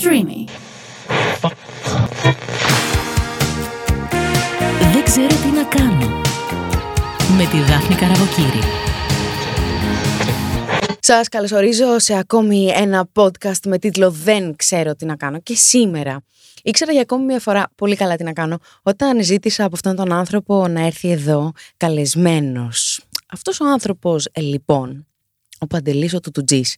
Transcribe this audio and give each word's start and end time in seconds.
Streamy. 0.00 0.50
Δεν 4.92 5.04
ξέρω 5.04 5.26
τι 5.26 5.48
να 5.48 5.64
κάνω. 5.64 6.20
Με 7.36 7.44
τη 7.50 7.58
Δάφνη 7.58 7.94
Καραβοκύρη. 7.94 8.62
Σας 11.00 11.28
καλωσορίζω 11.28 11.98
σε 11.98 12.18
ακόμη 12.18 12.72
ένα 12.74 13.08
podcast 13.12 13.60
με 13.66 13.78
τίτλο 13.78 14.10
«Δεν 14.10 14.56
ξέρω 14.56 14.94
τι 14.94 15.04
να 15.04 15.16
κάνω» 15.16 15.40
και 15.40 15.54
σήμερα 15.54 16.22
ήξερα 16.62 16.92
για 16.92 17.00
ακόμη 17.00 17.24
μια 17.24 17.40
φορά 17.40 17.66
πολύ 17.74 17.96
καλά 17.96 18.16
τι 18.16 18.24
να 18.24 18.32
κάνω 18.32 18.58
όταν 18.82 19.24
ζήτησα 19.24 19.64
από 19.64 19.74
αυτόν 19.74 19.96
τον 19.96 20.12
άνθρωπο 20.12 20.68
να 20.68 20.86
έρθει 20.86 21.10
εδώ 21.10 21.52
καλεσμένος. 21.76 23.02
Αυτός 23.26 23.60
ο 23.60 23.64
άνθρωπος 23.66 24.28
ε, 24.32 24.40
λοιπόν, 24.40 25.06
ο 25.58 25.66
Παντελής 25.66 26.14
ο 26.14 26.20
Τουτουτζής, 26.20 26.76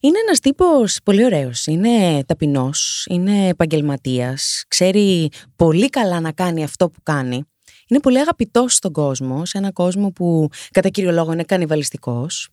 είναι 0.00 0.18
ένας 0.26 0.40
τύπος 0.40 0.98
πολύ 1.04 1.24
ωραίος, 1.24 1.66
είναι 1.66 2.24
ταπεινός, 2.26 3.06
είναι 3.10 3.48
επαγγελματίας, 3.48 4.64
ξέρει 4.68 5.30
πολύ 5.56 5.88
καλά 5.88 6.20
να 6.20 6.32
κάνει 6.32 6.64
αυτό 6.64 6.90
που 6.90 7.00
κάνει. 7.02 7.42
Είναι 7.88 8.00
πολύ 8.00 8.18
αγαπητός 8.18 8.74
στον 8.74 8.92
κόσμο, 8.92 9.46
σε 9.46 9.58
ένα 9.58 9.72
κόσμο 9.72 10.10
που 10.10 10.48
κατά 10.70 10.88
κύριο 10.88 11.12
λόγο 11.12 11.32
είναι 11.32 11.42
κανιβαλιστικός 11.44 12.48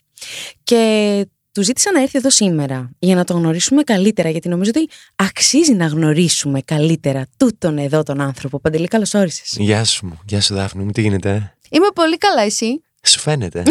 και 0.64 1.26
του 1.52 1.64
ζήτησα 1.64 1.92
να 1.92 2.02
έρθει 2.02 2.18
εδώ 2.18 2.30
σήμερα 2.30 2.90
για 3.00 3.16
να 3.16 3.24
τον 3.24 3.38
γνωρίσουμε 3.38 3.84
καλύτερα, 3.84 4.30
γιατί 4.30 4.50
νομίζω 4.50 4.72
ότι 4.76 4.90
αξίζει 5.16 5.74
να 5.74 5.86
γνωρίσουμε 5.86 6.62
καλύτερα 6.62 7.28
τούτον 7.38 7.78
εδώ 7.78 8.04
τον 8.04 8.22
άνθρωπο. 8.22 8.60
Παντελή, 8.60 8.88
καλώς 8.88 9.14
όρισες. 9.14 9.56
Γεια 9.58 9.84
σου, 9.84 10.20
γεια 10.26 10.42
σου 10.42 10.54
Δάφνη 10.54 10.84
μου, 10.84 10.92
τι 10.92 11.02
γίνεται; 11.02 11.58
Είμαι 11.70 11.88
πολύ 11.96 12.18
καλά, 12.18 12.42
εσύ; 12.42 12.82
Σου 13.04 13.20
φαίνεται. 13.20 13.64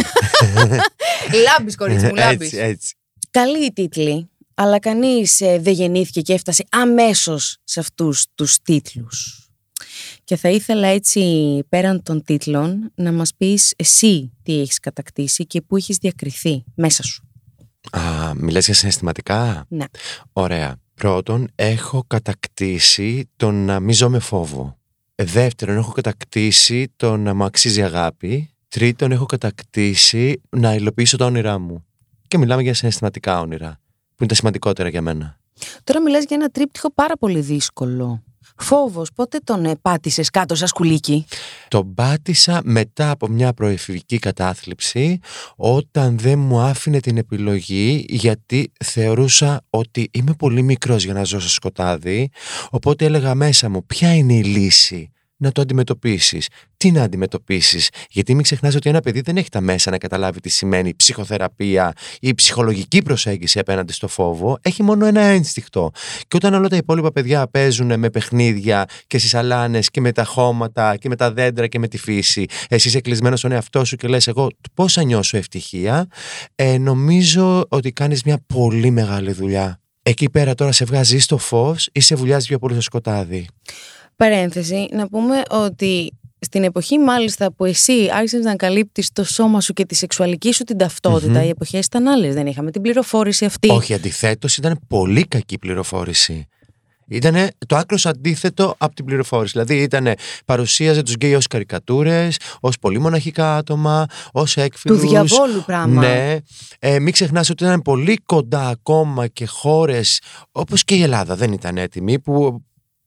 λάμπεις, 1.45 1.77
κορίτσι 1.77 2.07
μου, 2.07 2.15
λάμπεις. 2.15 2.53
έτσι, 2.53 2.59
έτσι. 2.59 2.95
Καλή 3.39 3.65
η 3.65 3.73
τίτλη, 3.73 4.31
αλλά 4.55 4.79
κανείς 4.79 5.37
δεν 5.37 5.73
γεννήθηκε 5.73 6.21
και 6.21 6.33
έφτασε 6.33 6.65
αμέσως 6.71 7.57
σε 7.65 7.81
αυτούς 7.81 8.27
τους 8.35 8.59
τίτλους. 8.63 9.49
Και 10.25 10.37
θα 10.37 10.49
ήθελα 10.49 10.87
έτσι 10.87 11.59
πέραν 11.69 12.03
των 12.03 12.23
τίτλων 12.23 12.93
να 12.95 13.13
μας 13.13 13.35
πεις 13.37 13.75
εσύ 13.77 14.33
τι 14.43 14.61
έχεις 14.61 14.79
κατακτήσει 14.79 15.47
και 15.47 15.61
πού 15.61 15.77
έχεις 15.77 15.97
διακριθεί 15.97 16.65
μέσα 16.75 17.03
σου. 17.03 17.29
Α, 17.91 18.35
μιλάς 18.35 18.65
για 18.65 18.75
συναισθηματικά; 18.75 19.65
Ναι. 19.69 19.85
Ωραία. 20.33 20.77
Πρώτον, 20.95 21.49
έχω 21.55 22.05
κατακτήσει 22.07 23.31
το 23.37 23.51
να 23.51 23.81
μην 23.81 23.95
ζω 23.95 24.09
με 24.09 24.19
φόβο. 24.19 24.79
Δεύτερον, 25.15 25.77
έχω 25.77 25.93
κατακτήσει 25.93 26.93
το 26.97 27.17
να 27.17 27.35
μου 27.35 27.45
αξίζει 27.45 27.83
αγάπη. 27.83 28.51
Τρίτον, 28.69 29.13
έχω 29.13 29.27
κατακτήσει 29.27 30.41
να 30.49 30.75
υλοποιήσω 30.75 31.17
τα 31.17 31.25
όνειρά 31.25 31.59
μου. 31.59 31.85
Και 32.35 32.41
μιλάμε 32.41 32.63
για 32.63 32.75
συναισθηματικά 32.75 33.41
όνειρα, 33.41 33.81
που 34.09 34.17
είναι 34.19 34.29
τα 34.29 34.35
σημαντικότερα 34.35 34.89
για 34.89 35.03
μένα. 35.03 35.39
Τώρα 35.85 36.01
μιλάς 36.01 36.25
για 36.25 36.37
ένα 36.37 36.49
τρίπτυχο 36.49 36.93
πάρα 36.93 37.17
πολύ 37.17 37.41
δύσκολο. 37.41 38.23
Φόβος, 38.57 39.13
πότε 39.15 39.39
τον 39.45 39.65
ε, 39.65 39.77
πάτησες 39.83 40.31
κάτω 40.31 40.55
σαν 40.55 40.69
σκουλίκι; 40.69 41.27
Τον 41.69 41.95
πάτησα 41.95 42.61
μετά 42.65 43.11
από 43.11 43.29
μια 43.29 43.53
προεφηβική 43.53 44.19
κατάθλιψη 44.19 45.19
όταν 45.57 46.19
δεν 46.19 46.39
μου 46.39 46.61
άφηνε 46.61 47.01
την 47.01 47.17
επιλογή 47.17 48.05
γιατί 48.09 48.73
θεωρούσα 48.85 49.61
ότι 49.71 50.09
είμαι 50.13 50.35
πολύ 50.39 50.63
μικρός 50.63 51.05
για 51.05 51.15
να 51.15 51.25
ζω 51.25 51.41
στο 51.41 51.51
σκοτάδι 51.51 52.31
οπότε 52.71 53.05
έλεγα 53.05 53.35
μέσα 53.35 53.69
μου 53.69 53.87
ποια 53.87 54.15
είναι 54.15 54.35
η 54.35 54.43
λύση 54.43 55.13
να 55.45 55.53
το 55.53 55.61
αντιμετωπίσεις. 55.61 56.49
Τι 56.77 56.91
να 56.91 57.03
αντιμετωπίσεις, 57.03 57.89
Γιατί 58.11 58.35
μην 58.35 58.43
ξεχνάς 58.43 58.75
ότι 58.75 58.89
ένα 58.89 59.01
παιδί 59.01 59.21
δεν 59.21 59.37
έχει 59.37 59.49
τα 59.49 59.61
μέσα 59.61 59.91
να 59.91 59.99
καταλάβει 59.99 60.41
τι 60.41 60.49
σημαίνει 60.49 60.95
ψυχοθεραπεία 60.95 61.93
ή 62.21 62.35
ψυχολογική 62.35 63.03
προσέγγιση 63.03 63.59
απέναντι 63.59 63.93
στο 63.93 64.09
φόβο. 64.09 64.59
Έχει 64.63 64.83
μόνο 64.83 65.07
ένα 65.07 65.21
ένστικτο. 65.21 65.91
Και 66.29 66.37
όταν 66.37 66.55
όλα 66.55 66.69
τα 66.69 66.77
υπόλοιπα 66.77 67.13
παιδιά 67.13 67.49
παίζουν 67.49 67.99
με 67.99 68.11
παιχνίδια 68.11 68.85
και 69.07 69.19
στις 69.19 69.35
αλάνες 69.35 69.91
και 69.91 70.01
με 70.01 70.13
τα 70.13 70.25
χώματα 70.25 70.97
και 70.97 71.09
με 71.09 71.17
τα 71.17 71.33
δέντρα 71.33 71.67
και 71.67 71.79
με 71.79 71.89
τη 71.89 71.99
φύση, 71.99 72.45
εσύ 72.69 72.89
είσαι 72.89 73.01
κλεισμένος 73.01 73.39
στον 73.39 73.53
εαυτό 73.53 73.85
σου 73.85 73.97
και 73.97 74.09
λες: 74.09 74.27
Εγώ 74.27 74.49
πώς 74.75 74.93
θα 74.93 75.03
νιώσω 75.03 75.37
ευτυχία, 75.37 76.07
ε, 76.55 76.79
νομίζω 76.79 77.65
ότι 77.69 77.93
κάνεις 77.93 78.23
μια 78.23 78.39
πολύ 78.47 78.91
μεγάλη 78.91 79.33
δουλειά. 79.33 79.79
Εκεί 80.07 80.31
πέρα 80.31 80.55
τώρα 80.55 80.73
σε 80.73 80.85
βγάζεις 80.85 81.25
στο 81.25 81.39
φως 81.39 81.89
ή 81.93 82.01
σε 82.01 82.15
βουλιάζει 82.15 82.47
πιο 82.47 82.59
πολύ 82.59 82.73
στο 82.73 82.83
σκοτάδι; 82.83 83.47
Παρένθεση, 84.17 84.89
να 84.93 85.09
πούμε 85.09 85.43
ότι 85.51 86.13
στην 86.45 86.65
εποχή 86.65 86.99
μάλιστα 86.99 87.53
που 87.53 87.65
εσύ 87.65 88.09
άρχισες 88.13 88.45
να 88.45 88.57
καλύπτεις 88.57 89.13
το 89.13 89.25
σώμα 89.25 89.61
σου 89.61 89.73
και 89.73 89.85
τη 89.85 89.95
σεξουαλική 89.95 90.53
σου 90.53 90.65
την 90.65 90.79
ταυτότητα, 90.79 91.45
οι 91.45 91.49
εποχές 91.49 91.87
ήταν 91.87 92.09
άλλες. 92.09 92.35
Δεν 92.35 92.47
είχαμε 92.47 92.71
την 92.71 92.83
πληροφόρηση 92.83 93.45
αυτή. 93.45 93.71
Όχι, 93.71 93.95
αντιθέτως 93.95 94.57
ήταν 94.57 94.81
πολύ 94.89 95.25
κακή 95.25 95.59
πληροφόρηση. 95.59 96.49
Ήταν 97.09 97.49
το 97.67 97.77
άκρος 97.77 98.07
αντίθετο 98.07 98.75
από 98.79 98.95
την 98.95 99.05
πληροφόρηση. 99.05 99.53
Δηλαδή, 99.53 99.83
ήταν 99.83 100.15
παρουσίαζε 100.45 101.03
τους 101.03 101.15
γκέι 101.15 101.35
ως 101.35 101.47
καρικατούρες, 101.47 102.37
ως 102.61 102.79
πολύ 102.79 102.99
μοναχικά 102.99 103.57
άτομα, 103.57 104.07
ως 104.33 104.57
έκφυλους. 104.57 105.01
Του 105.01 105.09
διαβόλου 105.09 105.63
πράγμα. 105.67 106.01
Ναι. 106.01 106.37
Ε, 106.79 106.99
μην 106.99 107.13
ξεχνάς 107.13 107.51
ότι 107.51 107.65
ήταν 107.65 107.83
πολύ 107.83 108.17
κοντά 108.27 108.69
ακόμα 108.69 109.27
και 109.27 109.47
χώρες 109.47 110.21
όπως 110.53 110.85
και 110.85 110.95
η 110.95 111.03
Ελλάδα 111.03 111.37
δεν 111.37 111.53
ήταν 111.53 111.77
έτοιμοι, 111.77 112.19
που 112.19 112.63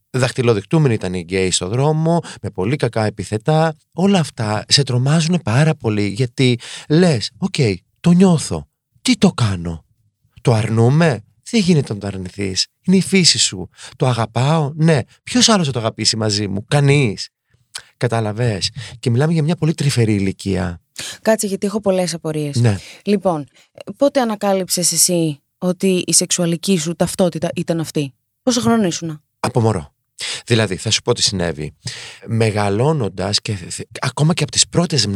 Δαχτυλοδεικτούμενοι 0.09 0.93
ήταν 0.93 1.13
οι 1.13 1.19
γκέι 1.21 1.51
στο 1.51 1.67
δρόμο, 1.67 2.19
με 2.41 2.49
πολύ 2.49 2.75
κακά 2.75 3.05
επίθετα. 3.05 3.75
Όλα 3.93 4.19
αυτά 4.19 4.65
σε 4.67 4.83
τρομάζουν 4.83 5.39
πάρα 5.43 5.75
πολύ 5.75 6.07
γιατί 6.07 6.59
λες, 6.89 7.31
οκ, 7.37 7.55
το 7.99 8.11
νιώθω. 8.11 8.67
Τι 9.01 9.17
το 9.17 9.31
κάνω; 9.31 9.85
Το 10.41 10.53
αρνούμαι; 10.53 11.21
Δεν 11.49 11.61
γίνεται 11.61 11.93
να 11.93 11.99
το 11.99 12.07
αρνηθείς; 12.07 12.67
Είναι 12.85 12.97
η 12.97 13.01
φύση 13.01 13.37
σου. 13.37 13.69
Το 13.95 14.07
αγαπάω; 14.07 14.71
Ναι. 14.75 14.99
Ποιος 15.23 15.49
άλλος 15.49 15.65
θα 15.65 15.71
το 15.71 15.79
αγαπήσει 15.79 16.17
μαζί 16.17 16.47
μου; 16.47 16.65
Κανείς. 16.67 17.29
Κατάλαβε. 17.97 18.61
Και 18.99 19.09
μιλάμε 19.09 19.33
για 19.33 19.43
μια 19.43 19.55
πολύ 19.55 19.73
τρυφερή 19.73 20.13
ηλικία. 20.13 20.81
Κάτσε, 21.21 21.47
γιατί 21.47 21.67
έχω 21.67 21.79
πολλές 21.79 22.13
απορίες. 22.13 22.55
Ναι. 22.55 22.77
Λοιπόν, 23.05 23.45
πότε 23.97 24.21
ανακάλυψες 24.21 24.91
εσύ 24.91 25.39
ότι 25.57 26.03
η 26.07 26.13
σεξουαλική 26.13 26.77
σου 26.77 26.95
ταυτότητα 26.95 27.49
ήταν 27.55 27.79
αυτή; 27.79 28.13
Πόσο 28.43 28.61
χρόνο 28.61 28.87
ήσουν. 28.87 29.21
Από 29.39 29.59
μωρό. 29.59 29.95
Δηλαδή, 30.45 30.75
θα 30.75 30.91
σου 30.91 31.01
πω 31.01 31.13
τι 31.13 31.21
συνέβη. 31.21 31.73
Μεγαλώνοντας 32.25 33.41
και 33.41 33.57
ακόμα 34.01 34.33
και 34.33 34.43
από 34.43 34.51
τις 34.51 34.67
πρώτες 34.67 35.07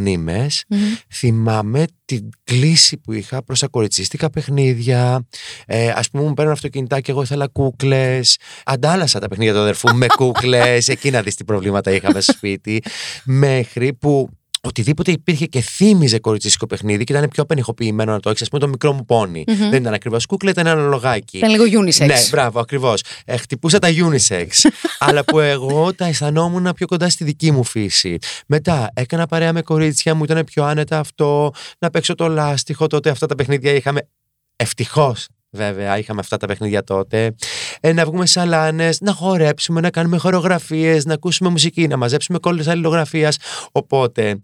θυμάμαι 1.14 1.86
την 2.06 2.30
κλίση 2.44 2.98
που 2.98 3.14
είχα 3.14 3.44
προς 3.44 3.64
ακοριτσίστικα 3.64 4.30
παιχνίδια. 4.30 5.28
Ε, 5.66 5.90
Α 5.90 6.02
πούμε, 6.12 6.24
μου 6.24 6.34
παίρνουν 6.34 6.54
αυτοκινητά 6.54 7.00
και 7.02 7.12
εγώ 7.12 7.22
ήθελα 7.22 7.48
κούκλες. 7.48 8.38
Αντάλλασα 8.66 9.20
τα 9.20 9.28
παιχνίδια 9.28 9.54
του 9.54 9.60
αδερφού 9.60 9.96
με 9.96 10.08
κούκλες. 10.18 10.88
Εκεί 10.88 11.10
να 11.12 11.22
δεις 11.22 11.36
τι 11.36 11.44
προβλήματα 11.44 11.92
είχαμε 11.92 12.22
στο 12.22 12.34
σπίτι. 12.34 12.84
Μέχρι 13.24 13.94
που 13.94 14.30
οτιδήποτε 14.62 15.12
υπήρχε 15.12 15.46
και 15.46 15.62
θύμιζε 15.62 16.20
κοριτσίσικο 16.20 16.68
παιχνίδι 16.68 17.04
και 17.04 17.14
ήταν 17.14 17.30
πιο 17.30 17.44
απενεχοποιημένο 17.44 18.12
να 18.12 18.20
το 18.20 18.30
έχεις. 18.30 18.42
Α 18.42 18.46
πούμε, 18.46 18.62
το 18.62 18.68
μικρό 18.68 18.94
μου 18.94 19.06
πονι 19.06 19.44
Δεν 19.48 19.74
ήταν 19.74 19.94
ακριβώς 19.94 20.26
κούκλα, 20.26 20.50
ήταν 20.50 20.68
ένα 20.68 20.82
λογάκι. 20.82 21.38
Ήταν 21.38 21.50
λίγο 21.50 21.82
unisex. 21.82 22.06
Ναι, 22.06 22.20
μπράβο, 22.32 22.60
ακριβώς. 22.60 23.04
Ε, 23.26 23.38
χτυπούσα 23.38 23.80
τα 23.80 23.88
unisex. 23.92 24.48
αλλά 25.00 25.24
που 25.24 25.40
εγώ 25.40 25.94
τα 25.94 26.06
αισθανόμουν 26.06 26.74
πιο 26.76 26.88
κοντά 26.88 27.10
στη 27.10 27.24
δική 27.24 27.52
μου 27.52 27.64
φύση. 27.64 28.18
Μετά 28.48 28.90
έκανα 28.94 29.28
παρέα 29.28 29.54
με 29.54 29.62
κορίτσια 29.62 30.16
μου, 30.16 30.24
ήταν 30.24 30.44
πιο 30.44 30.64
άνετα 30.64 31.00
αυτό. 31.00 31.52
Να 31.80 31.90
παίξω 31.90 32.16
το 32.16 32.28
λάστιχο. 32.28 32.88
Τότε 32.88 33.10
αυτά 33.10 33.26
τα 33.26 33.36
παιχνίδια 33.36 33.72
είχαμε. 33.72 34.08
Ευτυχώς 34.56 35.28
βέβαια, 35.52 35.98
είχαμε 35.98 36.20
αυτά 36.20 36.38
τα 36.38 36.48
παιχνίδια 36.48 36.84
τότε. 36.84 37.36
Ε, 37.80 37.94
να 37.94 38.06
βγούμε 38.06 38.26
σαλάνες, 38.26 39.02
να 39.02 39.14
χορέψουμε, 39.14 39.82
να 39.82 39.90
κάνουμε 39.90 40.18
χορογραφίες, 40.18 41.06
να 41.06 41.14
ακούσουμε 41.14 41.50
μουσική, 41.50 41.88
να 41.88 41.98
μαζέψουμε 41.98 42.38
κόλλες 42.40 42.68
αλληλογραφίας. 42.68 43.38
Οπότε, 43.72 44.42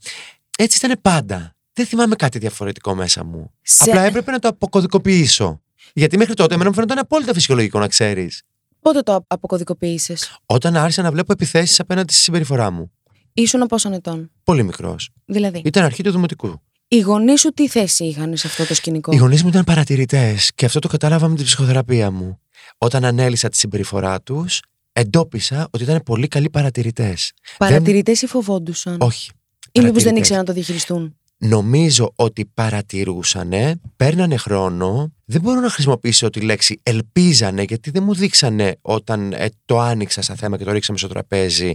έτσι 0.57 0.85
ήταν 0.85 0.99
πάντα. 1.01 1.55
Δεν 1.73 1.85
θυμάμαι 1.85 2.15
κάτι 2.15 2.39
διαφορετικό 2.39 2.95
μέσα 2.95 3.23
μου. 3.23 3.51
Απλά 3.79 4.01
έπρεπε 4.03 4.31
να 4.31 4.39
το 4.39 4.47
αποκωδικοποιήσω. 4.47 5.61
Γιατί 5.93 6.17
μέχρι 6.17 6.33
τότε 6.33 6.53
εμένα 6.53 6.69
μου 6.69 6.75
φαίνονταν 6.75 6.97
απόλυτα 6.97 7.33
φυσιολογικό 7.33 7.79
να 7.79 7.87
ξέρεις. 7.87 8.41
Πότε 8.81 9.01
το 9.01 9.25
αποκωδικοποίησες, 9.27 10.37
Όταν 10.45 10.75
άρχισα 10.75 11.01
να 11.01 11.11
βλέπω 11.11 11.31
επιθέσεις 11.31 11.79
απέναντι 11.79 12.13
στη 12.13 12.21
συμπεριφορά 12.21 12.71
μου. 12.71 12.91
Ήσουν 13.33 13.65
πόσων 13.65 13.93
ετών; 13.93 14.31
Πολύ 14.43 14.63
μικρός. 14.63 15.09
Δηλαδή; 15.25 15.61
Ήταν 15.65 15.83
αρχή 15.83 16.03
του 16.03 16.11
δημοτικού. 16.11 16.61
Οι 16.89 16.99
γονείς 16.99 17.39
σου 17.39 17.49
τι 17.49 17.67
θέση 17.67 18.05
είχαν 18.05 18.37
σε 18.37 18.47
αυτό 18.47 18.65
το 18.65 18.73
σκηνικό; 18.73 19.11
Οι 19.11 19.15
γονείς 19.15 19.43
μου 19.43 19.49
ήταν 19.49 19.63
παρατηρητές 19.63 20.51
και 20.55 20.65
αυτό 20.65 20.79
το 20.79 20.87
κατάλαβα 20.87 21.27
με 21.27 21.35
την 21.35 21.45
ψυχοθεραπεία 21.45 22.11
μου. 22.11 22.39
Όταν 22.77 23.05
ανέλησα 23.05 23.49
τη 23.49 23.57
συμπεριφορά 23.57 24.21
τους, 24.21 24.59
εντόπισα 24.93 25.67
ότι 25.71 25.83
ήταν 25.83 26.01
πολύ 26.05 26.27
καλοί 26.27 26.49
παρατηρητές. 26.49 27.31
Παρατηρητές 27.57 28.21
ή 28.21 28.27
φοβόντουσαν; 28.27 28.97
Όχι. 28.99 29.29
Ή 29.71 29.81
μήπως 29.81 30.03
δεν 30.03 30.15
ήξεραν 30.15 30.39
να 30.39 30.45
το 30.47 30.53
διαχειριστούν; 30.53 31.15
Νομίζω 31.37 32.11
ότι 32.15 32.45
παρατηρούσαν, 32.53 33.51
παίρνανε 33.95 34.37
χρόνο. 34.37 35.13
Δεν 35.25 35.41
μπορώ 35.41 35.59
να 35.59 35.69
χρησιμοποιήσω 35.69 36.29
τη 36.29 36.41
λέξη 36.41 36.79
ελπίζανε, 36.83 37.61
γιατί 37.61 37.91
δεν 37.91 38.03
μου 38.03 38.13
δείξανε 38.13 38.77
όταν 38.81 39.33
ε, 39.33 39.49
το 39.65 39.79
άνοιξα 39.79 40.21
σαν 40.21 40.35
θέμα 40.35 40.57
και 40.57 40.63
το 40.63 40.71
ρίξαμε 40.71 40.97
στο 40.97 41.07
τραπέζι 41.07 41.73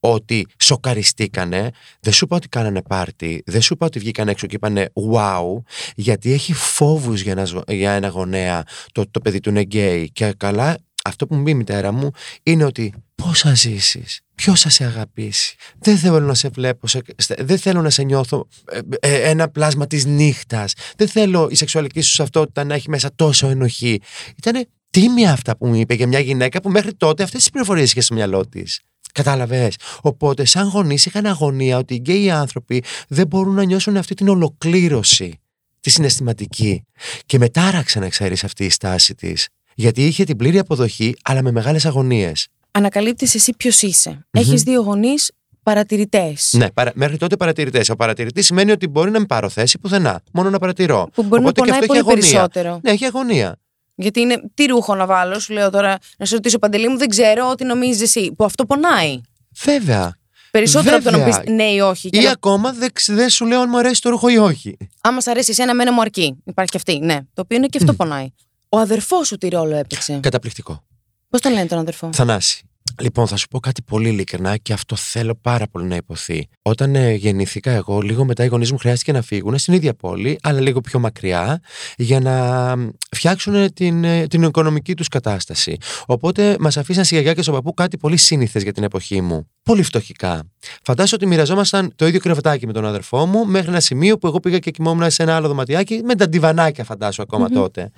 ότι 0.00 0.46
σοκαριστήκανε, 0.58 1.70
δεν 2.00 2.12
σου 2.12 2.24
είπα 2.24 2.36
ότι 2.36 2.48
κάνανε 2.48 2.82
πάρτι, 2.82 3.42
δεν 3.46 3.60
σου 3.62 3.72
είπα 3.72 3.86
ότι 3.86 3.98
βγήκαν 3.98 4.28
έξω 4.28 4.46
και 4.46 4.54
είπανε 4.54 4.88
wow, 5.14 5.62
γιατί 5.94 6.32
έχει 6.32 6.52
φόβους 6.52 7.20
για 7.20 7.32
ένα, 7.32 7.64
για 7.68 7.92
ένα 7.92 8.08
γονέα 8.08 8.64
το, 8.92 9.10
το 9.10 9.20
παιδί 9.20 9.40
του 9.40 9.48
είναι 9.48 9.60
γκέι 9.60 10.10
και 10.10 10.34
καλά 10.36 10.76
αυτό 11.04 11.26
που 11.26 11.34
μου 11.34 11.42
πει 11.42 11.50
η 11.50 11.54
μητέρα 11.54 11.92
μου 11.92 12.10
είναι 12.42 12.64
ότι 12.64 12.94
πώς 13.14 13.40
θα 13.40 13.54
ζήσεις, 13.54 14.20
ποιος 14.34 14.60
θα 14.60 14.68
σε 14.68 14.84
αγαπήσει; 14.84 15.56
Δεν 15.78 15.96
θέλω 15.96 16.20
να 16.20 16.34
σε 16.34 16.48
βλέπω, 16.48 16.86
σε- 16.86 17.02
στε- 17.16 17.42
δεν 17.42 17.58
θέλω 17.58 17.82
να 17.82 17.90
σε 17.90 18.02
νιώθω 18.02 18.48
ε, 18.70 18.78
ε, 19.00 19.30
ένα 19.30 19.48
πλάσμα 19.48 19.86
της 19.86 20.04
νύχτας. 20.04 20.74
Δεν 20.96 21.08
θέλω 21.08 21.48
η 21.50 21.54
σεξουαλική 21.54 22.00
σου 22.00 22.22
αυτότητα 22.22 22.64
να 22.64 22.74
έχει 22.74 22.90
μέσα 22.90 23.10
τόσο 23.16 23.46
ενοχή. 23.48 24.00
Ήταν 24.36 24.66
τίμια 24.90 25.32
αυτά 25.32 25.56
που 25.56 25.66
μου 25.66 25.74
είπε 25.74 25.94
για 25.94 26.06
μια 26.06 26.18
γυναίκα 26.18 26.60
που 26.60 26.70
μέχρι 26.70 26.94
τότε 26.94 27.22
αυτές 27.22 27.40
τις 27.40 27.50
πληροφορίες 27.50 27.90
είχε 27.90 28.00
στο 28.00 28.14
μυαλό 28.14 28.46
της. 28.46 28.80
Κατάλαβες. 29.12 29.76
Οπότε, 30.00 30.44
σαν 30.44 30.68
γονείς, 30.68 31.06
είχαν 31.06 31.26
αγωνία 31.26 31.78
ότι 31.78 31.94
οι 31.94 31.98
γκέι 32.00 32.30
άνθρωποι 32.30 32.84
δεν 33.08 33.26
μπορούν 33.26 33.54
να 33.54 33.64
νιώσουν 33.64 33.96
αυτή 33.96 34.14
την 34.14 34.28
ολοκλήρωση, 34.28 35.40
τη 35.80 35.90
συναισθηματική. 35.90 36.84
Και 37.26 37.38
μετάραξε 37.38 37.98
να 37.98 38.08
ξέρεις 38.08 38.44
αυτή 38.44 38.64
η 38.64 38.70
στάση 38.70 39.14
της. 39.14 39.48
Γιατί 39.74 40.06
είχε 40.06 40.24
την 40.24 40.36
πλήρη 40.36 40.58
αποδοχή, 40.58 41.14
αλλά 41.22 41.42
με 41.42 41.50
μεγάλες 41.50 41.86
αγωνίες. 41.86 42.48
Ανακαλύπτεις 42.70 43.34
εσύ 43.34 43.52
ποιος 43.56 43.82
είσαι. 43.82 44.26
Έχεις 44.30 44.62
δύο 44.62 44.80
γονείς 44.82 45.30
παρατηρητές. 45.62 46.54
Ναι, 46.56 46.70
παρα... 46.70 46.92
μέχρι 46.94 47.16
τότε 47.16 47.36
παρατηρητές. 47.36 47.88
Ο 47.88 47.96
παρατηρητής 47.96 48.46
σημαίνει 48.46 48.70
ότι 48.70 48.88
μπορεί 48.88 49.10
να 49.10 49.18
μην 49.18 49.28
πάρω 49.28 49.48
θέση 49.48 49.78
πουθενά. 49.78 50.22
Μόνο 50.32 50.50
να 50.50 50.58
παρατηρώ. 50.58 51.08
Που 51.14 51.22
μπορεί 51.22 51.42
Οπότε 51.42 51.60
να 51.60 51.66
και 51.66 51.72
πονάει 51.72 51.80
αυτό 51.80 51.94
έχει 51.94 52.02
πολύ 52.02 52.18
αγωνία. 52.18 52.48
περισσότερο. 52.48 52.80
Ναι, 52.82 52.90
έχει 52.90 53.04
αγωνία. 53.04 53.56
Γιατί 54.00 54.20
είναι 54.20 54.42
τι 54.54 54.64
ρούχο 54.66 54.94
να 54.94 55.06
βάλω, 55.06 55.38
σου 55.38 55.52
λέω 55.52 55.70
τώρα 55.70 55.98
να 56.18 56.26
σε 56.26 56.34
ρωτήσω 56.34 56.58
παντελή 56.58 56.88
μου, 56.88 56.98
δεν 56.98 57.08
ξέρω 57.08 57.48
ό,τι 57.50 57.64
νομίζεις 57.64 58.02
εσύ. 58.02 58.32
Που 58.36 58.44
αυτό 58.44 58.66
πονάει. 58.66 59.20
Βέβαια. 59.64 60.18
Περισσότερο 60.50 60.96
από 60.96 61.04
το 61.04 61.10
να 61.10 61.18
Βέβαια. 61.18 61.40
πεις 61.40 61.52
ναι 61.54 61.64
ή 61.64 61.80
όχι. 61.80 62.10
Και 62.10 62.20
Ή 62.20 62.24
να- 62.24 62.30
ακόμα 62.30 62.72
δεν 62.72 62.90
δεν 63.06 63.28
σου 63.30 63.46
λέω 63.46 63.60
αν 63.60 63.68
μου 63.70 63.78
αρέσει 63.78 64.00
το 64.00 64.10
ρούχο 64.10 64.28
ή 64.28 64.36
όχι. 64.38 64.76
Άμα 65.00 65.20
σ' 65.20 65.26
αρέσει 65.26 65.50
εσένα, 65.50 65.70
εμένα 65.70 65.92
μου 65.92 66.00
αρκεί. 66.00 66.36
Υπάρχει 66.44 66.70
και 66.70 66.76
αυτή, 66.76 66.98
ναι. 66.98 67.18
Το 67.34 67.42
οποίο 67.42 67.56
είναι 67.56 67.66
και 67.66 67.78
αυτό 67.80 67.94
πονάει. 67.94 68.26
Ο 68.68 68.78
αδερφός 68.78 69.26
σου 69.26 69.36
τι 69.38 69.48
ρόλο 69.48 69.76
έπαιξε; 69.76 70.18
Καταπληκτικό. 70.22 70.82
Πώς 71.30 71.40
τον 71.40 71.52
λένε 71.52 71.66
τον 71.66 71.78
αδερφό; 71.78 72.10
Θανάση. 72.12 72.69
Λοιπόν, 73.00 73.26
θα 73.26 73.36
σου 73.36 73.48
πω 73.48 73.60
κάτι 73.60 73.82
πολύ 73.82 74.08
ειλικρινά 74.08 74.56
και 74.56 74.72
αυτό 74.72 74.96
θέλω 74.96 75.34
πάρα 75.34 75.66
πολύ 75.70 75.86
να 75.86 75.96
υποθεί. 75.96 76.48
Όταν 76.62 76.94
ε, 76.94 77.12
γεννήθηκα 77.12 77.70
εγώ, 77.70 78.00
λίγο 78.00 78.24
μετά 78.24 78.44
οι 78.44 78.46
γονείς 78.46 78.72
μου 78.72 78.78
χρειάστηκε 78.78 79.12
να 79.12 79.22
φύγουν 79.22 79.58
στην 79.58 79.74
ίδια 79.74 79.94
πόλη, 79.94 80.38
αλλά 80.42 80.60
λίγο 80.60 80.80
πιο 80.80 80.98
μακριά, 80.98 81.60
για 81.96 82.20
να 82.20 82.76
μ, 82.76 82.88
φτιάξουν 83.10 83.72
την, 83.72 84.04
ε, 84.04 84.26
την 84.26 84.42
οικονομική 84.42 84.94
τους 84.94 85.08
κατάσταση. 85.08 85.76
Οπότε 86.06 86.56
μας 86.60 86.76
αφήσαν 86.76 87.04
στη 87.04 87.14
γιαγιά 87.14 87.34
και 87.34 87.42
στον 87.42 87.54
παππού 87.54 87.74
κάτι 87.74 87.96
πολύ 87.96 88.16
σύνηθες 88.16 88.62
για 88.62 88.72
την 88.72 88.82
εποχή 88.82 89.20
μου. 89.20 89.48
Πολύ 89.62 89.82
φτωχικά. 89.82 90.42
Φαντάζομαι 90.82 91.16
ότι 91.22 91.26
μοιραζόμασταν 91.26 91.92
το 91.96 92.06
ίδιο 92.06 92.20
κρεβατάκι 92.20 92.66
με 92.66 92.72
τον 92.72 92.84
αδερφό 92.84 93.26
μου 93.26 93.46
μέχρι 93.46 93.68
ένα 93.68 93.80
σημείο 93.80 94.18
που 94.18 94.26
εγώ 94.26 94.40
πήγα 94.40 94.58
και 94.58 94.70
κοιμόμουν 94.70 95.10
σε 95.10 95.22
ένα 95.22 95.36
άλλο 95.36 95.48
δωματιάκι 95.48 96.00
με 96.04 96.14
τα 96.14 96.28
ντιβανάκια, 96.28 96.84
φαντάσου 96.84 97.22
ακόμα 97.22 97.48
τότε. 97.48 97.90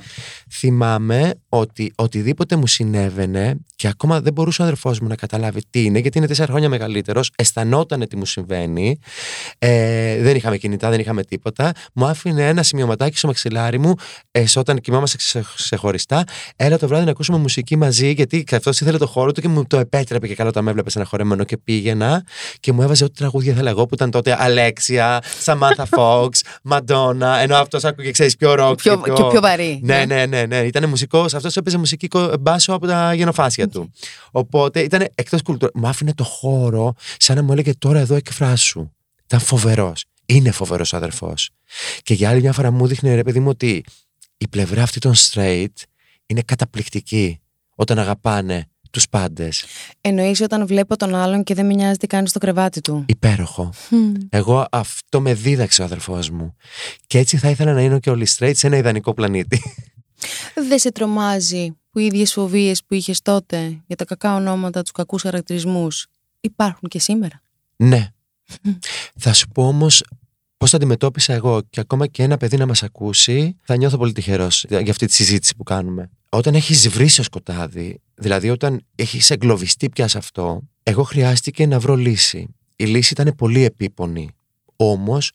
Θυμάμαι 0.51 1.35
ότι 1.49 1.93
οτιδήποτε 1.95 2.57
μου 2.57 2.67
συνέβαινε 2.67 3.57
και 3.77 3.89
ακόμα 3.89 4.21
δεν 4.21 4.33
μπορούσε 4.33 4.63
ο 4.63 4.65
αδερφό 4.65 4.82
μου 5.03 5.09
να 5.09 5.17
καταλάβει 5.17 5.61
τι 5.71 5.85
είναι, 5.85 5.99
γιατί 5.99 6.19
είναι 6.19 6.27
τέσσερα 6.27 6.49
χρόνια 6.49 6.69
μεγαλύτερος, 6.69 7.31
αισθανόταν 7.37 8.09
τι 8.09 8.17
μου 8.17 8.25
συμβαίνει. 8.25 8.99
Ε, 9.59 10.23
δεν 10.23 10.37
είχαμε 10.37 10.57
κινητά, 10.57 10.91
δεν 10.91 11.01
είχαμε 11.01 11.23
τίποτα. 11.25 11.73
Μου 11.93 12.05
άφηνε 12.07 12.49
ένα 12.49 12.63
σημειωματάκι 12.63 13.17
στο 13.19 13.27
μαξιλάρι 13.27 13.79
μου 13.79 13.95
ε, 14.31 14.47
σε- 14.47 14.59
όταν 14.59 14.81
κοιμάμαστε 14.81 15.17
ξε- 15.17 15.45
ξεχωριστά. 15.57 16.25
Έλα 16.57 16.79
το 16.79 16.89
βράδυ 16.89 17.05
να 17.05 17.11
ακούσουμε 17.11 17.39
μουσική 17.39 17.77
μαζί, 17.77 18.11
γιατί 18.11 18.45
αυτός 18.53 18.81
ήθελε 18.81 18.99
το 18.99 19.07
χώρο 19.07 19.33
του 19.33 19.41
και 19.41 19.49
μου 19.49 19.67
το 19.67 19.79
επέτρεπε 19.79 20.27
και 20.27 20.35
καλά 20.35 20.49
όταν 20.49 20.65
με 20.65 20.71
έβλεπες 20.71 20.93
σε 20.93 20.99
ένα 20.99 21.09
χορεμένο 21.09 21.45
και 21.45 21.57
πήγαινα 21.57 22.25
και 22.61 22.73
μου 22.73 22.83
έβαζε 22.83 23.05
ό,τι 23.05 23.15
τραγούδια 23.15 23.53
ήθελα 23.53 23.71
εγώ 23.71 23.87
που 23.87 23.95
ήταν 23.95 24.11
τότε 24.11 24.37
Αλέξια, 24.39 25.23
Σαμάνθα 25.41 25.85
Φόξ, 25.97 26.43
Μαντόνα, 26.63 27.37
ενώ 27.39 27.57
αυτός 27.57 27.85
άκουγε, 27.85 28.11
ξέρεις, 28.11 28.37
πιο 28.37 28.55
ροκ. 28.55 28.77
Πιο, 28.77 29.01
και 29.01 29.11
πιο 29.31 29.41
βαρύ. 29.41 29.81
Ναι, 29.83 30.05
ναι, 30.07 30.27
ναι, 30.27 30.47
ναι. 30.47 30.57
Ήταν 30.59 30.89
μουσικός. 30.89 31.35
Αυτός 31.35 31.57
έπαιζε 31.57 31.79
μουσική 31.79 32.09
κο- 32.09 32.33
μπάσο 32.41 32.73
από 32.73 32.87
τα 32.87 33.15
γενοφάσια 33.15 33.69
του. 33.69 33.93
Οπότε 34.31 34.72
ήταν 34.81 35.09
εκτός 35.15 35.43
κουλτούρα. 35.43 35.73
Μου 35.75 35.87
άφηνε 35.87 36.15
το 36.15 36.25
χώρο 36.25 36.95
σαν 37.17 37.37
να 37.37 37.43
μου 37.43 37.53
έλεγε 37.53 37.75
τώρα 37.75 37.99
εδώ 37.99 38.15
εκφράσου. 38.15 38.91
Ήταν 39.25 39.41
φοβερός. 39.41 40.05
Είναι 40.27 40.51
φοβερός 40.51 40.95
αδερφός. 40.95 41.51
Και 42.03 42.15
για 42.15 42.29
άλλη 42.29 42.41
μια 42.41 42.53
φορά 42.53 42.71
μου 42.71 42.87
δείχνει 42.87 43.15
ρε 43.15 43.23
παιδί 43.23 43.41
μου 43.41 43.49
ότι 43.49 43.85
η 44.37 44.49
πλευρά 44.49 44.83
αυτή 44.83 44.99
των 44.99 45.13
straight 45.15 45.75
είναι 46.27 46.43
καταπληκτική 46.43 47.41
όταν 47.75 47.99
αγαπάνε 47.99 48.67
τους 48.91 49.09
πάντες. 49.09 49.65
Εννοείς 50.01 50.41
όταν 50.41 50.67
βλέπω 50.67 50.97
τον 50.97 51.15
άλλον 51.15 51.43
και 51.43 51.55
δεν 51.55 51.67
με 51.67 51.75
νοιάζει 51.75 51.97
τι 51.97 52.07
κάνει 52.07 52.29
στο 52.29 52.39
κρεβάτι 52.39 52.81
του. 52.81 53.05
Υπέροχο. 53.09 53.73
Μμμ. 53.91 54.13
Εγώ 54.29 54.67
αυτό 54.71 55.21
με 55.21 55.35
δίδαξε 55.35 55.83
ο 55.83 55.85
αδερφός 55.85 56.31
μου. 56.31 56.57
Και 57.07 57.19
έτσι 57.19 57.37
θα 57.37 57.51
ήθελα 57.51 57.73
να 57.73 57.83
είναι 57.83 57.99
και 57.99 58.11
όλοι 58.11 58.27
straight 58.39 58.53
σε 58.55 58.67
ένα 58.67 58.77
ιδανικό 58.77 59.15
πλανήτη. 59.15 59.63
Δεν 60.69 60.79
σε 60.79 60.93
τρομάζει 60.93 61.77
που 61.93 61.99
οι 61.99 62.05
ίδιες 62.05 62.33
φοβίες 62.33 62.85
που 62.85 62.95
είχες 62.95 63.23
τότε 63.23 63.83
για 63.87 63.97
τα 63.97 64.05
κακά 64.05 64.35
ονόματα, 64.35 64.83
τους 64.83 64.93
κακούς 64.93 65.23
χαρακτηρισμούς 65.23 66.07
υπάρχουν 66.41 66.89
και 66.89 66.99
σήμερα; 66.99 67.43
Ναι. 67.77 68.09
θα 69.17 69.33
σου 69.33 69.49
πω 69.49 69.67
όμως 69.67 70.03
πώς 70.57 70.71
τα 70.71 70.77
αντιμετώπισα 70.77 71.33
εγώ 71.33 71.63
και 71.71 71.81
ακόμα 71.81 72.07
και 72.07 72.23
ένα 72.23 72.37
παιδί 72.37 72.57
να 72.57 72.67
μας 72.67 72.83
ακούσει, 72.83 73.57
θα 73.63 73.77
νιώθω 73.77 73.97
πολύ 73.97 74.13
τυχερός 74.13 74.65
για 74.69 74.91
αυτή 74.91 75.07
τη 75.07 75.13
συζήτηση 75.13 75.57
που 75.57 75.63
κάνουμε. 75.63 76.11
Όταν 76.29 76.55
έχεις 76.55 76.89
βρει 76.89 77.09
στο 77.09 77.23
σκοτάδι, 77.23 78.01
δηλαδή 78.15 78.51
όταν 78.51 78.85
έχεις 78.95 79.31
εγκλωβιστεί 79.31 79.89
πια 79.91 80.09
σε 80.09 80.19
αυτό, 80.19 80.63
εγώ 80.83 81.03
χρειάστηκε 81.03 81.67
να 81.67 81.79
βρω 81.79 81.97
λύση. 81.97 82.55
Η 82.77 82.85
λύση 82.85 83.13
ήταν 83.13 83.35
πολύ 83.37 83.65
επίπονη. 83.65 84.31
Όμως 84.77 85.33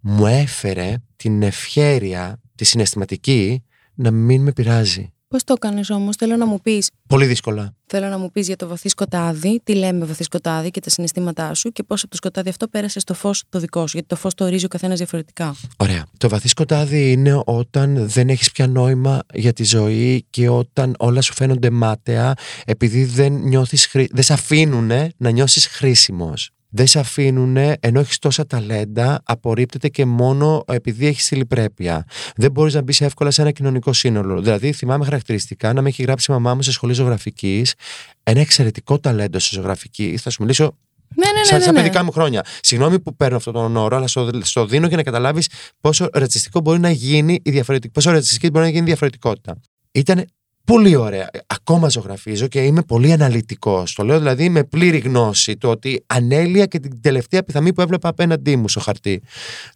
μου 0.00 0.26
έφερε 0.26 0.96
την 1.16 1.42
ευχέρεια, 1.42 2.40
τη 2.54 2.64
συναισθηματική, 2.64 3.62
να 3.94 4.10
μην 4.10 4.42
με 4.42 4.52
πειράζει. 4.52 5.12
Πώς 5.28 5.44
το 5.44 5.54
έκανες 5.56 5.90
όμως, 5.90 6.16
θέλω 6.16 6.36
να 6.36 6.46
μου 6.46 6.60
πεις. 6.60 6.90
Πολύ 7.08 7.26
δύσκολα. 7.26 7.74
Θέλω 7.86 8.06
να 8.08 8.18
μου 8.18 8.30
πεις 8.30 8.46
για 8.46 8.56
το 8.56 8.68
βαθύ 8.68 8.88
σκοτάδι, 8.88 9.60
τι 9.64 9.74
λέμε 9.74 10.04
βαθύ 10.04 10.22
σκοτάδι 10.24 10.70
και 10.70 10.80
τα 10.80 10.90
συναισθήματά 10.90 11.54
σου 11.54 11.70
και 11.70 11.82
πώς 11.82 12.00
από 12.02 12.10
το 12.10 12.16
σκοτάδι 12.16 12.48
αυτό 12.48 12.68
πέρασε 12.68 13.00
στο 13.00 13.14
φως 13.14 13.42
το 13.48 13.58
δικό 13.58 13.80
σου. 13.80 13.90
Γιατί 13.92 14.08
το 14.08 14.16
φως 14.16 14.34
το 14.34 14.44
ορίζει 14.44 14.64
ο 14.64 14.68
καθένας 14.68 14.96
διαφορετικά. 14.98 15.56
Ωραία. 15.76 16.06
Το 16.16 16.28
βαθύ 16.28 16.48
σκοτάδι 16.48 17.12
είναι 17.12 17.40
όταν 17.44 18.08
δεν 18.08 18.28
έχεις 18.28 18.50
πια 18.50 18.66
νόημα 18.66 19.22
για 19.34 19.52
τη 19.52 19.64
ζωή 19.64 20.26
και 20.30 20.48
όταν 20.48 20.94
όλα 20.98 21.20
σου 21.20 21.32
φαίνονται 21.34 21.70
μάταια 21.70 22.34
επειδή 22.66 23.04
δεν, 23.04 23.32
νιώθεις, 23.32 23.86
χρή- 23.86 24.10
δεν 24.14 24.22
σε 24.22 24.32
αφήνουν 24.32 24.90
να 25.16 25.30
νιώσεις 25.30 25.66
χρήσιμος. 25.66 26.50
Δεν 26.68 26.86
σε 26.86 26.98
αφήνουν 26.98 27.56
ενώ 27.80 28.00
έχεις 28.00 28.18
τόσα 28.18 28.46
ταλέντα, 28.46 29.20
απορρίπτεται 29.24 29.88
και 29.88 30.04
μόνο 30.04 30.64
επειδή 30.66 31.06
έχεις 31.06 31.24
συλληπρέπεια. 31.24 32.04
Δεν 32.36 32.50
μπορείς 32.50 32.74
να 32.74 32.82
μπεις 32.82 33.00
εύκολα 33.00 33.30
σε 33.30 33.40
ένα 33.42 33.50
κοινωνικό 33.50 33.92
σύνολο. 33.92 34.40
Δηλαδή, 34.40 34.72
θυμάμαι 34.72 35.04
χαρακτηριστικά 35.04 35.72
να 35.72 35.82
με 35.82 35.88
έχει 35.88 36.02
γράψει 36.02 36.30
η 36.30 36.34
μαμά 36.34 36.54
μου 36.54 36.62
σε 36.62 36.72
σχολή 36.72 36.92
ζωγραφικής 36.92 37.74
ένα 38.22 38.40
εξαιρετικό 38.40 38.98
ταλέντο 38.98 39.38
στη 39.38 39.54
ζωγραφική. 39.54 40.16
Θα 40.16 40.30
σου 40.30 40.36
μιλήσω 40.40 40.76
Ναι, 41.14 41.26
ναι, 41.26 41.38
ναι. 41.38 41.44
σαν, 41.44 41.58
ναι, 41.58 41.64
σαν 41.64 41.74
ναι. 41.74 41.80
παιδικά 41.80 42.04
μου 42.04 42.10
χρόνια. 42.10 42.44
Συγγνώμη 42.60 43.00
που 43.00 43.16
παίρνω 43.16 43.36
αυτόν 43.36 43.52
τον 43.52 43.76
όρο, 43.76 43.96
αλλά 43.96 44.06
στο, 44.06 44.30
στο 44.42 44.66
δίνω 44.66 44.86
για 44.86 44.96
να 44.96 45.02
καταλάβεις 45.02 45.48
πόσο 45.80 46.08
ρατσιστικό 46.12 46.60
μπορεί 46.60 46.78
να 46.78 46.90
γίνει 46.90 47.40
η 47.44 47.50
διαφορετική, 47.50 47.92
πόσο 47.92 48.10
ρατσιστική 48.10 48.50
μπορεί 48.50 48.64
να 48.64 48.70
γίνει 48.70 48.82
η 48.82 48.86
διαφορετικότητα. 48.86 49.60
Ήταν 49.92 50.24
πολύ 50.66 50.96
ωραία. 50.96 51.30
Ακόμα 51.46 51.88
ζωγραφίζω 51.88 52.46
και 52.46 52.60
είμαι 52.60 52.82
πολύ 52.82 53.12
αναλυτικός. 53.12 53.94
Το 53.94 54.04
λέω 54.04 54.18
δηλαδή 54.18 54.48
με 54.48 54.64
πλήρη 54.64 54.98
γνώση 54.98 55.56
το 55.56 55.70
ότι 55.70 56.04
ανέλυα 56.06 56.66
και 56.66 56.78
την 56.78 57.00
τελευταία 57.00 57.42
πιθαμή 57.42 57.72
που 57.72 57.80
έβλεπα 57.80 58.08
απέναντί 58.08 58.56
μου 58.56 58.68
στο 58.68 58.80
χαρτί. 58.80 59.22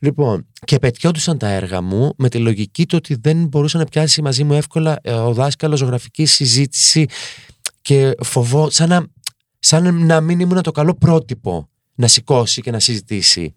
Λοιπόν, 0.01 0.47
και 0.65 0.79
πετιόντουσαν 0.79 1.39
τα 1.39 1.49
έργα 1.49 1.81
μου 1.81 2.13
με 2.17 2.29
τη 2.29 2.39
λογική 2.39 2.87
του 2.87 2.97
ότι 2.99 3.17
δεν 3.21 3.47
μπορούσε 3.47 3.79
να 3.79 3.85
πιάσει 3.85 4.23
μαζί 4.23 4.45
μου 4.45 4.53
εύκολα 4.53 4.99
ε, 5.03 5.13
ο 5.13 5.33
δάσκαλος 5.33 5.79
ζωγραφική 5.79 6.25
συζήτηση 6.27 7.07
και 7.83 8.15
φοβό, 8.23 8.71
σαν 8.71 8.89
να, 8.89 9.07
σαν 9.59 10.05
να 10.07 10.21
μην 10.21 10.41
ήμουν 10.41 10.63
το 10.63 10.71
καλό 10.71 10.95
πρότυπο 10.95 11.69
να 11.95 12.09
σηκώσει 12.09 12.61
και 12.61 12.71
να 12.71 12.79
συζητήσει. 12.79 13.55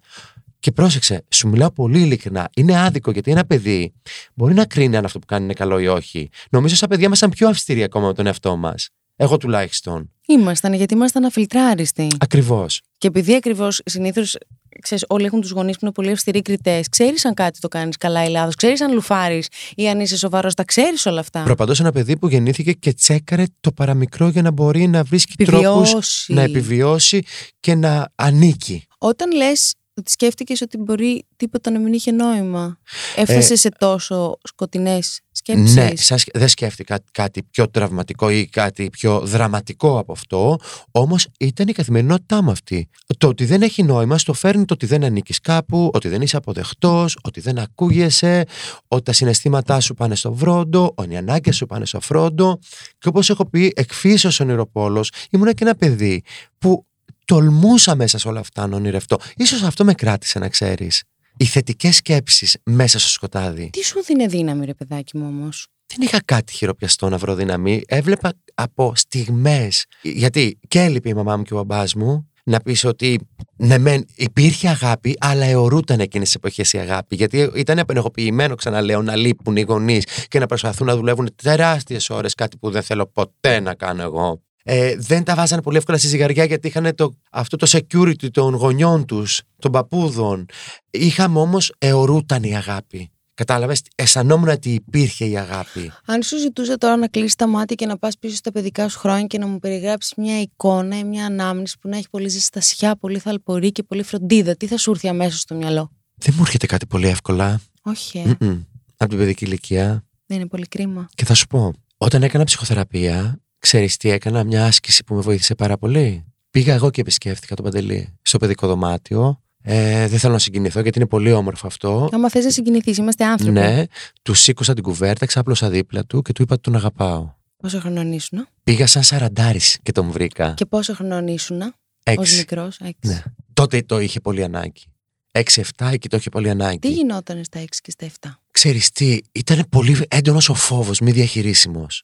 Και 0.64 0.72
πρόσεξε, 0.72 1.26
σου 1.30 1.48
μιλάω 1.48 1.72
πολύ 1.72 2.00
ειλικρινά. 2.00 2.50
Είναι 2.56 2.80
άδικο 2.80 3.12
γιατί 3.12 3.32
ένα 3.32 3.46
παιδί 3.46 3.94
μπορεί 4.34 4.54
να 4.54 4.66
κρίνει 4.66 4.98
αν 4.98 5.06
αυτό 5.06 5.20
που 5.20 5.26
κάνει 5.26 5.44
είναι 5.44 5.54
καλό 5.54 5.80
ή 5.80 5.88
όχι. 5.88 6.30
Νομίζω 6.50 6.76
σαν 6.76 6.90
παιδιά 6.90 7.06
ήμασταν 7.06 7.30
πιο 7.30 7.48
αυστηροί 7.48 7.84
ακόμα 7.84 8.08
με 8.08 8.14
τον 8.14 8.26
εαυτό 8.26 8.56
μας. 8.56 8.90
Εγώ 9.16 9.38
τουλάχιστον. 9.38 10.12
Ήμασταν 10.28 10.74
γιατί 10.74 10.94
ήμασταν 10.94 11.26
αφιλτράριστοι. 11.26 12.08
Ακριβώς. 12.20 12.82
Και 12.98 13.08
επειδή 13.08 13.36
ακριβώς 13.36 13.82
συνήθως. 13.86 14.38
Ξέρεις, 14.82 15.06
όλοι 15.08 15.26
έχουν 15.26 15.42
τους 15.42 15.52
γονείς 15.52 15.74
που 15.74 15.80
είναι 15.82 15.92
πολύ 15.92 16.12
αυστηροί 16.12 16.42
κριτές. 16.42 16.90
Ξέρεις 16.90 17.26
αν 17.26 17.34
κάτι 17.34 17.60
το 17.60 17.68
κάνεις 17.68 17.98
καλά 17.98 18.24
ή 18.24 18.30
λάθος. 18.30 18.56
Ξέρεις 18.56 18.82
αν 18.82 18.94
λουφάρεις 18.94 19.48
ή 19.76 19.90
αν 19.90 20.00
είσαι 20.00 20.18
σοβαρός. 20.18 20.54
Τα 20.54 20.64
ξέρεις 20.64 21.06
όλα 21.06 21.20
αυτά. 21.20 21.44
Προπαντός 21.44 21.80
ένα 21.80 21.92
παιδί 21.92 22.18
που 22.18 22.28
γεννήθηκε 22.28 22.72
και 22.72 22.94
τσέκαρε 22.94 23.44
το 23.60 23.72
παραμικρό 23.72 24.28
για 24.28 24.42
να 24.42 24.52
μπορεί 24.52 24.88
να 24.88 25.04
βρίσκει 25.04 25.46
τρόπους 25.46 25.90
Επιβιώσει. 25.90 26.34
να 26.34 26.42
επιβιώσει 26.42 27.24
και 27.60 27.76
να 27.76 28.10
ανήκει. 28.16 28.84
Όταν 28.98 29.36
λες 29.36 29.74
ότι 29.96 30.12
σκέφτηκες 30.12 30.62
ότι 30.62 30.78
μπορεί 30.78 31.26
τίποτα 31.36 31.72
να 31.72 31.80
μην 31.80 31.94
είχε 31.94 32.12
νόημα, 32.12 32.80
έφτασες 33.16 33.50
Ε, 33.52 33.56
σε 33.56 33.70
τόσο 33.70 34.38
σκοτεινές 34.44 35.20
σκέψεις; 35.32 35.76
Ναι, 35.76 35.90
σαν 35.96 36.18
σκε- 36.18 36.38
δεν 36.38 36.48
σκέφτηκα 36.48 37.00
κάτι 37.12 37.44
πιο 37.44 37.70
τραυματικό 37.70 38.30
ή 38.30 38.46
κάτι 38.48 38.90
πιο 38.90 39.20
δραματικό 39.20 39.98
από 39.98 40.12
αυτό, 40.12 40.58
όμως 40.92 41.28
ήταν 41.40 41.68
η 41.68 41.72
καθημερινότητά 41.72 42.44
μου 42.44 42.52
αυτή. 42.52 42.90
Το 43.18 43.28
ότι 43.28 43.46
δεν 43.46 43.62
έχει 43.62 43.84
νόημα 43.84 44.18
στο 44.18 44.34
φέρνει 44.34 44.66
το 44.66 44.74
ότι 44.74 44.86
δεν 44.86 45.04
ανήκεις 45.04 45.40
κάπου, 45.40 45.90
ότι 45.94 46.08
δεν 46.08 46.22
είσαι 46.22 46.38
αποδεχτός, 46.38 47.18
ότι 47.24 47.40
δεν 47.40 47.60
ακούγεσαι, 47.60 48.44
ότι 48.88 49.04
τα 49.04 49.14
συναισθήματά 49.14 49.80
σου 49.80 49.94
πάνε 49.94 50.16
στο 50.16 50.34
βρόντο, 50.34 50.94
ότι 50.96 51.14
οι 51.14 51.18
ανάγκες 51.18 51.56
σου 51.56 51.66
πάνε 51.66 51.86
στο 51.86 52.00
φρόντο. 52.00 52.60
Και 53.00 53.08
όπως 53.08 53.30
έχω 53.30 53.50
πει, 53.50 53.72
εκφύσεως 53.76 54.40
ονειροπόλος, 54.40 55.12
ήμουν 55.30 55.54
και 55.54 55.64
ένα 55.64 55.76
παιδί 55.76 56.24
που 56.58 56.86
τολμούσα 57.26 57.96
μέσα 57.96 58.18
σε 58.18 58.28
όλα 58.28 58.40
αυτά 58.40 58.68
να 58.68 58.76
ονειρευτώ. 58.76 59.18
Ίσως 59.36 59.62
αυτό 59.62 59.84
με 59.84 59.94
κράτησε 59.94 60.40
να 60.40 60.50
ξέρεις. 60.50 61.04
Οι 61.38 61.46
θετικές 61.46 61.96
σκέψεις 61.96 62.58
μέσα 62.64 63.00
στο 63.00 63.10
σκοτάδι. 63.10 63.70
Τι 63.70 63.84
σου 63.84 64.04
δίνει 64.04 64.28
δύναμη, 64.28 64.66
ρε 64.66 64.74
παιδάκι 64.74 65.18
μου 65.18 65.26
όμως; 65.28 65.68
Δεν 65.88 66.08
είχα 66.08 66.22
κάτι 66.26 66.54
χειροπιαστό 66.54 67.10
να 67.10 67.18
βρω 67.18 67.36
δύναμη. 67.36 67.82
Έβλεπα 67.88 68.34
από 68.54 68.94
στιγμές. 68.96 69.86
Γιατί 70.02 70.60
και 70.68 70.80
έλειπε 70.80 71.10
η 71.10 71.14
μαμά 71.14 71.38
μου 71.38 71.44
και 71.44 71.54
ο 71.54 71.58
μπαμπάς 71.58 71.94
μου. 71.94 72.28
Να 72.46 72.60
πεις 72.60 72.84
ότι 72.84 73.20
ναι, 73.56 73.78
μεν 73.78 74.06
υπήρχε 74.16 74.70
αγάπη, 74.70 75.16
αλλά 75.20 75.46
αιωρούταν 75.46 76.00
εκείνες 76.00 76.28
τις 76.28 76.36
εποχές 76.36 76.74
η 76.74 76.78
αγάπη. 76.78 77.16
Γιατί 77.16 77.52
ήταν 77.56 77.80
απενεχοποιημένο, 77.80 78.56
ξαναλέω, 78.56 79.02
να 79.02 79.16
λείπουν 79.16 79.56
οι 79.56 79.62
γονείς 79.62 80.06
και 80.28 80.40
να 80.40 80.46
προσπαθούν 80.46 80.88
να 80.88 80.96
δουλεύουν 80.96 81.36
τεράστιες 81.44 82.10
ώρες, 82.10 82.34
κάτι 82.34 82.58
που 82.58 82.70
δεν 82.72 82.82
θέλω 82.82 83.06
ποτέ 83.06 83.60
να 83.60 83.74
κάνω 83.74 84.02
εγώ. 84.02 84.42
Ε, 84.64 84.96
δεν 84.98 85.24
τα 85.24 85.36
βάζανε 85.36 85.62
πολύ 85.62 85.78
εύκολα 85.78 85.98
στη 85.98 86.08
ζυγαριά 86.08 86.44
γιατί 86.44 86.68
είχαν 86.68 86.96
το, 86.96 87.14
αυτό 87.32 87.58
το 87.58 87.68
security 87.70 88.32
των 88.32 88.54
γονιών 88.54 89.06
τους, 89.06 89.42
των 89.60 89.72
παππούδων. 89.72 90.46
Είχαμε 90.90 91.40
όμως 91.40 91.74
αιωρούταν 91.78 92.44
η 92.44 92.56
αγάπη. 92.56 93.12
Κατάλαβες, 93.36 93.82
αισθανόμουν 93.96 94.48
ότι 94.48 94.70
υπήρχε 94.70 95.26
η 95.26 95.38
αγάπη. 95.38 95.92
Αν 96.06 96.22
σου 96.24 96.38
ζητούσα 96.38 96.78
τώρα 96.78 96.96
να 96.96 97.08
κλείσεις 97.08 97.36
τα 97.36 97.48
μάτια 97.48 97.76
και 97.76 97.86
να 97.86 97.98
πας 97.98 98.18
πίσω 98.18 98.36
στα 98.36 98.52
παιδικά 98.52 98.90
σου 98.90 99.00
χρόνια 99.00 99.26
και 99.26 99.38
να 99.38 99.48
μου 99.48 99.60
περιγράψεις 99.60 100.14
μια 100.18 100.42
εικόνα 100.42 100.98
ή 100.98 101.04
μια 101.04 101.26
ανάμνηση 101.26 101.78
που 101.80 101.90
να 101.90 101.98
έχει 101.98 102.10
πολύ 102.10 102.30
ζεστασιά, 102.30 102.96
πολύ 102.96 103.20
θαλπορή 103.20 103.72
και 103.72 103.84
πολύ 103.84 104.04
φροντίδα, 104.04 104.56
τι 104.56 104.68
θα 104.68 104.78
σου 104.78 104.92
έρθει 104.92 105.08
αμέσως 105.08 105.40
στο 105.40 105.56
μυαλό; 105.56 105.92
Δεν 106.16 106.34
μου 106.38 106.42
έρχεται 106.46 106.66
κάτι 106.66 106.86
πολύ 106.86 107.08
εύκολα. 107.08 107.62
Όχι, 107.82 108.18
ε. 108.18 108.32
Mm-mm. 108.40 108.66
Από 108.98 109.10
την 109.10 109.18
παιδική 109.18 109.46
ηλικία. 109.46 110.06
δεν 110.26 110.38
είναι 110.38 110.48
πολύ 110.48 110.68
κρίμα. 110.68 111.10
Και 111.16 111.26
θα 111.26 111.34
σου 111.34 111.48
πω, 111.48 111.74
όταν 111.98 112.24
έκανα 112.24 112.44
ψυχοθεραπεία, 112.44 113.43
ξέρεις 113.64 113.98
τι 113.98 114.10
έκανα, 114.10 114.44
μια 114.44 114.66
άσκηση 114.66 115.04
που 115.04 115.16
με 115.16 115.22
βοήθησε 115.22 115.56
πάρα 115.56 115.78
πολύ. 115.78 116.26
Πήγα 116.50 116.74
εγώ 116.74 116.90
και 116.90 117.02
επισκέφτηκα 117.02 117.56
τον 117.56 117.66
Παντελή 117.66 118.18
στο 118.22 118.38
παιδικό 118.38 118.68
δωμάτιο. 118.68 119.42
Ε, 119.62 120.08
δεν 120.08 120.20
θέλω 120.20 120.34
να 120.34 120.40
συγκινηθώ 120.40 120.80
γιατί 120.80 120.98
είναι 121.00 121.08
πολύ 121.08 121.32
όμορφο 121.32 121.68
αυτό. 121.68 122.10
Άμα 122.12 122.30
θες 122.30 122.44
να 122.44 122.50
συγκινηθείς, 122.52 122.98
είμαστε 122.98 123.26
άνθρωποι. 123.26 123.52
Ναι, 123.52 123.84
του 124.22 124.34
σήκωσα 124.34 124.74
την 124.74 124.84
κουβέρτα, 124.84 125.26
ξάπλωσα 125.26 125.70
δίπλα 125.70 126.06
του 126.06 126.22
και 126.22 126.34
του 126.34 126.42
είπα 126.42 126.54
ότι 126.54 126.62
τον 126.64 126.76
αγαπάω. 126.76 127.32
Πόσο 127.58 127.80
χρονών 127.80 128.12
ήσουν, 128.12 128.48
Πήγα 128.64 128.88
σαν 128.88 129.04
σαραντάρι 129.04 129.60
και 129.84 129.92
τον 129.92 130.12
βρήκα. 130.12 130.54
και 130.54 130.66
πόσο 130.66 130.94
χρονών 130.94 131.28
ήσουν, 131.28 131.62
ως 131.62 131.72
Έξι. 132.04 132.38
μικρός. 132.38 132.80
Ναι. 133.06 133.24
Τότε 133.54 133.82
το 133.82 134.00
είχε 134.00 134.20
πολύ 134.20 134.44
ανάγκη. 134.44 134.84
6-7 135.32 135.90
εκεί 135.92 136.10
το 136.10 136.18
είχε 136.18 136.30
πολύ 136.30 136.50
ανάγκη. 136.50 136.80
Τι 136.80 136.90
γινόταν 136.92 137.44
στα 137.44 137.60
6 137.60 137.66
και 137.82 137.92
στα 137.92 138.06
7. 138.06 138.30
Ξέρεις 138.52 138.92
τι, 138.92 139.20
ήταν 139.32 139.66
πολύ 139.70 140.06
έντονος 140.08 140.50
ο 140.50 140.54
φόβος, 140.54 141.00
μη 141.00 141.12
διαχειρίσιμος. 141.12 142.04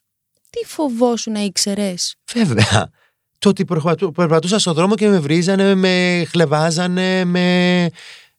Τι 0.50 0.66
φοβόσου 0.66 1.30
να 1.30 1.40
ήξερες; 1.40 2.14
Βέβαια. 2.34 2.88
Το 3.38 3.48
ότι 3.48 3.64
προχωράτου- 3.64 4.14
περπατούσα 4.14 4.58
στον 4.58 4.74
δρόμο 4.74 4.94
και 4.94 5.08
με 5.08 5.18
βρίζανε, 5.18 5.74
με 5.74 6.24
χλεβάζανε, 6.30 7.24
με, 7.24 7.88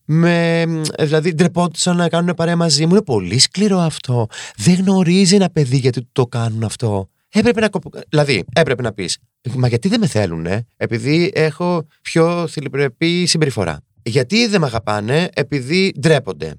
με, 0.06 0.66
δηλαδή 1.00 1.34
ντρεπόντουσαν 1.34 1.96
να 1.96 2.10
κάνουν 2.10 2.34
παρέα 2.36 2.56
μαζί 2.56 2.86
μου. 2.86 2.92
Είναι 2.92 3.02
πολύ 3.04 3.40
σκληρό 3.40 3.78
αυτό. 3.80 4.28
Δεν 4.56 4.76
γνωρίζει 4.76 5.36
ένα 5.36 5.50
παιδί 5.50 5.78
γιατί 5.78 6.08
το 6.12 6.26
κάνουν 6.28 6.64
αυτό. 6.64 7.10
Έπρεπε 7.30 7.60
να, 7.60 7.70
κοπ- 7.70 7.98
δηλαδή, 8.10 8.44
έπρεπε 8.56 8.82
να 8.82 8.94
πεις, 8.94 9.18
μα 9.56 9.68
γιατί 9.68 9.88
δεν 9.88 10.00
με 10.00 10.08
θέλουν, 10.08 10.48
επειδή 10.78 11.32
έχω 11.36 11.88
πιο 12.02 12.48
θηλυπρεπή 12.48 13.26
συμπεριφορά. 13.26 13.80
Γιατί 14.04 14.48
δεν 14.48 14.60
με 14.60 14.66
αγαπάνε, 14.66 15.30
επειδή 15.34 15.94
ντρέπονται. 16.00 16.54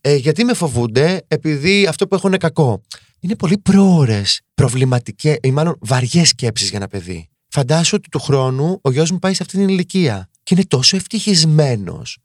Ε, 0.00 0.14
γιατί 0.14 0.44
με 0.44 0.54
φοβούνται, 0.54 1.24
επειδή 1.28 1.86
αυτό 1.86 2.06
που 2.06 2.14
έχουν 2.14 2.28
είναι 2.28 2.38
κακό. 2.38 2.82
Είναι 3.24 3.36
πολύ 3.36 3.58
πρόορες, 3.58 4.40
προβληματικές 4.54 5.36
ή 5.42 5.50
μάλλον 5.50 5.76
βαριές 5.80 6.28
σκέψεις 6.28 6.68
για 6.68 6.78
ένα 6.78 6.88
παιδί. 6.88 7.28
Φαντάσου 7.48 7.94
ότι 7.98 8.08
του 8.08 8.18
χρόνου 8.18 8.78
ο 8.82 8.90
γιος 8.90 9.10
μου 9.10 9.18
πάει 9.18 9.34
σε 9.34 9.42
αυτήν 9.42 9.58
την 9.58 9.68
ηλικία 9.68 10.28
και 10.42 10.54
είναι 10.54 10.64
τόσο 10.68 10.96
ευτυχισμένος, 10.96 12.18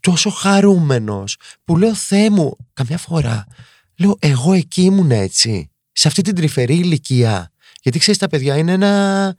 τόσο 0.00 0.30
χαρούμενος, 0.30 1.36
που 1.64 1.76
λέω 1.76 1.94
Θεέ 1.94 2.30
μου, 2.30 2.56
καμιά 2.72 2.98
φορά, 2.98 3.46
λέω 3.98 4.16
εγώ 4.20 4.52
εκεί 4.52 4.82
ήμουν 4.82 5.10
έτσι, 5.10 5.70
σε 5.92 6.08
αυτή 6.08 6.22
την 6.22 6.34
τρυφερή 6.34 6.74
ηλικία. 6.74 7.52
Γιατί 7.82 7.98
ξέρεις 7.98 8.20
τα 8.20 8.26
παιδιά 8.28 8.56
είναι 8.56 8.72
ένα, 8.72 9.34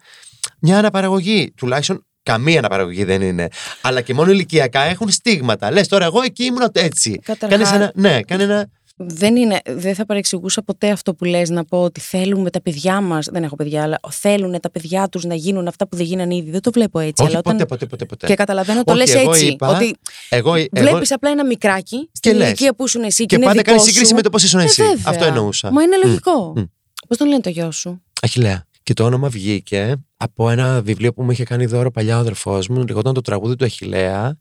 μια 0.60 0.77
αναπαραγωγή, 0.77 1.51
τουλάχιστον 1.55 2.05
καμία 2.24 2.60
αναπαραγωγή 2.60 3.03
δεν 3.03 3.22
είναι. 3.22 3.48
Αλλά 3.82 4.01
και 4.01 4.13
μόνο 4.13 4.32
ηλικιακά 4.32 4.82
έχουν 4.82 5.10
στίγματα. 5.10 5.72
Λες 5.72 5.88
τώρα 5.88 6.05
εγώ 6.05 6.22
εκεί 6.22 6.43
ήμουν 6.43 6.70
έτσι. 6.74 7.20
Καταρχάς- 7.24 7.70
Κάνεις 7.70 7.72
ένα, 7.72 7.91
ναι, 7.96 8.22
κάνε 8.22 8.43
ένα 8.43 8.70
Δεν, 8.95 9.35
είναι, 9.35 9.59
δεν 9.65 9.95
θα 9.95 10.05
παρεξηγούσα 10.05 10.62
ποτέ 10.63 10.89
αυτό 10.91 11.13
που 11.15 11.25
λες 11.25 11.50
να 11.50 11.65
πω 11.65 11.81
ότι 11.83 12.00
θέλουμε 12.00 12.50
τα 12.50 12.62
παιδιά 12.62 13.01
μας, 13.01 13.27
δεν 13.31 13.43
έχω 13.43 13.55
παιδιά, 13.55 13.83
αλλά 13.83 14.00
θέλουν 14.09 14.59
τα 14.59 14.71
παιδιά 14.71 15.09
τους 15.09 15.23
να 15.23 15.35
γίνουν 15.35 15.67
αυτά 15.67 15.88
που 15.88 15.95
δεν 15.95 16.05
γίνανε 16.05 16.35
ήδη. 16.35 16.51
Δεν 16.51 16.62
το 16.62 16.71
βλέπω 16.71 17.00
έτσι. 17.00 17.23
Όχι 17.23 17.31
αλλά 17.31 17.39
όταν... 17.39 17.53
ποτέ, 17.53 17.65
ποτέ, 17.65 17.85
ποτέ, 17.85 18.05
ποτέ. 18.05 18.27
Και 18.27 18.33
καταλαβαίνω, 18.35 18.83
το 18.83 18.91
Όχι, 18.91 19.01
λες 19.01 19.15
εγώ 19.15 19.31
έτσι. 19.31 19.45
είπα- 19.45 19.67
ότι 19.75 19.95
Εγώ, 20.29 20.55
εγώ, 20.55 20.67
βλέπεις 20.71 21.12
απλά 21.12 21.29
ένα 21.29 21.45
μικράκι 21.45 22.09
στην 22.12 22.35
λες. 22.35 22.47
ηλικία 22.47 22.75
που 22.75 22.85
ήσουν 22.85 23.03
εσύ 23.03 23.19
και, 23.19 23.25
και 23.25 23.35
είναι 23.35 23.43
πάντα 23.45 23.57
δικό 23.57 23.69
κάνεις 23.69 23.83
σου. 23.83 23.89
σύγκριση 23.91 24.13
με 24.13 24.21
το 24.21 24.29
πώς 24.29 24.43
ήσουν 24.43 24.59
Ε, 24.59 24.63
εσύ. 24.63 24.81
βέβαια. 24.83 25.03
Αυτό 25.05 25.25
εννοούσα. 25.25 25.71
Μα 25.71 25.81
είναι 25.81 25.97
Μμ. 25.97 26.07
λογικό. 26.07 26.53
Μμ. 26.55 26.62
Πώς 27.07 27.17
τον 27.17 27.27
λένε 27.27 27.41
το 27.41 27.50
γιο 27.50 27.71
σου; 27.71 28.01
Αχιλέα. 28.21 28.65
Και 28.83 28.93
το 28.93 29.03
όνομα 29.03 29.29
βγήκε 29.29 29.95
από 30.23 30.49
ένα 30.49 30.81
βιβλίο 30.81 31.13
που 31.13 31.23
μου 31.23 31.31
είχε 31.31 31.43
κάνει 31.43 31.65
δώρο 31.65 31.91
παλιά 31.91 32.17
ο 32.17 32.19
αδερφός 32.19 32.67
μου. 32.67 32.85
Λεγόταν 32.87 33.13
το 33.13 33.21
τραγούδι 33.21 33.55
του 33.55 33.65
Αχιλέα. 33.65 34.39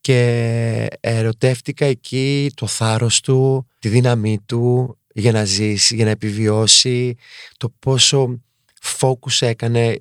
Και 0.00 0.88
ερωτεύτηκα 1.00 1.84
εκεί 1.84 2.50
το 2.54 2.66
θάρρος 2.66 3.20
του, 3.20 3.66
τη 3.78 3.88
δύναμή 3.88 4.38
του 4.46 4.98
για 5.14 5.32
να 5.32 5.44
ζήσει, 5.44 5.94
για 5.94 6.04
να 6.04 6.10
επιβιώσει, 6.10 7.16
το 7.56 7.74
πόσο 7.78 8.40
focus 8.98 9.40
έκανε 9.40 10.00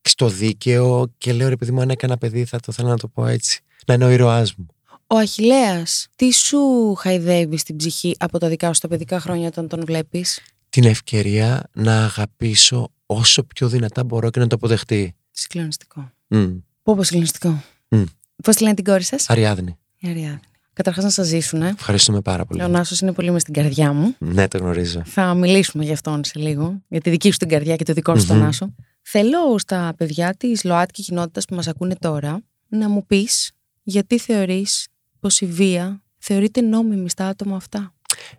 στο 0.00 0.28
δίκαιο 0.28 1.12
και 1.18 1.32
λέω 1.32 1.48
ρε 1.48 1.56
παιδί 1.56 1.70
μου 1.70 1.80
αν 1.80 1.90
έκανα 1.90 2.18
παιδί 2.18 2.44
θα 2.44 2.60
το 2.60 2.72
θέλω 2.72 2.88
να 2.88 2.98
το 2.98 3.08
πω 3.08 3.26
έτσι. 3.26 3.60
Να 3.86 3.94
είναι 3.94 4.04
ο 4.04 4.10
ήρωάς 4.10 4.54
μου. 4.54 4.66
Ο 5.06 5.16
Αχιλέας, 5.16 6.08
τι 6.16 6.32
σου 6.32 6.94
χαϊδεύει 6.94 7.56
στην 7.56 7.76
ψυχή 7.76 8.16
από 8.18 8.38
τα 8.38 8.48
δικά 8.48 8.72
σου 8.72 8.80
τα 8.80 8.88
παιδικά 8.88 9.20
χρόνια 9.20 9.48
όταν 9.48 9.68
τον 9.68 9.84
βλέπεις; 9.84 10.40
Την 10.68 10.84
ευκαιρία 10.84 11.70
να 11.72 12.04
αγαπήσω 12.04 12.90
όσο 13.10 13.42
πιο 13.44 13.68
δυνατά 13.68 14.04
μπορώ 14.04 14.30
και 14.30 14.40
να 14.40 14.46
το 14.46 14.54
αποδεχτεί. 14.54 15.14
Συγκλονιστικό. 15.30 16.10
Μμ. 16.26 16.46
Πω 16.82 16.94
πω 16.94 17.02
συγκλονιστικό. 17.02 17.62
Μμ. 17.88 18.02
Πώς 18.42 18.56
τη 18.56 18.62
λένε 18.62 18.74
την 18.74 18.84
κόρη 18.84 19.02
σας; 19.02 19.30
Αριάδνη. 19.30 19.78
Η 19.98 20.08
Αριάδνη. 20.08 20.40
Καταρχάς 20.72 21.04
να 21.04 21.10
σας 21.10 21.26
ζήσουν. 21.26 21.62
Ε. 21.62 21.68
Ευχαριστούμε 21.68 22.20
πάρα 22.20 22.44
πολύ. 22.44 22.62
Ο 22.62 22.68
Νάσος 22.68 23.00
είναι 23.00 23.12
πολύ 23.12 23.30
μες 23.30 23.42
στην 23.42 23.54
καρδιά 23.54 23.92
μου. 23.92 24.14
Ναι, 24.18 24.48
το 24.48 24.58
γνωρίζω. 24.58 25.02
Θα 25.04 25.34
μιλήσουμε 25.34 25.84
γι' 25.84 25.92
αυτόν 25.92 26.24
σε 26.24 26.38
λίγο, 26.38 26.82
για 26.88 27.00
τη 27.00 27.10
δική 27.10 27.30
σου 27.30 27.38
την 27.38 27.48
καρδιά 27.48 27.76
και 27.76 27.84
το 27.84 27.92
δικό 27.92 28.16
σου 28.18 28.26
τον 28.26 28.36
Μμμ. 28.36 28.44
Νάσο. 28.44 28.74
Θέλω 29.02 29.58
στα 29.58 29.94
παιδιά 29.96 30.34
της 30.34 30.64
ΛΟΑΤΚΙ 30.64 31.02
κοινότητας 31.02 31.44
που 31.44 31.54
μας 31.54 31.66
ακούνε 31.68 31.94
τώρα 31.94 32.42
να 32.68 32.88
μου 32.88 33.06
πεις 33.06 33.52
γιατί 33.82 34.18
θεωρείς 34.18 34.86
πως 35.20 35.40
η 35.40 35.46
βία 35.46 36.02
θεωρείται 36.18 36.60
νόμιμη 36.60 37.10
στα 37.10 37.26
άτομα 37.26 37.56
αυτά. 37.56 37.94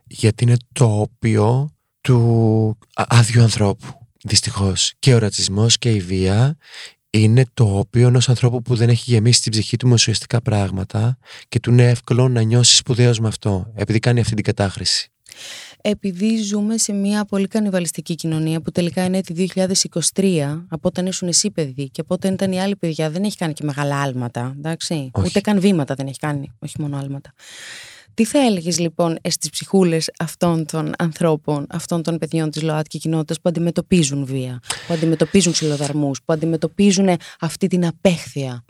Γιατί 0.08 0.44
είναι 0.44 0.58
το 0.74 0.86
όπιο 1.02 1.70
του 2.02 2.78
α- 2.94 3.06
άδειου 3.08 3.42
ανθρώπου. 3.42 3.99
Δυστυχώς. 4.24 4.94
Και 5.00 5.14
ο 5.14 5.18
ρατσισμός 5.18 5.78
και 5.78 5.92
η 5.92 6.00
βία 6.00 6.58
είναι 7.10 7.46
το 7.54 7.78
όπιο 7.78 8.08
ενός 8.08 8.30
ανθρώπου 8.30 8.62
που 8.62 8.76
δεν 8.76 8.90
έχει 8.90 9.12
γεμίσει 9.12 9.42
την 9.42 9.52
ψυχή 9.52 9.78
του 9.78 9.88
με 9.88 9.94
ουσιαστικά 9.94 10.42
πράγματα 10.42 11.18
και 11.48 11.60
του 11.60 11.72
είναι 11.72 11.90
εύκολο 11.90 12.30
να 12.30 12.42
νιώσει 12.42 12.76
σπουδαίος 12.76 13.20
με 13.20 13.28
αυτό, 13.28 13.72
επειδή 13.76 14.00
κάνει 14.00 14.20
αυτή 14.20 14.34
την 14.34 14.44
κατάχρηση. 14.44 15.12
Επειδή 15.82 16.38
ζούμε 16.38 16.78
σε 16.78 16.94
μια 16.94 17.26
πολύ 17.26 17.48
κανιβαλιστική 17.48 18.16
κοινωνία 18.16 18.62
που 18.62 18.72
τελικά 18.72 19.04
είναι 19.04 19.22
τη 19.22 19.48
2023, 20.14 20.64
από 20.70 20.88
όταν 20.88 21.06
ήσουν 21.06 21.28
εσύ 21.28 21.52
παιδί 21.52 21.90
και 21.90 22.02
από 22.02 22.14
όταν 22.14 22.34
ήταν 22.34 22.52
οι 22.52 22.62
άλλοι 22.62 22.76
παιδιά, 22.76 23.10
δεν 23.10 23.24
έχει 23.24 23.38
κάνει 23.38 23.54
και 23.54 23.64
μεγάλα 23.64 24.02
άλματα, 24.02 24.54
εντάξει. 24.58 25.10
Όχι. 25.14 25.28
Ούτε 25.28 25.42
καν 25.42 25.60
βήματα 25.60 25.96
δεν 25.96 26.08
έχει 26.08 26.20
κάνει, 26.20 26.52
όχι 26.60 26.82
μόνο 26.82 26.98
άλματα. 26.98 27.34
Τι 28.20 28.26
θα 28.26 28.40
έλεγες 28.40 28.80
λοιπόν 28.80 29.18
στις 29.30 29.50
ψυχούλες 29.50 30.12
αυτών 30.20 30.66
των 30.66 30.92
ανθρώπων, 30.98 31.66
αυτών 31.70 32.04
των 32.04 32.18
παιδιών 32.18 32.50
της 32.50 32.62
ΛΟΑΤΚΙ 32.62 32.98
κοινότητας 32.98 33.42
που 33.42 33.50
αντιμετωπίζουν 33.50 34.26
βία, 34.26 34.60
που 34.88 34.94
αντιμετωπίζουν 34.94 35.52
ξυλοδαρμούς, 35.52 36.20
που 36.26 36.34
αντιμετωπίζουν 36.34 37.10
αυτή 37.40 37.68
την 37.68 37.86
απέχθεια 37.86 38.64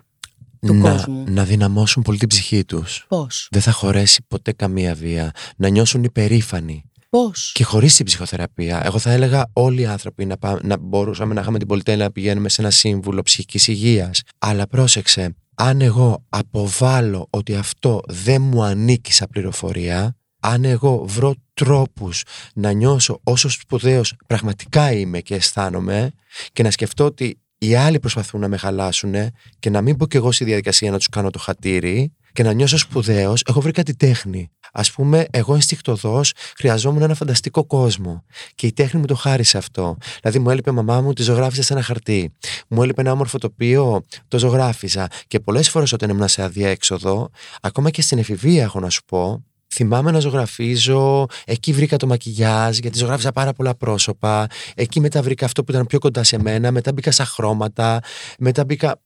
του 0.60 0.74
να, 0.74 0.92
κόσμου; 0.92 1.24
να 1.28 1.44
δυναμώσουν 1.44 2.04
πολύ 2.04 2.18
την 2.18 2.28
ψυχή 2.28 2.66
τους. 2.66 3.06
Πώς, 3.08 3.48
Δεν 3.52 3.62
θα 3.62 3.72
χωρέσει 3.72 4.26
ποτέ 4.28 4.52
καμία 4.52 4.94
βία. 4.94 5.32
Να 5.56 5.70
νιώσουν 5.70 6.04
υπερήφανοι. 6.04 6.84
Πώς; 7.10 7.52
Και 7.54 7.64
χωρίς 7.64 7.96
την 7.96 8.06
ψυχοθεραπεία, 8.06 8.82
εγώ 8.86 9.00
θα 9.00 9.12
έλεγα 9.12 9.50
όλοι 9.54 9.82
οι 9.82 9.86
άνθρωποι 9.86 10.26
να, 10.26 10.38
πά- 10.38 10.64
να 10.64 10.78
μπορούσαμε 10.78 11.34
να 11.34 11.42
είχαμε 11.42 11.58
την 11.58 11.68
πολυτέλεια 11.68 12.04
να 12.04 12.12
πηγαίνουμε 12.12 12.50
σε 12.50 12.62
ένα 12.62 12.72
σύμβουλο 12.72 13.22
ψυχικής 13.22 13.68
υγείας. 13.68 14.22
Αλλά 14.38 14.68
πρόσεξε, 14.68 15.36
αν 15.56 15.82
εγώ 15.82 16.26
αποβάλω 16.30 17.28
ότι 17.30 17.56
αυτό 17.56 18.02
δεν 18.08 18.42
μου 18.42 18.64
ανήκει 18.64 19.14
σαν 19.14 19.28
πληροφορία, 19.32 20.16
αν 20.40 20.66
εγώ 20.66 21.06
βρω 21.08 21.36
τρόπους 21.54 22.24
να 22.54 22.72
νιώσω 22.72 23.20
όσο 23.24 23.50
σπουδαίος 23.50 24.16
πραγματικά 24.28 24.92
είμαι 24.92 25.20
και 25.20 25.36
αισθάνομαι 25.36 26.12
και 26.54 26.64
να 26.64 26.72
σκεφτώ 26.72 27.06
ότι 27.06 27.40
οι 27.58 27.76
άλλοι 27.76 28.00
προσπαθούν 28.00 28.40
να 28.40 28.48
με 28.48 28.58
χαλάσουν 28.58 29.14
και 29.60 29.70
να 29.70 29.82
μην 29.82 29.98
πω 29.98 30.08
κι 30.08 30.18
εγώ 30.18 30.32
στη 30.32 30.44
διαδικασία 30.44 30.92
να 30.92 30.98
τους 30.98 31.10
κάνω 31.10 31.30
το 31.30 31.40
χατήρι 31.40 32.14
και 32.34 32.44
να 32.44 32.54
νιώσω 32.54 32.78
σπουδαίος, 32.78 33.44
έχω 33.48 33.62
βρει 33.62 33.72
κάτι 33.72 33.96
τέχνη. 33.96 34.52
Α 34.72 34.82
πούμε, 34.82 35.26
εγώ 35.32 35.54
ενστικτοδός 35.54 36.34
χρειαζόμουν 36.58 37.02
ένα 37.02 37.14
φανταστικό 37.14 37.66
κόσμο. 37.66 38.24
Και 38.56 38.68
η 38.68 38.74
τέχνη 38.74 39.00
μου 39.00 39.06
το 39.06 39.16
χάρισε 39.16 39.58
αυτό. 39.58 39.98
Δηλαδή, 40.22 40.40
μου 40.40 40.50
έλειπε 40.50 40.70
η 40.70 40.74
μαμά 40.74 41.02
μου, 41.02 41.14
τη 41.14 41.24
ζωγράφιζα 41.24 41.62
σε 41.62 41.74
ένα 41.74 41.82
χαρτί. 41.82 42.34
Μου 42.68 42.84
έλειπε 42.84 43.02
ένα 43.02 43.12
όμορφο 43.12 43.38
τοπίο, 43.38 44.06
το 44.28 44.40
ζωγράφιζα. 44.40 45.08
Και 45.28 45.40
πολλές 45.40 45.70
φορές 45.70 45.92
όταν 45.92 46.10
ήμουν 46.10 46.28
σε 46.28 46.44
αδιέξοδο, 46.44 47.30
ακόμα 47.62 47.90
και 47.90 48.02
στην 48.02 48.18
εφηβεία, 48.18 48.64
έχω 48.64 48.80
να 48.80 48.90
σου 48.90 49.02
πω, 49.06 49.44
θυμάμαι 49.74 50.12
να 50.12 50.20
ζωγραφίζω. 50.20 51.26
Εκεί 51.46 51.72
βρήκα 51.74 51.98
το 51.98 52.08
μακιγιάζ, 52.08 52.78
γιατί 52.78 52.98
ζωγράφιζα 52.98 53.32
πάρα 53.32 53.54
πολλά 53.54 53.76
πρόσωπα. 53.76 54.48
Εκεί 54.76 55.00
μετά 55.00 55.22
βρήκα 55.22 55.46
αυτό 55.46 55.64
που 55.64 55.72
ήταν 55.72 55.86
πιο 55.86 56.00
κοντά 56.00 56.24
σε 56.24 56.42
μένα. 56.42 56.72
Μετά 56.72 56.94
μπήκα 56.94 57.12
στα 57.12 57.26
χρώματα. 57.26 58.00
Μετά 58.40 58.66
μπήκα. 58.66 59.00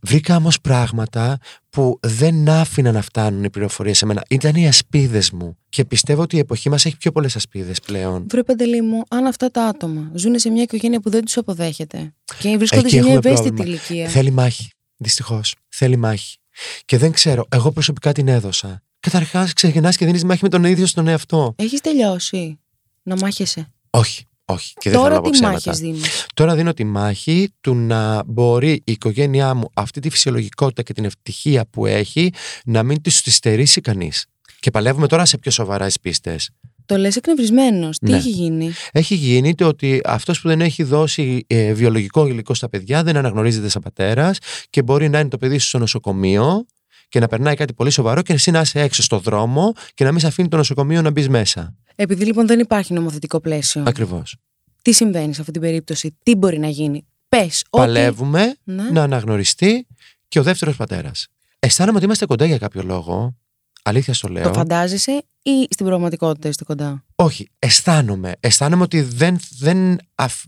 Βρήκα 0.00 0.36
όμως 0.36 0.60
πράγματα 0.60 1.38
που 1.70 1.98
δεν 2.02 2.48
άφηναν 2.48 2.94
να 2.94 3.02
φτάνουν 3.02 3.44
οι 3.44 3.50
πληροφορίες 3.50 3.98
σε 3.98 4.06
μένα. 4.06 4.22
Ήταν 4.28 4.54
οι 4.54 4.68
ασπίδες 4.68 5.30
μου. 5.30 5.56
Και 5.68 5.84
πιστεύω 5.84 6.22
ότι 6.22 6.36
η 6.36 6.38
εποχή 6.38 6.68
μας 6.68 6.84
έχει 6.84 6.96
πιο 6.96 7.12
πολλές 7.12 7.36
ασπίδες 7.36 7.80
πλέον. 7.80 8.26
Βρε 8.30 8.42
Παντελή 8.42 8.82
μου, 8.82 9.02
αν 9.08 9.26
αυτά 9.26 9.50
τα 9.50 9.64
άτομα 9.64 10.10
ζουν 10.14 10.38
σε 10.38 10.50
μια 10.50 10.62
οικογένεια 10.62 11.00
που 11.00 11.10
δεν 11.10 11.24
τους 11.24 11.36
αποδέχεται 11.36 12.14
και 12.38 12.56
βρίσκονται 12.56 12.80
Εκεί 12.86 12.90
σε 12.96 13.02
μια 13.02 13.12
έχουμε 13.12 13.30
ευαίσθητη 13.30 13.54
πρόβλημα. 13.54 13.78
ηλικία. 13.78 14.08
Θέλει 14.08 14.30
μάχη. 14.30 14.70
Δυστυχώς. 14.96 15.54
Θέλει 15.68 15.96
μάχη. 15.96 16.36
Και 16.84 16.98
δεν 16.98 17.12
ξέρω, 17.12 17.46
εγώ 17.48 17.70
προσωπικά 17.72 18.12
την 18.12 18.28
έδωσα. 18.28 18.82
Καταρχάς, 19.00 19.52
ξεκινάς 19.52 19.96
και 19.96 20.04
δίνεις 20.06 20.24
μάχη 20.24 20.38
με 20.42 20.48
τον 20.48 20.64
ίδιο 20.64 20.86
στον 20.86 21.08
εαυτό. 21.08 21.54
Έχεις 21.58 21.80
τελειώσει 21.80 22.58
να 23.02 23.16
μάχεσαι. 23.16 23.72
Όχι, 23.90 24.24
όχι. 24.44 24.72
Και 24.78 24.90
δεν 24.90 24.92
θέλω 24.92 25.02
Τώρα 25.02 25.14
να 25.14 25.20
πω 25.20 25.26
τι 25.26 25.32
ψέματα. 25.32 25.52
μάχες 25.54 25.78
δίνεις; 25.78 26.26
Τώρα 26.34 26.54
δίνω 26.54 26.72
τη 26.74 26.84
μάχη 26.84 27.52
του 27.60 27.74
να 27.74 28.22
μπορεί 28.26 28.72
η 28.72 28.82
οικογένειά 28.92 29.54
μου 29.54 29.68
αυτή 29.74 30.00
τη 30.00 30.10
φυσιολογικότητα 30.10 30.82
και 30.82 30.92
την 30.92 31.04
ευτυχία 31.04 31.66
που 31.70 31.86
έχει 31.86 32.32
να 32.64 32.82
μην 32.82 33.02
τη 33.02 33.22
τη 33.22 33.30
στερήσει 33.30 33.80
κανείς. 33.80 34.26
Και 34.60 34.70
παλεύουμε 34.70 35.06
τώρα 35.06 35.24
σε 35.24 35.38
πιο 35.38 35.50
σοβαρά 35.50 35.86
πίστες. 36.02 36.50
Το 36.86 36.96
λες 36.96 37.16
εκνευρισμένος. 37.16 37.98
Τι 37.98 38.10
Ναι. 38.10 38.16
έχει 38.16 38.30
γίνει; 38.30 38.70
Έχει 38.92 39.14
γίνει 39.14 39.54
το 39.54 39.66
ότι 39.66 40.00
αυτός 40.04 40.40
που 40.40 40.48
δεν 40.48 40.60
έχει 40.60 40.82
δώσει 40.82 41.44
ε, 41.46 41.72
βιολογικό 41.72 42.26
υλικό 42.26 42.54
στα 42.54 42.68
παιδιά 42.68 43.02
δεν 43.02 43.16
αναγνωρίζεται 43.16 43.68
σαν 43.68 43.82
πατέρας 43.82 44.38
και 44.70 44.82
μπορεί 44.82 45.08
να 45.08 45.18
είναι 45.18 45.28
το 45.28 45.38
παιδί 45.38 45.58
σου 45.58 45.66
στο 45.68 45.78
νοσοκομείο 45.78 46.66
και 47.10 47.20
να 47.20 47.26
περνάει 47.26 47.54
κάτι 47.56 47.72
πολύ 47.74 47.90
σοβαρό 47.90 48.22
και 48.22 48.32
εσύ 48.32 48.50
να 48.50 48.60
είσαι 48.60 48.80
έξω 48.80 49.02
στο 49.02 49.18
δρόμο 49.18 49.72
και 49.94 50.04
να 50.04 50.10
μην 50.10 50.20
σε 50.20 50.26
αφήνει 50.26 50.48
το 50.48 50.56
νοσοκομείο 50.56 51.02
να 51.02 51.10
μπεις 51.10 51.28
μέσα. 51.28 51.74
Επειδή 51.94 52.24
λοιπόν 52.24 52.46
δεν 52.46 52.58
υπάρχει 52.58 52.92
νομοθετικό 52.92 53.40
πλαίσιο, 53.40 53.82
Ακριβώς. 53.86 54.36
τι 54.82 54.92
συμβαίνει 54.92 55.34
σε 55.34 55.40
αυτή 55.40 55.52
την 55.52 55.60
περίπτωση, 55.60 56.16
τι 56.22 56.34
μπορεί 56.34 56.58
να 56.58 56.68
γίνει; 56.68 57.06
Πες. 57.28 57.64
Παλεύουμε 57.70 58.54
Ναι. 58.64 58.90
να 58.90 59.02
αναγνωριστεί 59.02 59.86
και 60.28 60.38
ο 60.38 60.42
δεύτερος 60.42 60.76
πατέρας. 60.76 61.26
Αισθάνομαι 61.58 61.96
ότι 61.96 62.04
είμαστε 62.04 62.26
κοντά 62.26 62.44
για 62.44 62.58
κάποιο 62.58 62.82
λόγο. 62.82 63.34
Αλήθεια 63.82 64.14
στο 64.14 64.28
λέω. 64.28 64.42
Το 64.42 64.52
φαντάζεσαι 64.52 65.24
ή 65.42 65.66
στην 65.70 65.86
πραγματικότητα 65.86 66.48
είστε 66.48 66.64
κοντά; 66.64 67.04
Όχι, 67.14 67.48
αισθάνομαι. 67.58 68.32
Αισθάνομαι 68.40 68.82
ότι 68.82 69.00
δεν, 69.00 69.38
δεν 69.58 69.96
αφ- 70.14 70.44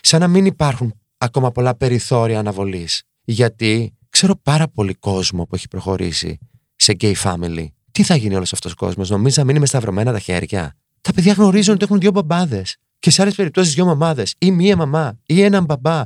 σαν 0.00 0.20
να 0.20 0.28
μην 0.28 0.44
υπάρχουν 0.46 0.94
ακόμα 1.18 1.52
πολλά 1.52 1.74
περιθώρια 1.74 2.38
αναβολής. 2.38 3.02
Γιατί 3.24 3.94
ξέρω 4.14 4.36
πάρα 4.42 4.68
πολύ 4.68 4.94
κόσμο 4.94 5.44
που 5.44 5.54
έχει 5.54 5.68
προχωρήσει 5.68 6.38
σε 6.76 6.96
gay 7.00 7.14
family. 7.22 7.66
Τι 7.92 8.02
θα 8.02 8.16
γίνει 8.16 8.34
όλος 8.34 8.52
αυτός 8.52 8.72
ο 8.72 8.74
κόσμος, 8.74 9.10
νομίζεις 9.10 9.38
να 9.38 9.44
μείνει 9.44 9.58
με 9.58 9.66
σταυρωμένα 9.66 10.12
τα 10.12 10.18
χέρια; 10.18 10.76
Τα 11.00 11.12
παιδιά 11.12 11.32
γνωρίζουν 11.32 11.74
ότι 11.74 11.84
έχουν 11.84 11.98
δύο 11.98 12.10
μπαμπάδες 12.10 12.76
και 12.98 13.10
σε 13.10 13.22
άλλες 13.22 13.34
περιπτώσεις 13.34 13.74
δύο 13.74 13.84
μαμάδες 13.84 14.34
ή 14.38 14.50
μία 14.50 14.76
μαμά 14.76 15.18
ή 15.26 15.42
έναν 15.42 15.64
μπαμπά. 15.64 16.02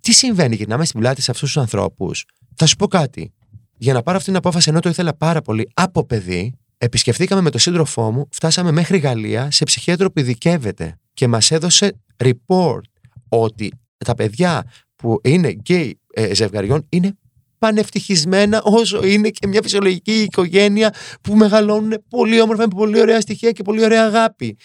Τι 0.00 0.12
συμβαίνει, 0.12 0.54
γυρνάμε 0.54 0.84
στην 0.84 1.00
πλάτη 1.00 1.22
σε 1.22 1.30
αυτούς 1.30 1.52
τους 1.52 1.62
ανθρώπους. 1.62 2.24
Θα 2.54 2.66
σου 2.66 2.76
πω 2.76 2.86
κάτι. 2.86 3.32
Για 3.76 3.92
να 3.92 4.02
πάρω 4.02 4.16
αυτή 4.16 4.28
την 4.28 4.38
απόφαση, 4.38 4.70
ενώ 4.70 4.80
το 4.80 4.88
ήθελα 4.88 5.14
πάρα 5.14 5.42
πολύ 5.42 5.70
από 5.74 6.04
παιδί, 6.04 6.54
επισκεφθήκαμε 6.78 7.40
με 7.40 7.50
τον 7.50 7.60
σύντροφό 7.60 8.10
μου, 8.10 8.28
φτάσαμε 8.30 8.70
μέχρι 8.70 8.98
Γαλλία 8.98 9.50
σε 9.50 9.64
ψυχίατρο 9.64 10.10
που 10.10 10.20
ειδικεύεται 10.20 10.98
και 11.14 11.28
μας 11.28 11.50
έδωσε 11.50 12.00
report 12.24 12.80
ότι 13.28 13.72
τα 14.04 14.14
παιδιά 14.14 14.64
που 14.96 15.20
είναι 15.22 15.48
γκέι 15.48 16.00
ε, 16.14 16.34
ζευγαριών 16.34 16.86
είναι 16.88 17.16
πανευτυχισμένα 17.62 18.62
όσο 18.62 19.04
είναι 19.04 19.28
και 19.28 19.46
μια 19.46 19.62
φυσιολογική 19.62 20.12
οικογένεια 20.12 20.94
που 21.20 21.36
μεγαλώνουν 21.36 22.04
πολύ 22.08 22.40
όμορφα 22.40 22.62
με 22.62 22.68
πολύ 22.68 23.00
ωραία 23.00 23.20
στοιχεία 23.20 23.50
και 23.50 23.62
πολύ 23.62 23.84
ωραία 23.84 24.04
αγάπη. 24.04 24.56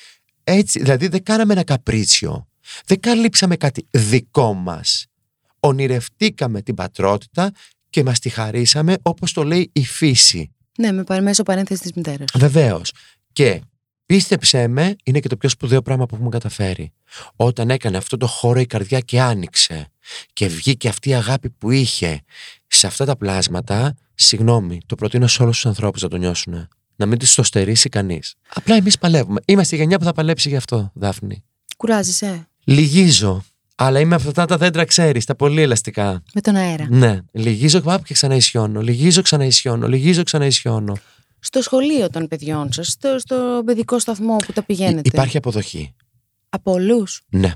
Έτσι, 0.44 0.80
δηλαδή 0.80 1.08
δεν 1.08 1.24
κάναμε 1.24 1.54
ένα 1.54 1.64
καπρίτσιο. 1.64 2.48
Δεν 2.86 3.00
καλύψαμε 3.00 3.56
κάτι 3.56 3.88
δικό 3.92 4.54
μας. 4.54 5.06
Ονειρευτήκαμε 5.60 6.62
την 6.62 6.76
πατρότητα 6.76 7.52
και 7.90 8.04
μας 8.04 8.20
τη 8.20 8.30
χαρίσαμε 8.30 8.96
όπως 9.02 9.34
το 9.34 9.44
λέει 9.44 9.70
η 9.74 9.86
φύση. 9.86 10.52
Ναι, 10.78 10.92
με 10.92 11.04
παρ- 11.04 11.22
μέσω 11.24 11.44
παρένθεσης 11.44 11.82
της 11.84 11.92
μητέρας. 11.94 12.28
Βεβαίως. 12.36 12.92
Και 13.34 13.62
πίστεψέ 14.06 14.68
με, 14.68 14.96
είναι 15.04 15.20
και 15.20 15.28
το 15.28 15.38
πιο 15.38 15.50
σπουδαίο 15.50 15.82
πράγμα 15.82 16.06
που 16.06 16.16
έχουμε 16.16 16.30
καταφέρει. 16.30 16.92
Όταν 17.36 17.70
έκανε 17.70 17.98
αυτό 17.98 18.18
το 18.18 18.28
χώρο 18.28 18.60
η 18.60 18.66
καρδιά 18.66 19.00
και 19.00 19.22
άνοιξε 19.22 19.88
και 20.34 20.48
βγήκε 20.48 20.88
αυτή 20.88 21.10
η 21.10 21.14
αγάπη 21.14 21.50
που 21.50 21.72
είχε 21.72 22.22
σε 22.68 22.88
αυτά 22.88 23.06
τα 23.06 23.16
πλάσματα, 23.18 23.96
συγγνώμη, 24.16 24.78
το 24.86 24.96
προτείνω 24.96 25.28
σε 25.28 25.44
όλους 25.44 25.56
τους 25.56 25.66
ανθρώπους 25.66 26.02
να 26.02 26.08
το 26.10 26.18
νιώσουν. 26.18 26.68
Να 26.96 27.06
μην 27.06 27.18
του 27.20 27.26
το 27.36 27.44
στερήσει 27.44 27.90
κανείς. 27.90 28.36
Απλά 28.54 28.76
εμείς 28.76 28.98
παλεύουμε. 28.98 29.40
Είμαστε 29.46 29.76
η 29.76 29.80
γενιά 29.80 29.98
που 29.98 30.04
θα 30.04 30.14
παλέψει 30.14 30.50
γι' 30.50 30.56
αυτό, 30.56 30.92
Δάφνη. 30.94 31.44
Κουράζεσαι 31.78 32.48
Λυγίζω. 32.64 33.44
Αλλά 33.76 34.00
είμαι 34.00 34.16
από 34.16 34.28
αυτά 34.28 34.46
τα 34.46 34.58
δέντρα, 34.58 34.86
ξέρεις, 34.86 35.26
τα 35.26 35.36
πολύ 35.36 35.62
ελαστικά. 35.62 36.24
με 36.34 36.42
τον 36.42 36.56
αέρα. 36.56 36.88
Ναι. 36.90 37.20
Λυγίζω 37.32 37.82
πάω 37.82 38.00
και 38.00 38.14
ξαναισιώνω. 38.14 38.82
Λυγίζω, 38.82 39.22
ξαναισιώνω. 39.22 39.88
Λυγίζω, 39.88 40.24
ξαναισιώνω. 40.24 40.98
Στο 41.40 41.62
σχολείο 41.62 42.10
των 42.10 42.28
παιδιών 42.28 42.72
σας, 42.72 42.88
στο, 42.88 43.20
στο 43.20 43.62
παιδικό 43.66 44.00
σταθμό 44.00 44.36
που 44.36 44.54
τα 44.54 44.64
πηγαίνετε. 44.64 45.00
Υ- 45.00 45.08
Υπάρχει 45.08 45.38
αποδοχή. 45.38 45.94
Από 46.50 46.72
όλους; 46.72 47.22
Ναι. 47.30 47.52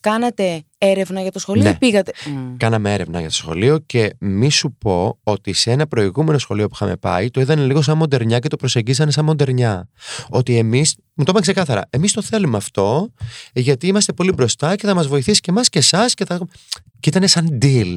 Κάνατε 0.00 0.62
έρευνα 0.78 1.20
για 1.22 1.32
το 1.32 1.38
σχολείο 1.38 1.62
Ναι. 1.62 1.68
ή 1.70 1.74
πήγατε; 1.78 2.12
Μμ. 2.26 2.56
Κάναμε 2.56 2.94
έρευνα 2.94 3.20
για 3.20 3.28
το 3.28 3.34
σχολείο 3.34 3.78
και 3.78 4.14
μη 4.18 4.50
σου 4.50 4.76
πω 4.78 5.18
ότι 5.22 5.52
σε 5.52 5.70
ένα 5.70 5.86
προηγούμενο 5.86 6.38
σχολείο 6.38 6.68
που 6.68 6.74
είχαμε 6.74 6.96
πάει 6.96 7.30
το 7.30 7.40
είδαν 7.40 7.66
λίγο 7.66 7.82
σαν 7.82 7.96
μοντερνιά 7.96 8.38
και 8.38 8.48
το 8.48 8.56
προσεγγίσανε 8.56 9.10
σαν 9.10 9.24
μοντερνιά. 9.24 9.88
Ότι 10.28 10.56
εμείς, 10.58 10.96
μου 11.14 11.24
το 11.24 11.30
είπαν 11.30 11.42
ξεκάθαρα, 11.42 11.82
εμείς 11.90 12.12
το 12.12 12.22
θέλουμε 12.22 12.56
αυτό 12.56 13.12
γιατί 13.52 13.86
είμαστε 13.86 14.12
πολύ 14.12 14.32
μπροστά 14.32 14.76
και 14.76 14.86
θα 14.86 14.94
μας 14.94 15.06
βοηθήσει 15.06 15.40
και 15.40 15.50
εμάς 15.50 15.68
και 15.68 15.78
εσάς. 15.78 16.14
Και, 16.14 16.24
θα... 16.24 16.40
και 17.00 17.08
ήταν 17.08 17.28
σαν 17.28 17.58
deal. 17.62 17.96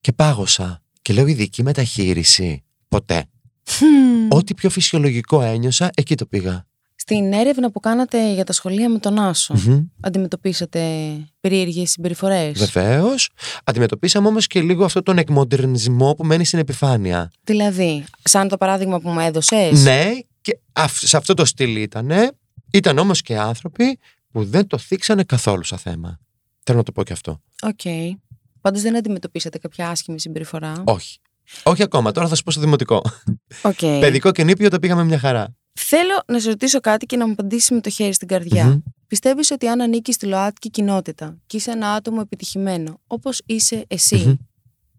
Και 0.00 0.12
πάγωσα. 0.12 0.82
Και 1.02 1.12
λέω 1.12 1.26
ειδική 1.26 1.62
μεταχείριση. 1.62 2.64
Ποτέ. 2.88 3.24
Χμ. 3.70 3.86
Ό,τι 4.28 4.54
πιο 4.54 4.70
φυσιολογικό 4.70 5.42
ένιωσα, 5.42 5.90
εκεί 5.94 6.14
το 6.14 6.26
πήγα. 6.26 6.66
Στην 7.10 7.32
έρευνα 7.32 7.70
που 7.70 7.80
κάνατε 7.80 8.32
για 8.32 8.44
τα 8.44 8.52
σχολεία 8.52 8.88
με 8.88 8.98
τον 8.98 9.18
Άσο, 9.18 9.54
Μμμ. 9.54 9.80
αντιμετωπίσατε 10.00 10.80
περίεργες 11.40 11.90
συμπεριφορές; 11.90 12.70
Βεβαίως. 12.70 13.30
Αντιμετωπίσαμε 13.64 14.28
όμως 14.28 14.46
και 14.46 14.60
λίγο 14.60 14.84
αυτόν 14.84 15.02
τον 15.02 15.18
εκμοντερνισμό 15.18 16.14
που 16.14 16.24
μένει 16.24 16.44
στην 16.44 16.58
επιφάνεια. 16.58 17.30
Δηλαδή, 17.44 18.04
σαν 18.22 18.48
το 18.48 18.56
παράδειγμα 18.56 19.00
που 19.00 19.08
μου 19.08 19.20
έδωσες; 19.20 19.82
Ναι, 19.82 20.10
και 20.40 20.58
αυ- 20.72 21.06
σε 21.06 21.16
αυτό 21.16 21.34
το 21.34 21.44
στυλ 21.44 21.76
ήταν. 21.76 22.10
Ήταν 22.72 22.98
όμως 22.98 23.22
και 23.22 23.38
άνθρωποι 23.38 23.98
που 24.32 24.44
δεν 24.44 24.66
το 24.66 24.78
θίξανε 24.78 25.22
καθόλου 25.22 25.64
σαν 25.64 25.78
θέμα. 25.78 26.18
Θέλω 26.62 26.78
να 26.78 26.84
το 26.84 26.92
πω 26.92 27.02
και 27.02 27.12
αυτό. 27.12 27.40
Οκ. 27.62 27.80
Πάντως 28.60 28.82
δεν 28.82 28.96
αντιμετωπίσατε 28.96 29.58
κάποια 29.58 29.88
άσχημη 29.88 30.20
συμπεριφορά; 30.20 30.82
Όχι. 30.84 31.18
Όχι 31.62 31.82
ακόμα, 31.82 32.12
τώρα 32.12 32.28
θα 32.28 32.34
σου 32.34 32.42
πω 32.42 32.50
στο 32.50 32.60
δημοτικό. 32.60 33.02
Οκ. 33.62 33.78
Παιδικό 34.00 34.30
και 34.32 34.44
νήπιο 34.44 34.68
τα 34.68 34.78
πήγαμε 34.78 35.04
μια 35.04 35.18
χαρά. 35.18 35.54
Θέλω 35.80 36.22
να 36.26 36.40
σε 36.40 36.48
ρωτήσω 36.48 36.80
κάτι 36.80 37.06
και 37.06 37.16
να 37.16 37.26
μου 37.26 37.32
απαντήσεις 37.32 37.70
με 37.70 37.80
το 37.80 37.90
χέρι 37.90 38.12
στην 38.12 38.28
καρδιά. 38.28 38.64
Μμμ. 38.64 38.78
Πιστεύεις 39.06 39.50
ότι 39.50 39.66
αν 39.68 39.80
ανήκεις 39.80 40.14
στη 40.14 40.26
ΛΟΑΤΚΙ 40.26 40.70
κοινότητα 40.70 41.38
και 41.46 41.56
είσαι 41.56 41.70
ένα 41.70 41.92
άτομο 41.92 42.20
επιτυχημένο, 42.22 43.00
όπως 43.06 43.42
είσαι 43.46 43.84
εσύ, 43.88 44.16
Μμμ. 44.16 44.34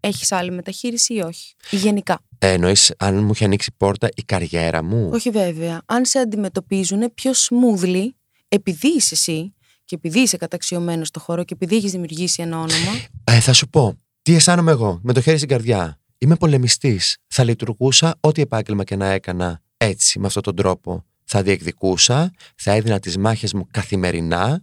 έχεις 0.00 0.32
άλλη 0.32 0.50
μεταχείριση 0.50 1.14
ή 1.14 1.20
όχι. 1.20 1.54
Ή 1.70 1.76
γενικά; 1.76 2.20
Ε, 2.38 2.52
εννοείς 2.52 2.94
αν 2.98 3.24
μου 3.24 3.30
είχε 3.30 3.44
ανοίξει 3.44 3.70
πόρτα 3.76 4.08
η 4.14 4.22
καριέρα 4.22 4.82
μου; 4.82 5.10
Όχι 5.12 5.30
βέβαια. 5.30 5.82
Αν 5.86 6.04
σε 6.04 6.18
αντιμετωπίζουν 6.18 7.14
πιο 7.14 7.30
smoothly, 7.34 8.04
επειδή 8.48 8.88
είσαι 8.88 9.14
εσύ 9.14 9.54
και 9.84 9.94
επειδή 9.94 10.20
είσαι 10.20 10.36
καταξιωμένος 10.36 11.08
στο 11.08 11.20
χώρο 11.20 11.44
και 11.44 11.54
επειδή 11.54 11.76
έχεις 11.76 11.90
δημιουργήσει 11.90 12.42
ένα 12.42 12.56
όνομα. 12.56 12.92
Ε, 13.24 13.40
θα 13.40 13.52
σου 13.52 13.68
πω. 13.68 13.96
Τι 14.22 14.34
αισθάνομαι 14.34 14.70
εγώ, 14.70 15.00
με 15.02 15.12
το 15.12 15.20
χέρι 15.20 15.36
στην 15.36 15.48
καρδιά. 15.48 15.98
Είμαι 16.18 16.36
πολεμιστής. 16.36 17.16
Θα 17.26 17.44
λειτουργούσα 17.44 18.14
ό,τι 18.20 18.42
επάγγελμα 18.42 18.84
και 18.84 18.96
να 18.96 19.06
έκανα 19.06 19.60
έτσι, 19.82 20.18
με 20.18 20.26
αυτόν 20.26 20.42
τον 20.42 20.54
τρόπο. 20.54 21.04
Θα 21.24 21.42
διεκδικούσα, 21.42 22.32
θα 22.56 22.72
έδινα 22.72 22.98
τις 22.98 23.18
μάχες 23.18 23.52
μου 23.52 23.66
καθημερινά 23.70 24.62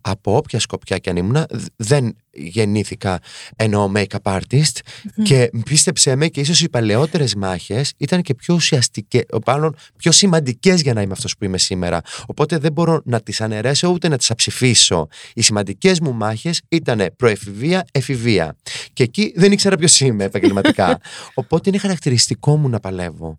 Από 0.00 0.36
όποια 0.36 0.60
σκοπιά 0.60 0.98
και 0.98 1.10
αν 1.10 1.16
ήμουν, 1.16 1.44
δεν 1.76 2.16
γεννήθηκα 2.30 3.18
εννοώ 3.56 3.92
make-up 3.94 4.38
artist 4.38 4.78
και 5.22 5.50
πίστεψέ 5.64 6.16
με 6.16 6.28
και 6.28 6.40
ίσως 6.40 6.60
οι 6.60 6.68
παλαιότερες 6.68 7.34
μάχες 7.34 7.92
ήταν 7.96 8.22
και 8.22 8.34
πιο 8.34 8.54
ουσιαστικές, 8.54 9.24
πάνω 9.44 9.72
πιο 9.96 10.12
σημαντικές 10.12 10.80
για 10.80 10.94
να 10.94 11.02
είμαι 11.02 11.12
αυτός 11.12 11.36
που 11.36 11.44
είμαι 11.44 11.58
σήμερα. 11.58 12.00
Οπότε 12.26 12.58
δεν 12.58 12.72
μπορώ 12.72 13.00
να 13.04 13.20
τις 13.20 13.40
αναιρέσω 13.40 13.88
ούτε 13.88 14.08
να 14.08 14.16
τις 14.16 14.30
αψηφίσω. 14.30 15.06
Οι 15.34 15.42
σημαντικές 15.42 16.00
μου 16.00 16.12
μάχες 16.12 16.62
ήταν 16.68 17.10
προεφηβεία, 17.16 17.84
εφηβεία. 17.92 18.56
Και 18.92 19.02
εκεί 19.02 19.32
δεν 19.36 19.52
ήξερα 19.52 19.76
ποιος 19.76 20.00
είμαι 20.00 20.24
επαγγελματικά. 20.24 21.00
Οπότε 21.34 21.68
είναι 21.68 21.78
χαρακτηριστικό 21.78 22.56
μου 22.56 22.68
να 22.68 22.80
παλεύω. 22.80 23.38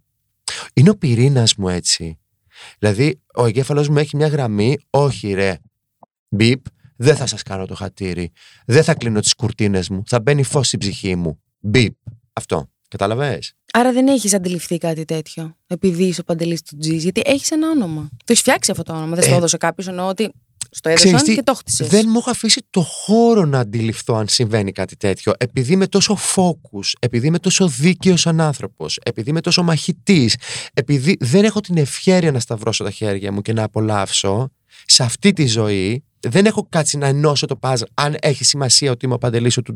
Είναι 0.79 0.89
ο 0.89 0.97
πυρήνας 0.97 1.55
μου 1.55 1.69
έτσι. 1.69 2.19
Δηλαδή, 2.79 3.21
ο 3.35 3.45
εγκέφαλο 3.45 3.87
μου 3.91 3.97
έχει 3.97 4.15
μια 4.15 4.27
γραμμή, 4.27 4.77
όχι 4.89 5.33
ρε, 5.33 5.57
μπιπ, 6.29 6.61
δεν 6.95 7.15
θα 7.15 7.25
σας 7.25 7.43
κάνω 7.43 7.65
το 7.65 7.75
χατήρι. 7.75 8.31
Δεν 8.65 8.83
θα 8.83 8.93
κλείνω 8.95 9.19
τις 9.19 9.33
κουρτίνες 9.35 9.89
μου. 9.89 10.01
Θα 10.05 10.19
μπαίνει 10.19 10.43
φως 10.43 10.67
στην 10.67 10.79
ψυχή 10.79 11.15
μου. 11.15 11.41
Μπιπ. 11.59 11.93
Αυτό. 12.33 12.69
Κατάλαβες; 12.87 13.53
Άρα 13.73 13.93
δεν 13.93 14.07
έχεις 14.07 14.33
αντιληφθεί 14.33 14.77
κάτι 14.77 15.05
τέτοιο, 15.05 15.55
επειδή 15.67 16.03
είσαι 16.03 16.21
ο 16.21 16.23
παντελής 16.23 16.61
του 16.61 16.77
Τζις, 16.77 17.03
γιατί 17.03 17.21
έχεις 17.25 17.51
ένα 17.51 17.69
όνομα. 17.69 18.09
Το 18.11 18.25
έχεις 18.25 18.41
φτιάξει 18.41 18.71
αυτό 18.71 18.83
το 18.83 18.93
όνομα. 18.93 19.15
Δεν 19.15 19.23
στο 19.23 19.33
Ε, 19.33 19.37
έδωσε 19.37 19.57
κάποιος, 19.57 19.87
εννοώ 19.87 20.07
ότι 20.07 20.31
στο 20.71 20.89
έδωσαν 20.89 21.07
Ξέρεις 21.11 21.29
τι, 21.29 21.35
και 21.35 21.43
το 21.43 21.53
χτίσες. 21.53 21.87
Δεν 21.87 22.05
μου 22.07 22.17
έχω 22.17 22.29
αφήσει 22.29 22.61
το 22.69 22.81
χώρο 22.81 23.45
να 23.45 23.59
αντιληφθώ 23.59 24.15
αν 24.15 24.27
συμβαίνει 24.27 24.71
κάτι 24.71 24.95
τέτοιο. 24.95 25.33
Επειδή 25.37 25.73
είμαι 25.73 25.87
τόσο 25.87 26.17
focus, 26.35 26.93
επειδή 26.99 27.27
είμαι 27.27 27.39
τόσο 27.39 27.67
δίκαιος 27.67 28.21
σαν 28.21 28.41
άνθρωπος, 28.41 28.99
επειδή 29.03 29.29
είμαι 29.29 29.41
τόσο 29.41 29.63
μαχητής, 29.63 30.35
επειδή 30.73 31.17
δεν 31.19 31.43
έχω 31.43 31.61
την 31.61 31.77
ευχαίρεια 31.77 32.31
να 32.31 32.39
σταυρώσω 32.39 32.83
τα 32.83 32.91
χέρια 32.91 33.31
μου 33.31 33.41
και 33.41 33.53
να 33.53 33.63
απολαύσω, 33.63 34.51
σε 34.85 35.03
αυτή 35.03 35.33
τη 35.33 35.45
ζωή 35.45 36.03
δεν 36.19 36.45
έχω 36.45 36.67
κάτσει 36.69 36.97
να 36.97 37.07
ενώσω 37.07 37.45
το 37.45 37.59
puzzle 37.61 37.83
αν 37.93 38.17
έχει 38.21 38.43
σημασία 38.43 38.91
ότι 38.91 39.05
είμαι 39.05 39.13
ο 39.13 39.17
παντελής 39.17 39.53
του 39.53 39.61
του 39.61 39.73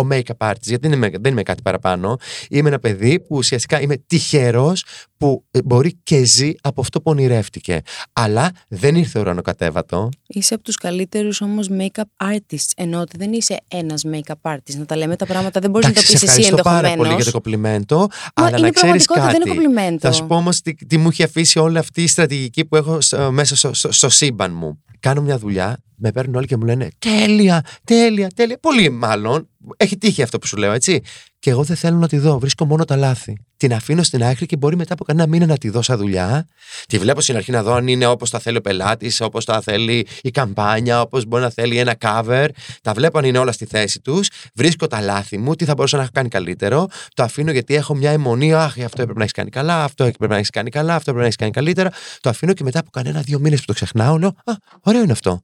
ο 0.00 0.08
make-up 0.12 0.48
artist, 0.50 0.60
γιατί 0.62 0.88
δεν 0.88 0.92
είμαι, 0.92 1.10
δεν 1.20 1.32
είμαι 1.32 1.42
κάτι 1.42 1.62
παραπάνω. 1.62 2.16
Είμαι 2.50 2.68
ένα 2.68 2.78
παιδί 2.78 3.20
που 3.20 3.36
ουσιαστικά 3.36 3.80
είμαι 3.80 3.96
τυχερός 4.06 4.84
που 5.16 5.44
ε, 5.50 5.62
μπορεί 5.64 5.98
και 6.02 6.24
ζει 6.24 6.52
από 6.60 6.80
αυτό 6.80 6.98
που 7.02 7.10
ονειρεύτηκε. 7.10 7.80
Αλλά 8.12 8.50
δεν 8.68 8.94
ήρθε 8.94 9.20
ουρανοκατέβατο. 9.20 10.08
Είσαι 10.26 10.54
από 10.54 10.62
τους 10.62 10.76
καλύτερους 10.76 11.40
όμως 11.40 11.68
make-up 11.78 12.26
artists. 12.32 12.70
Ενώ 12.76 13.00
ότι 13.00 13.16
δεν 13.16 13.32
είσαι 13.32 13.56
ένας 13.68 14.02
make-up 14.12 14.52
artist. 14.52 14.74
Να 14.76 14.84
τα 14.86 14.96
λέμε 14.96 15.16
τα 15.16 15.26
πράγματα, 15.26 15.60
δεν 15.60 15.70
μπορείς 15.70 15.86
να 15.88 15.92
τα 15.94 16.00
Εντάξει, 16.00 16.12
πεις 16.18 16.20
σε 16.20 16.26
εσύ 16.38 16.40
ευχαριστώ 16.40 16.62
πάρα 16.62 16.76
ενδεχομένως. 16.76 17.06
πολύ 17.12 17.22
για 17.22 17.32
το 17.32 17.40
κομπλιμέντο. 17.40 18.06
Αλλά 18.34 18.48
είναι 18.48 18.60
να 18.60 18.70
ξέρεις 18.70 19.04
πραγματικότητα, 19.04 19.20
κάτι. 19.26 19.38
δεν 19.38 19.46
είναι 19.46 19.54
κομπλιμέντο. 19.64 19.98
Θα 19.98 20.12
σου 20.12 20.26
πω 20.26 20.36
όμως 20.36 20.60
τι, 20.60 20.74
τι 20.74 20.96
μου 20.96 21.08
έχει 21.08 21.22
αφήσει 21.22 21.58
όλη 21.58 21.78
αυτή 21.78 22.02
η 22.02 22.06
στρατηγική 22.06 22.64
που 22.64 22.76
έχω 22.76 23.00
στο- 23.00 23.32
μέσα 23.32 23.56
στο, 23.56 23.74
στο, 23.74 23.92
στο 23.92 24.08
σύμπαν 24.08 24.52
μου. 24.54 24.82
Κάνω 25.00 25.20
μια 25.22 25.38
δουλειά, 25.38 25.78
με 25.96 26.12
παίρνουν 26.12 26.34
όλοι 26.34 26.46
και 26.46 26.56
μου 26.56 26.64
λένε 26.64 26.88
Τέλεια, 26.98 27.64
τέλεια, 27.84 28.28
τέλεια. 28.34 28.58
Πολύ 28.60 28.90
μάλλον. 28.90 29.48
Έχει 29.76 29.98
τύχει 29.98 30.22
αυτό 30.22 30.38
που 30.38 30.46
σου 30.46 30.56
λέω, 30.56 30.72
έτσι. 30.72 31.00
Και 31.38 31.50
εγώ 31.50 31.62
δεν 31.62 31.76
θέλω 31.76 31.96
να 31.96 32.08
τη 32.08 32.18
δω. 32.18 32.38
Βρίσκω 32.38 32.64
μόνο 32.64 32.84
τα 32.84 32.96
λάθη. 32.96 33.36
Την 33.56 33.72
αφήνω 33.74 34.02
στην 34.02 34.24
άκρη 34.24 34.46
και 34.46 34.56
μπορεί 34.56 34.76
μετά 34.76 34.92
από 34.92 35.04
κανένα 35.04 35.28
μήνα 35.28 35.46
να 35.46 35.58
τη 35.58 35.68
δω 35.68 35.82
σαν 35.82 35.98
δουλειά. 35.98 36.46
Τη 36.88 36.98
βλέπω 36.98 37.20
στην 37.20 37.36
αρχή 37.36 37.50
να 37.50 37.62
δω 37.62 37.72
αν 37.72 37.88
είναι 37.88 38.06
όπως 38.06 38.30
τα 38.30 38.38
θέλει 38.38 38.56
ο 38.56 38.60
πελάτης, 38.60 39.20
όπως 39.20 39.44
τα 39.44 39.60
θέλει 39.60 40.06
η 40.22 40.30
καμπάνια, 40.30 41.00
όπως 41.00 41.24
μπορεί 41.24 41.42
να 41.42 41.50
θέλει 41.50 41.78
ένα 41.78 41.96
cover. 42.00 42.48
Τα 42.82 42.92
βλέπω 42.92 43.18
αν 43.18 43.24
είναι 43.24 43.38
όλα 43.38 43.52
στη 43.52 43.64
θέση 43.64 44.00
τους. 44.00 44.28
Βρίσκω 44.54 44.86
τα 44.86 45.00
λάθη 45.00 45.38
μου, 45.38 45.54
τι 45.54 45.64
θα 45.64 45.74
μπορούσα 45.74 45.96
να 45.96 46.02
έχω 46.02 46.12
κάνει 46.14 46.28
καλύτερο. 46.28 46.86
Το 47.14 47.22
αφήνω 47.22 47.52
γιατί 47.52 47.74
έχω 47.74 47.94
μια 47.94 48.10
αιμονή. 48.10 48.54
Αχ, 48.54 48.78
αυτό 48.84 49.02
έπρεπε 49.02 49.12
να 49.14 49.22
έχεις 49.22 49.32
κάνει 49.32 49.50
καλά, 49.50 49.84
αυτό 49.84 50.04
έπρεπε 50.04 50.32
να 50.32 50.36
έχεις 50.36 50.50
κάνει 50.50 50.70
καλά, 50.70 50.94
αυτό 50.94 51.10
έπρεπε 51.10 51.18
να 51.18 51.24
έχεις 51.24 51.36
κάνει 51.36 51.50
καλύτερα. 51.50 51.90
Το 52.20 52.28
αφήνω 52.28 52.52
και 52.52 52.64
μετά 52.64 52.78
από 52.78 52.90
κανένα 52.90 53.20
δύο 53.20 53.38
μήνες 53.38 53.60
που 53.60 53.66
το 53.66 53.72
ξεχνάω, 53.72 54.18
λέω 54.18 54.28
Α, 54.28 54.52
ωραίο 54.80 55.02
είναι 55.02 55.12
αυτό. 55.12 55.40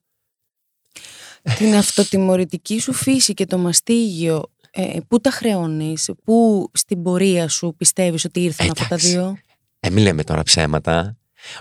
Την 1.59 1.75
αυτοτιμωρητική 1.75 2.81
σου 2.81 2.93
φύση 2.93 3.35
και 3.35 3.47
το 3.47 3.59
μαστίγιο, 3.59 4.43
ε, 4.71 4.99
πού 5.09 5.21
τα 5.21 5.31
χρεώνεις, 5.31 6.11
πού 6.25 6.69
στην 6.73 7.03
πορεία 7.03 7.49
σου 7.49 7.75
πιστεύεις 7.77 8.25
ότι 8.25 8.41
ήρθαν 8.41 8.67
αυτά 8.71 8.81
τα 8.81 8.95
Εντάξει. 8.95 9.09
δύο; 9.09 9.39
Ε, 9.81 9.91
μην 9.91 10.03
λέμε 10.03 10.25
τώρα 10.25 10.43
ψέματα. 10.43 11.17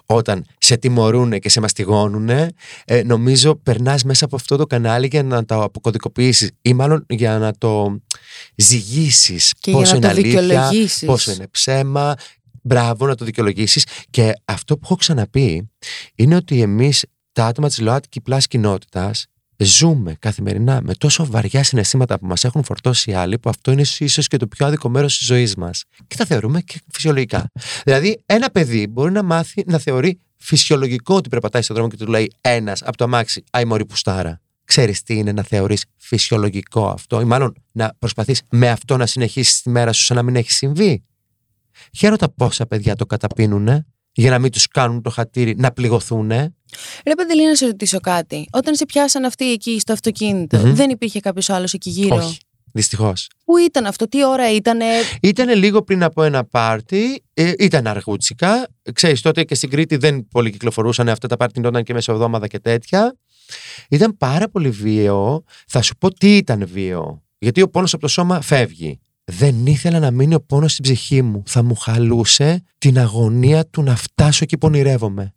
Όταν 0.06 0.45
σε 0.58 0.78
τιμωρούν 0.78 1.39
και 1.39 1.50
σε 1.50 1.60
μαστιγώνουν, 1.60 2.30
ε, 2.30 2.52
νομίζω 3.06 3.56
περνάς 3.56 4.04
μέσα 4.04 4.26
από 4.26 4.36
αυτό 4.36 4.56
το 4.56 4.65
κανάλι 4.65 5.08
για 5.08 5.24
να 5.24 5.45
το 5.45 5.63
αποκωδικοποιήσεις 5.63 6.52
ή 6.62 6.74
μάλλον 6.74 7.06
για 7.10 7.38
να 7.38 7.54
το 7.58 8.02
ζυγίσεις 8.56 9.54
Και 9.60 9.71
πόσο 9.71 9.98
για 9.98 10.08
να 10.08 10.13
είναι 10.13 10.21
το 10.32 10.38
αλήθεια, 10.38 10.41
δικαιολογήσεις. 10.41 11.06
πόσο 11.06 11.32
είναι 11.32 11.48
ψέμα, 11.48 12.15
μπράβο 12.62 13.06
να 13.06 13.15
το 13.15 13.26
δικαιολογήσεις 13.26 13.86
και 14.10 14.34
αυτό 14.45 14.76
που 14.76 14.82
έχω 14.84 14.95
ξαναπεί 14.95 15.69
είναι 16.15 16.36
ότι 16.36 16.62
εμείς 16.62 17.06
τα 17.32 17.45
άτομα 17.45 17.67
της 17.67 17.80
ΛΟΑΤΚΙ 17.80 18.21
πλάς 18.21 18.48
κοινότητας 18.48 19.26
ζούμε 19.58 20.15
καθημερινά 20.20 20.80
με 20.84 20.94
τόσο 20.94 21.26
βαριά 21.26 21.63
συναισθήματα 21.63 22.20
που 22.20 22.26
μας 22.26 22.44
έχουν 22.44 22.63
φορτώσει 22.63 23.12
οι 23.12 23.13
άλλοι 23.13 23.39
που 23.39 23.50
αυτό 23.50 23.72
είναι 23.72 23.84
ίσως 23.98 24.28
και 24.28 24.38
το 24.38 24.48
πιο 24.48 24.65
άδικο 24.65 24.89
μέρος 24.89 25.18
της 25.18 25.28
ζωής 25.28 25.56
μας 25.56 25.84
και 26.08 26.15
τα 26.15 26.26
θεωρούμε 26.26 26.62
και 26.62 26.82
φυσιολογικά. 26.91 27.52
Δηλαδή 27.84 28.24
ένα 28.26 28.50
παιδί 28.50 28.88
μπορεί 28.88 29.12
να 29.12 29.24
μάθει 29.24 29.63
να 29.65 29.78
θεωρεί 29.78 30.20
φυσιολογικό 30.38 31.15
ότι 31.15 31.30
περπατάει 31.30 31.62
στον 31.62 31.76
δρόμο 31.76 31.91
και 31.91 31.98
του 31.98 32.08
λέει 32.08 32.32
ένας 32.41 32.82
από 32.82 32.98
το 32.98 33.04
αμάξι 33.04 33.44
«Αϊ 33.52 33.65
μωρή 33.65 33.86
πουστάρα». 33.86 34.39
Ξέρεις 34.65 35.04
τι 35.04 35.18
είναι 35.18 35.32
να 35.32 35.44
θεωρείς 35.44 35.86
φυσιολογικό 35.98 36.88
αυτό 36.88 37.22
ή 37.22 37.24
μάλλον 37.24 37.56
να 37.72 37.96
προσπαθείς 38.00 38.41
με 38.50 38.70
αυτό 38.70 38.98
να 38.98 39.06
συνεχίσεις 39.06 39.62
τη 39.62 39.70
μέρα 39.70 39.94
σου 39.94 40.04
σαν 40.04 40.18
να 40.18 40.24
μην 40.24 40.36
έχει 40.36 40.52
συμβεί; 40.52 41.04
Χαίρομαι 41.98 42.34
πόσα 42.36 42.65
παιδιά 42.65 42.96
το 42.96 43.06
καταπίνουνε 43.06 43.86
για 44.15 44.30
να 44.30 44.39
μην 44.39 44.51
τους 44.51 44.67
κάνουν 44.67 45.01
το 45.01 45.10
χατήρι 45.10 45.56
να 45.58 45.71
πληγωθούνε. 45.71 46.54
Ρε 47.06 47.15
Παντελή, 47.15 47.45
να 47.45 47.56
σε 47.56 47.65
ρωτήσω 47.65 47.99
κάτι. 47.99 48.47
Όταν 48.51 48.75
σε 48.75 48.86
πιάσαν 48.86 49.25
αυτοί 49.25 49.51
εκεί 49.51 49.80
στο 49.80 49.93
αυτοκίνητο, 49.93 50.58
Μμμ. 50.58 50.73
δεν 50.73 50.89
υπήρχε 50.89 51.19
κάποιος 51.19 51.49
άλλος 51.49 51.73
εκεί 51.73 51.89
γύρω; 51.89 52.15
Όχι, 52.15 52.38
δυστυχώς. 52.71 53.30
Πού 53.45 53.58
ήταν 53.58 53.86
αυτό, 53.86 54.08
τι 54.08 54.25
ώρα 54.25 54.54
ήταν. 54.54 54.80
Ήταν 55.21 55.58
λίγο 55.58 55.84
πριν 55.84 56.04
από 56.04 56.23
ένα 56.23 56.45
πάρτι, 56.45 57.23
ε, 57.34 57.54
ήταν 57.58 57.88
αργούτσικα. 57.88 58.67
Ξέρεις, 58.93 59.21
τότε 59.21 59.43
και 59.43 59.56
στην 59.56 59.69
Κρήτη 59.69 59.97
δεν 59.97 60.28
πολύ 60.28 60.51
κυκλοφορούσαν 60.51 61.10
αυτά 61.10 61.28
τα 61.28 61.38
πάρτι, 61.38 61.60
γινόταν 61.60 61.84
και 61.84 61.93
μεσοβδόμαδα 61.93 62.47
και 62.47 62.60
τέτοια. 62.60 63.15
Ήταν 63.89 64.17
πάρα 64.17 64.49
πολύ 64.49 64.69
βίαιο. 64.69 65.43
Θα 65.67 65.82
σου 65.82 65.95
πω 65.97 66.13
τι 66.13 66.38
ήταν 66.38 66.67
βίαιο. 66.71 67.23
Γιατί 67.38 67.62
ο 67.62 67.69
πόνος 67.69 67.93
από 67.93 68.01
το 68.01 68.08
σώμα 68.08 68.41
φεύγει. 68.41 68.99
Δεν 69.25 69.65
ήθελα 69.65 69.99
να 69.99 70.11
μείνει 70.11 70.35
ο 70.35 70.41
πόνος 70.41 70.71
στην 70.71 70.83
ψυχή 70.83 71.21
μου. 71.21 71.43
Θα 71.45 71.63
μου 71.63 71.75
χαλούσε 71.75 72.63
την 72.77 72.99
αγωνία 72.99 73.65
του 73.65 73.81
να 73.81 73.95
φτάσω 73.95 74.39
εκεί 74.43 74.57
που 74.57 74.67
ονειρεύομαι. 74.67 75.33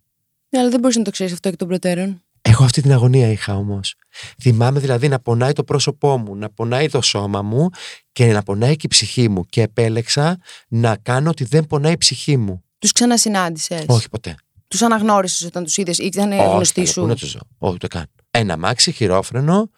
Ναι, 0.49 0.59
αλλά 0.59 0.69
δεν 0.69 0.79
μπορείς 0.79 0.95
να 0.95 1.03
το 1.03 1.11
ξέρεις 1.11 1.33
αυτό 1.33 1.49
εκ 1.49 1.55
των 1.55 1.67
προτέρων. 1.67 2.23
Έχω 2.41 2.63
αυτή 2.63 2.81
την 2.81 2.91
αγωνία 2.91 3.31
είχα 3.31 3.55
όμως. 3.55 3.95
Θυμάμαι 4.41 4.79
δηλαδή 4.79 5.07
να 5.07 5.19
πονάει 5.19 5.51
το 5.51 5.63
πρόσωπό 5.63 6.17
μου, 6.17 6.35
να 6.35 6.49
πονάει 6.49 6.89
το 6.89 7.01
σώμα 7.01 7.41
μου 7.41 7.69
και 8.11 8.25
να 8.25 8.43
πονάει 8.43 8.75
και 8.75 8.85
η 8.85 8.87
ψυχή 8.87 9.29
μου. 9.29 9.45
Και 9.45 9.61
επέλεξα 9.61 10.37
να 10.67 10.95
κάνω 10.95 11.29
ότι 11.29 11.43
δεν 11.43 11.65
πονάει 11.65 11.91
η 11.91 11.97
ψυχή 11.97 12.37
μου. 12.37 12.63
Τους 12.79 12.91
ξανασυνάντησες; 12.91 13.83
Όχι 13.87 14.09
ποτέ. 14.09 14.35
Τους 14.67 14.81
αναγνώρισες 14.81 15.47
όταν 15.47 15.63
τους 15.63 15.77
είδες, 15.77 15.97
ήταν 15.97 16.31
Όχι, 16.31 16.49
γνωστοί 16.49 16.73
καλέ, 16.73 16.87
σου; 16.87 17.01
Πού 17.01 17.07
να 17.07 17.15
τους 17.15 17.29
ζω. 17.29 17.39
Όχι, 17.57 17.73
ούτε 17.73 17.87
καν. 17.87 18.05
Ένα 18.31 18.57
μάξι, 18.57 18.91
χειρόφρενο. 18.91 19.69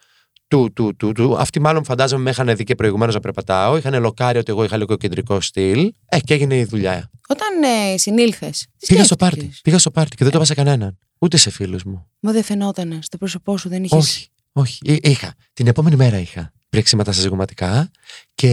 Του, 0.52 0.72
του, 0.72 0.96
του, 0.96 1.12
του. 1.12 1.36
Αυτοί 1.38 1.60
μάλλον 1.60 1.84
φαντάζομαι 1.84 2.22
με 2.22 2.30
είχαν 2.30 2.56
δει 2.56 2.64
και 2.64 2.74
προηγουμένως 2.74 3.14
να 3.14 3.20
περπατάω. 3.20 3.76
Είχαν 3.76 4.00
λοκάρει 4.00 4.38
ότι 4.38 4.50
εγώ 4.52 4.64
είχα 4.64 4.76
λίγο 4.76 4.96
κεντρικό 4.96 5.40
στυλ. 5.40 5.92
Ε, 6.06 6.20
και 6.20 6.34
έγινε 6.34 6.56
η 6.58 6.64
δουλειά. 6.64 7.10
Όταν 7.28 7.62
ε, 7.62 7.96
συνήλθες. 7.98 8.66
Πήγα 8.86 9.04
στο 9.04 9.16
πάρτι. 9.16 9.52
Πήγα 9.62 9.78
στο 9.78 9.90
πάρτι 9.90 10.16
και 10.16 10.22
δεν 10.24 10.32
το 10.32 10.38
είπα 10.38 10.46
σε 10.46 10.54
κανέναν. 10.54 10.98
Ούτε 11.18 11.36
σε 11.36 11.50
φίλους 11.50 11.84
μου. 11.84 12.06
Μα 12.20 12.32
δεν 12.32 12.42
φαινόταν. 12.42 12.98
Στο 13.02 13.16
πρόσωπό 13.18 13.56
σου 13.58 13.68
δεν 13.68 13.84
είχες; 13.84 13.98
Όχι. 13.98 14.26
Όχι. 14.52 14.78
Εί- 14.82 15.06
Είχα. 15.06 15.34
Την 15.52 15.66
επόμενη 15.66 15.96
μέρα 15.96 16.18
είχα 16.18 16.52
πρίξιματα 16.68 17.12
στα 17.12 17.22
ζυγωματικά 17.22 17.90
και 18.34 18.48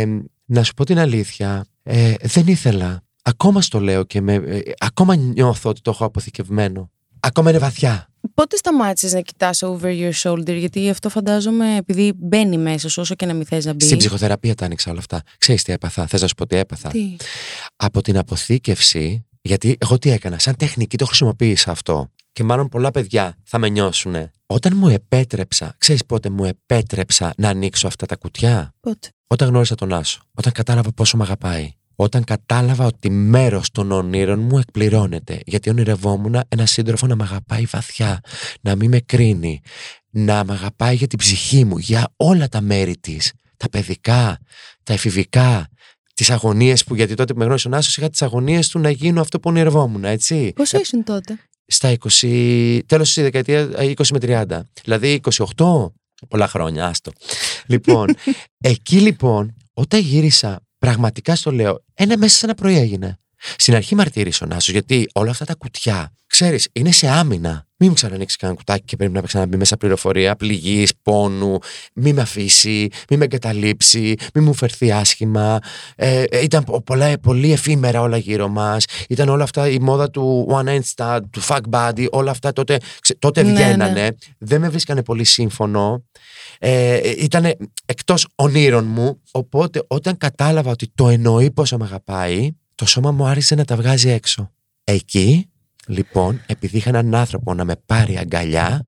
ε, 0.00 0.06
να 0.44 0.62
σου 0.62 0.74
πω 0.74 0.84
την 0.84 0.98
αλήθεια, 0.98 1.66
ε, 1.82 2.14
δεν 2.22 2.46
ήθελα. 2.46 3.02
Ακόμα 3.22 3.62
στο 3.62 3.80
λέω 3.80 4.04
και 4.04 4.20
με, 4.20 4.34
ε, 4.34 4.60
ακόμα 4.78 5.14
νιώθω 5.16 5.70
ότι 5.70 5.80
το 5.80 5.90
έχω 5.90 6.04
αποθηκευμένο. 6.04 6.90
Ακόμα 7.20 7.50
είναι 7.50 7.58
βαθιά. 7.58 8.10
Πότε 8.34 8.56
σταμάτησες 8.56 9.12
να 9.12 9.20
κοιτάς 9.20 9.62
over 9.62 9.82
your 9.84 10.12
shoulder, 10.22 10.54
γιατί 10.56 10.90
αυτό 10.90 11.08
φαντάζομαι 11.08 11.76
επειδή 11.76 12.12
μπαίνει 12.16 12.58
μέσα 12.58 12.88
σου 12.88 13.00
όσο 13.00 13.14
και 13.14 13.26
να 13.26 13.34
μην 13.34 13.46
θες 13.46 13.64
να 13.64 13.74
μπεις. 13.74 13.86
Στην 13.86 13.98
ψυχοθεραπεία 13.98 14.54
τα 14.54 14.64
άνοιξα 14.64 14.90
όλα 14.90 14.98
αυτά. 14.98 15.22
Ξέρεις 15.38 15.62
τι 15.62 15.72
έπαθα. 15.72 16.06
Θες 16.06 16.20
να 16.20 16.26
σου 16.26 16.34
πω 16.34 16.46
τι 16.46 16.56
έπαθα. 16.56 16.88
Τι; 16.88 17.16
Από 17.76 18.02
την 18.02 18.18
αποθήκευση, 18.18 19.26
γιατί 19.42 19.76
εγώ 19.80 19.98
τι 19.98 20.10
έκανα, 20.10 20.38
σαν 20.38 20.56
τεχνική 20.56 20.96
το 20.96 21.06
χρησιμοποίησα 21.06 21.70
αυτό. 21.70 22.10
Και 22.32 22.44
μάλλον 22.44 22.68
πολλά 22.68 22.90
παιδιά 22.90 23.36
θα 23.44 23.58
με 23.58 23.68
νιώσουν. 23.68 24.14
Όταν 24.46 24.76
μου 24.76 24.88
επέτρεψα, 24.88 25.74
ξέρεις 25.78 26.04
πότε 26.06 26.30
μου 26.30 26.44
επέτρεψα 26.44 27.32
να 27.36 27.48
ανοίξω 27.48 27.86
αυτά 27.86 28.06
τα 28.06 28.16
κουτιά; 28.16 28.74
Πότε; 28.80 29.08
Όταν 29.26 29.48
γνώρισα 29.48 29.74
τον 29.74 29.92
Άσο. 29.92 30.20
Όταν 30.34 30.52
κατάλαβα 30.52 30.92
πόσο 30.92 31.16
με 31.16 31.22
αγαπάει. 31.22 31.74
Όταν 32.02 32.24
κατάλαβα 32.24 32.86
ότι 32.86 33.10
μέρος 33.10 33.70
των 33.70 33.92
ονείρων 33.92 34.38
μου 34.38 34.58
εκπληρώνεται. 34.58 35.40
Γιατί 35.46 35.70
ονειρευόμουν 35.70 36.40
ένα 36.48 36.66
σύντροφο 36.66 37.06
να 37.06 37.16
με 37.16 37.22
αγαπάει 37.22 37.64
βαθιά. 37.64 38.20
Να 38.60 38.76
μην 38.76 38.90
με 38.90 39.00
κρίνει. 39.00 39.60
Να 40.10 40.44
με 40.44 40.52
αγαπάει 40.52 40.94
για 40.94 41.06
την 41.06 41.18
ψυχή 41.18 41.64
μου. 41.64 41.78
Για 41.78 42.12
όλα 42.16 42.48
τα 42.48 42.60
μέρη 42.60 42.96
της. 42.96 43.32
Τα 43.56 43.68
παιδικά, 43.68 44.38
τα 44.82 44.92
εφηβικά, 44.92 45.68
τις 46.14 46.30
αγωνίες 46.30 46.84
που 46.84 46.94
γιατί 46.94 47.14
τότε 47.14 47.32
που 47.32 47.38
με 47.38 47.44
γνώρισε 47.44 47.68
ο 47.68 47.76
Άσος 47.76 47.96
είχα 47.96 48.08
τις 48.10 48.22
αγωνίες 48.22 48.68
του 48.68 48.78
να 48.78 48.90
γίνω 48.90 49.20
αυτό 49.20 49.40
που 49.40 49.50
ονειρευόμουν, 49.50 50.04
έτσι. 50.04 50.52
Πόσο 50.56 50.78
ήσουν 50.78 51.04
τότε; 51.04 51.38
στα 51.66 51.96
20, 52.20 52.80
τέλος 52.86 53.12
της 53.12 53.22
δεκαετία 53.22 53.68
20 53.78 53.94
με 54.12 54.18
30. 54.20 54.60
Δηλαδή 54.82 55.20
28, 55.56 55.92
πολλά 56.28 56.48
χρόνια, 56.48 56.86
άστο. 56.86 57.12
λοιπόν, 57.66 58.06
εκεί 58.72 59.00
λοιπόν, 59.00 59.56
όταν 59.72 60.00
γύρισα, 60.00 60.60
πραγματικά 60.80 61.34
στο 61.34 61.52
λέω, 61.52 61.84
ένα 61.94 62.18
μέσα 62.18 62.36
σε 62.36 62.44
ένα 62.44 62.54
πρωί 62.54 62.76
έγινε. 62.76 63.18
Στην 63.56 63.74
αρχή 63.74 63.94
μαρτύρησε 63.94 64.44
ο 64.44 64.46
Νάσος, 64.46 64.70
γιατί 64.70 65.08
όλα 65.14 65.30
αυτά 65.30 65.44
τα 65.44 65.54
κουτιά, 65.54 66.12
ξέρεις, 66.30 66.68
είναι 66.72 66.92
σε 66.92 67.08
άμυνα. 67.08 67.68
Μην 67.76 67.88
μου 67.88 67.94
ξανανοίξεις 67.94 68.36
κανένα 68.38 68.58
κουτάκι 68.58 68.84
και 68.84 68.96
πρέπει 68.96 69.12
να 69.12 69.20
ξαναμπεί 69.20 69.56
μέσα 69.56 69.76
πληροφορία 69.76 70.36
πληγής, 70.36 70.92
πόνου, 71.02 71.58
μη 71.94 72.12
με 72.12 72.20
αφήσει, 72.20 72.88
μη 73.10 73.16
με 73.16 73.24
εγκαταλείψει, 73.24 74.14
μη 74.34 74.40
μου 74.42 74.54
φερθεί 74.54 74.92
άσχημα. 74.92 75.58
Ε, 75.96 76.22
ε, 76.22 76.42
ήταν 76.42 76.64
πολλά, 76.84 77.18
πολύ 77.18 77.52
εφήμερα 77.52 78.00
όλα 78.00 78.16
γύρω 78.16 78.48
μας. 78.48 78.84
Ήταν 79.08 79.28
όλα 79.28 79.42
αυτά 79.42 79.68
η 79.68 79.78
μόδα 79.78 80.10
του 80.10 80.48
One 80.50 80.64
Night 80.68 80.80
Stand, 80.96 81.20
του 81.30 81.42
Fuck 81.42 81.60
Body, 81.70 82.06
όλα 82.10 82.30
αυτά 82.30 82.52
τότε, 82.52 82.78
τότε 83.18 83.42
Ναι, 83.42 83.52
βγαίνανε. 83.52 84.00
ναι. 84.00 84.08
Δεν 84.38 84.60
με 84.60 84.68
βρίσκανε 84.68 85.02
πολύ 85.02 85.24
σύμφωνο. 85.24 86.04
Ε, 86.58 87.00
ήταν 87.18 87.56
εκτός 87.86 88.26
ονείρων 88.34 88.84
μου. 88.84 89.20
Οπότε 89.30 89.84
όταν 89.86 90.16
κατάλαβα 90.16 90.70
ότι 90.70 90.90
το 90.94 91.08
εννοεί 91.08 91.50
πόσο 91.50 91.76
με 91.76 91.84
αγαπάει, 91.84 92.50
το 92.74 92.86
σώμα 92.86 93.10
μου 93.10 93.26
άρχισε 93.26 93.54
να 93.54 93.64
τα 93.64 93.76
βγάζει 93.76 94.08
έξω. 94.08 94.50
Εκεί, 94.84 95.49
λοιπόν, 95.90 96.42
επειδή 96.46 96.76
είχα 96.76 96.88
έναν 96.88 97.14
άνθρωπο 97.14 97.54
να 97.54 97.64
με 97.64 97.76
πάρει 97.86 98.18
αγκαλιά, 98.18 98.86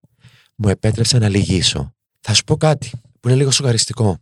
μου 0.57 0.69
επέτρεψε 0.69 1.19
να 1.19 1.29
λυγίσω. 1.29 1.95
Θα 2.21 2.35
σου 2.35 2.45
πω 2.45 2.57
κάτι 2.57 2.91
που 3.21 3.29
είναι 3.29 3.37
λίγο 3.37 3.51
σοκαριστικό. 3.51 4.19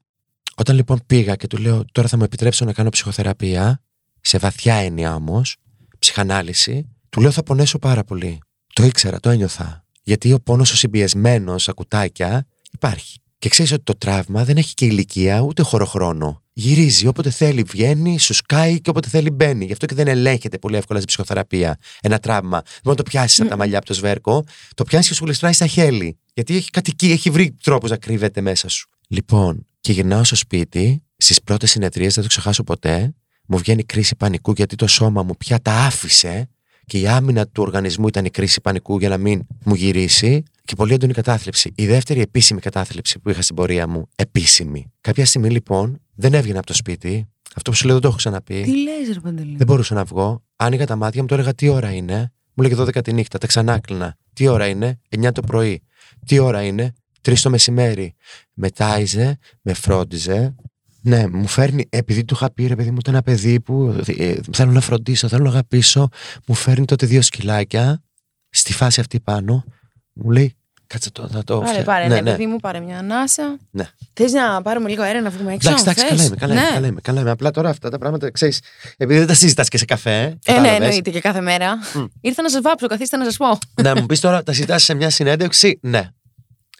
Όταν 0.56 0.76
λοιπόν 0.76 1.00
πήγα 1.06 1.36
και 1.36 1.46
του 1.46 1.56
λέω 1.56 1.84
τώρα 1.92 2.08
θα 2.08 2.16
μου 2.16 2.24
επιτρέψω 2.24 2.64
να 2.64 2.72
κάνω 2.72 2.90
ψυχοθεραπεία, 2.90 3.82
σε 4.20 4.38
βαθιά 4.38 4.74
έννοια 4.74 5.14
όμως, 5.14 5.56
ψυχανάλυση, 5.98 6.88
του 7.08 7.20
λέω 7.20 7.30
θα 7.30 7.42
πονέσω 7.42 7.78
πάρα 7.78 8.04
πολύ. 8.04 8.38
Το 8.72 8.84
ήξερα, 8.84 9.20
το 9.20 9.30
ένιωθα. 9.30 9.84
Γιατί 10.02 10.32
ο 10.32 10.40
πόνος 10.40 10.72
ο 10.72 10.76
συμπιεσμένος 10.76 11.62
στα 11.62 11.72
κουτάκια 11.72 12.46
υπάρχει. 12.70 13.19
Και 13.40 13.48
ξέρεις 13.48 13.72
ότι 13.72 13.82
το 13.82 13.94
τραύμα 13.94 14.44
δεν 14.44 14.56
έχει 14.56 14.74
και 14.74 14.84
ηλικία 14.84 15.40
ούτε 15.40 15.62
χωροχρόνο. 15.62 16.42
Γυρίζει 16.52 17.06
όποτε 17.06 17.30
θέλει, 17.30 17.62
βγαίνει, 17.62 18.18
σου 18.18 18.34
σκάει 18.34 18.80
και 18.80 18.90
όποτε 18.90 19.08
θέλει 19.08 19.30
μπαίνει. 19.30 19.64
Γι' 19.64 19.72
αυτό 19.72 19.86
και 19.86 19.94
δεν 19.94 20.08
ελέγχεται 20.08 20.58
πολύ 20.58 20.76
εύκολα 20.76 20.98
στην 20.98 21.08
ψυχοθεραπεία. 21.08 21.76
Ένα 22.00 22.18
τραύμα. 22.18 22.60
Δεν 22.64 22.80
μπορεί 22.82 22.96
να 22.96 23.02
το 23.04 23.10
πιάσεις 23.10 23.40
από 23.40 23.48
τα 23.48 23.56
μαλλιά 23.56 23.78
από 23.78 23.86
το 23.86 23.94
σβέρκο, 23.94 24.44
το 24.74 24.84
πιάνεις 24.84 25.08
και 25.08 25.14
σου 25.14 25.24
γλιστράει 25.24 25.52
στα 25.52 25.66
χέλη. 25.66 26.18
Γιατί 26.34 26.56
έχει 26.56 26.70
κατοικεί, 26.70 27.10
έχει 27.10 27.30
βρει 27.30 27.56
τρόπους 27.62 27.90
να 27.90 27.96
κρύβεται 27.96 28.40
μέσα 28.40 28.68
σου. 28.68 28.88
Λοιπόν, 29.08 29.66
και 29.80 29.92
γυρνάω 29.92 30.24
στο 30.24 30.36
σπίτι, 30.36 31.02
στις 31.16 31.42
πρώτες 31.42 31.70
συνεδρίες, 31.70 32.14
δεν 32.14 32.22
το 32.22 32.28
ξεχάσω 32.28 32.62
ποτέ, 32.62 33.14
μου 33.46 33.58
βγαίνει 33.58 33.84
κρίση 33.84 34.16
πανικού 34.16 34.52
γιατί 34.52 34.76
το 34.76 34.86
σώμα 34.86 35.22
μου 35.22 35.36
πια 35.36 35.60
τα 35.60 35.72
άφησε 35.72 36.48
και 36.90 36.98
η 36.98 37.06
άμυνα 37.06 37.46
του 37.46 37.62
οργανισμού 37.62 38.06
ήταν 38.06 38.24
η 38.24 38.30
κρίση 38.30 38.60
πανικού 38.60 38.98
για 38.98 39.08
να 39.08 39.16
μην 39.16 39.46
μου 39.64 39.74
γυρίσει 39.74 40.42
και 40.64 40.74
πολύ 40.74 40.94
έντονη 40.94 41.12
κατάθλιψη. 41.12 41.72
Η 41.74 41.86
δεύτερη 41.86 42.20
επίσημη 42.20 42.60
κατάθλιψη 42.60 43.18
που 43.18 43.30
είχα 43.30 43.42
στην 43.42 43.56
πορεία 43.56 43.86
μου, 43.88 44.08
επίσημη. 44.16 44.92
Κάποια 45.00 45.26
στιγμή 45.26 45.50
λοιπόν 45.50 46.00
δεν 46.14 46.34
έβγαινα 46.34 46.58
από 46.58 46.66
το 46.66 46.74
σπίτι. 46.74 47.28
Αυτό 47.56 47.70
που 47.70 47.76
σου 47.76 47.84
λέω 47.84 47.92
δεν 47.92 48.02
το 48.02 48.08
έχω 48.08 48.16
ξαναπεί. 48.16 48.62
Τι 48.62 48.82
λες 48.82 49.14
ρε 49.14 49.20
Παντελή; 49.20 49.56
Δεν 49.56 49.66
μπορούσα 49.66 49.94
να 49.94 50.04
βγω. 50.04 50.42
Άνοιγα 50.56 50.86
τα 50.86 50.96
μάτια 50.96 51.20
μου, 51.20 51.28
το 51.28 51.34
έλεγα 51.34 51.54
τι 51.54 51.68
ώρα 51.68 51.90
είναι; 51.90 52.32
Μου 52.54 52.62
λέγε 52.62 52.74
12 52.78 53.02
τη 53.02 53.12
νύχτα, 53.12 53.38
τα 53.38 53.46
ξανάκλεινα. 53.46 54.16
Τι 54.32 54.46
ώρα 54.46 54.66
είναι, 54.66 55.00
9 55.16 55.32
το 55.32 55.40
πρωί. 55.40 55.82
Τι 56.26 56.38
ώρα 56.38 56.62
είναι, 56.62 56.92
3 57.22 57.34
το 57.42 57.50
μεσημέρι. 57.50 58.14
Με 58.54 58.70
τάιζε, 58.70 59.38
με 59.62 59.72
φρόντιζε. 59.72 60.54
Ναι, 61.02 61.26
μου 61.28 61.46
φέρνει, 61.46 61.86
επειδή 61.90 62.24
του 62.24 62.34
είχα 62.34 62.52
πει 62.52 62.66
ρε 62.66 62.74
παιδί 62.76 62.90
μου, 62.90 62.96
ήταν 63.00 63.14
ένα 63.14 63.22
παιδί 63.22 63.60
που 63.60 64.02
ε, 64.18 64.34
θέλω 64.52 64.70
να 64.72 64.80
φροντίσω, 64.80 65.28
θέλω 65.28 65.42
να 65.42 65.48
αγαπήσω. 65.50 66.08
Μου 66.46 66.54
φέρνει 66.54 66.84
τότε 66.84 67.06
δύο 67.06 67.22
σκυλάκια 67.22 68.02
στη 68.50 68.72
φάση 68.72 69.00
αυτή 69.00 69.20
πάνω. 69.20 69.64
Μου 70.12 70.30
λέει, 70.30 70.54
κάτσε 70.86 71.10
το, 71.10 71.28
να 71.30 71.44
το 71.44 71.58
Πάρε, 71.58 71.70
φτια- 71.72 71.84
πάρε, 71.84 72.06
ναι, 72.08 72.22
παιδί 72.22 72.46
μου, 72.46 72.56
πάρε 72.56 72.80
μια 72.80 72.98
ανάσα. 72.98 73.56
Ναι. 73.70 73.84
Θες 74.12 74.32
να 74.32 74.62
πάρουμε 74.62 74.88
λίγο 74.88 75.02
αέρα 75.02 75.20
να 75.20 75.30
βγούμε 75.30 75.52
έξω. 75.52 75.70
Εντάξει, 75.70 75.84
εντάξει, 75.90 76.04
θες; 76.06 76.10
καλά 76.10 76.22
είμαι, 76.24 76.36
καλά 76.36 76.52
είμαι, 76.54 76.62
ναι. 76.62 76.70
καλά 76.74 76.86
είμαι, 76.86 77.00
καλά 77.00 77.20
είμαι. 77.20 77.30
Απλά 77.30 77.50
τώρα 77.50 77.68
αυτά 77.68 77.90
τα 77.90 77.98
πράγματα, 77.98 78.30
ξέρεις, 78.30 78.60
επειδή 78.96 79.18
δεν 79.18 79.28
τα 79.28 79.34
συζητάς 79.34 79.68
και 79.68 79.78
σε 79.78 79.84
καφέ, 79.84 80.20
Ε, 80.20 80.24
ναι, 80.26 80.36
κατάλαβες. 80.44 80.76
εννοείται 80.80 81.10
και 81.10 81.20
κάθε 81.20 81.40
μέρα. 81.40 81.78
Ήρθα 82.20 82.42
να 82.42 82.48
σα 82.50 82.60
βάψω, 82.60 82.86
καθίστε 82.86 83.16
να 83.16 83.24
σας 83.24 83.36
πω. 83.36 83.58
να 83.82 84.00
μου 84.00 84.06
πεις 84.06 84.20
τώρα, 84.20 84.42
τα 84.42 84.52
συζητάς 84.52 84.82
σε 84.82 84.94
μια 84.94 85.10
συνέντευξη; 85.10 85.78
Ναι. 85.82 85.90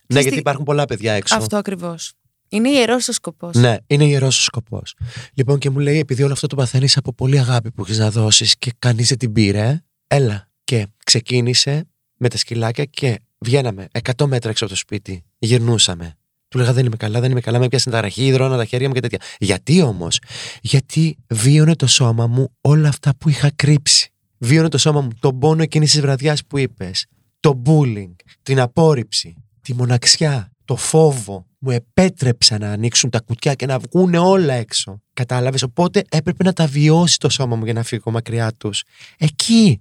Ναι, 0.06 0.16
τι- 0.16 0.22
γιατί 0.22 0.38
υπάρχουν 0.38 0.64
πολλά 0.64 0.84
παιδιά 0.84 1.12
έξω. 1.12 1.36
Αυτό 1.36 1.56
ακριβώς. 1.56 2.12
Είναι 2.52 2.70
ιερός 2.70 3.08
ο 3.08 3.12
σκοπός. 3.12 3.54
Ναι, 3.54 3.76
είναι 3.86 4.04
ιερός 4.04 4.38
ο 4.38 4.42
σκοπός. 4.42 4.94
Λοιπόν, 5.34 5.58
και 5.58 5.70
μου 5.70 5.78
λέει, 5.78 5.98
επειδή 5.98 6.22
όλο 6.22 6.32
αυτό 6.32 6.46
το 6.46 6.56
παθαίνεις 6.56 6.96
από 6.96 7.12
πολύ 7.12 7.38
αγάπη 7.38 7.70
που 7.70 7.82
έχεις 7.82 7.98
να 7.98 8.10
δώσεις 8.10 8.56
και 8.58 8.72
κανείς 8.78 9.08
δεν 9.08 9.18
την 9.18 9.32
πήρε, 9.32 9.82
έλα. 10.06 10.48
Και 10.64 10.86
ξεκίνησε 11.04 11.88
με 12.16 12.28
τα 12.28 12.36
σκυλάκια 12.36 12.84
και 12.84 13.20
βγαίναμε 13.38 13.88
100 14.16 14.26
μέτρα 14.26 14.50
έξω 14.50 14.64
από 14.64 14.72
το 14.72 14.78
σπίτι. 14.78 15.24
Γυρνούσαμε. 15.38 16.14
Του 16.48 16.58
λέγα 16.58 16.72
δεν 16.72 16.86
είμαι 16.86 16.96
καλά, 16.96 17.20
δεν 17.20 17.30
είμαι 17.30 17.40
καλά, 17.40 17.58
με 17.58 17.68
πιάσανε 17.68 17.96
ταραχή, 17.96 18.26
υδρόνα 18.26 18.56
τα 18.56 18.64
χέρια 18.64 18.88
μου 18.88 18.94
και 18.94 19.00
τέτοια. 19.00 19.18
Γιατί 19.38 19.82
όμως, 19.82 20.18
Γιατί 20.60 21.16
βίωνε 21.28 21.76
το 21.76 21.86
σώμα 21.86 22.26
μου 22.26 22.52
όλα 22.60 22.88
αυτά 22.88 23.14
που 23.16 23.28
είχα 23.28 23.50
κρύψει. 23.56 24.10
Βίωνε 24.38 24.68
το 24.68 24.78
σώμα 24.78 25.00
μου 25.00 25.10
τον 25.20 25.38
πόνο 25.38 25.62
εκείνης 25.62 25.90
της 25.90 26.00
βραδιάς 26.00 26.44
που 26.46 26.58
είπες, 26.58 27.06
το 27.40 27.62
bullying, 27.66 28.14
την 28.42 28.60
απόρριψη, 28.60 29.34
τη 29.60 29.74
μοναξιά, 29.74 30.50
το 30.70 30.76
φόβο. 30.76 31.46
Μου 31.58 31.70
επέτρεψα 31.70 32.58
να 32.58 32.70
ανοίξουν 32.70 33.10
τα 33.10 33.20
κουτιά 33.20 33.54
και 33.54 33.66
να 33.66 33.78
βγουν 33.78 34.14
όλα 34.14 34.54
έξω. 34.54 35.00
Κατάλαβες; 35.12 35.62
Οπότε 35.62 36.02
έπρεπε 36.08 36.44
να 36.44 36.52
τα 36.52 36.66
βιώσει 36.66 37.18
το 37.18 37.28
σώμα 37.28 37.56
μου 37.56 37.64
για 37.64 37.72
να 37.72 37.82
φύγω 37.82 38.10
μακριά 38.10 38.52
τους. 38.52 38.82
Εκεί. 39.18 39.80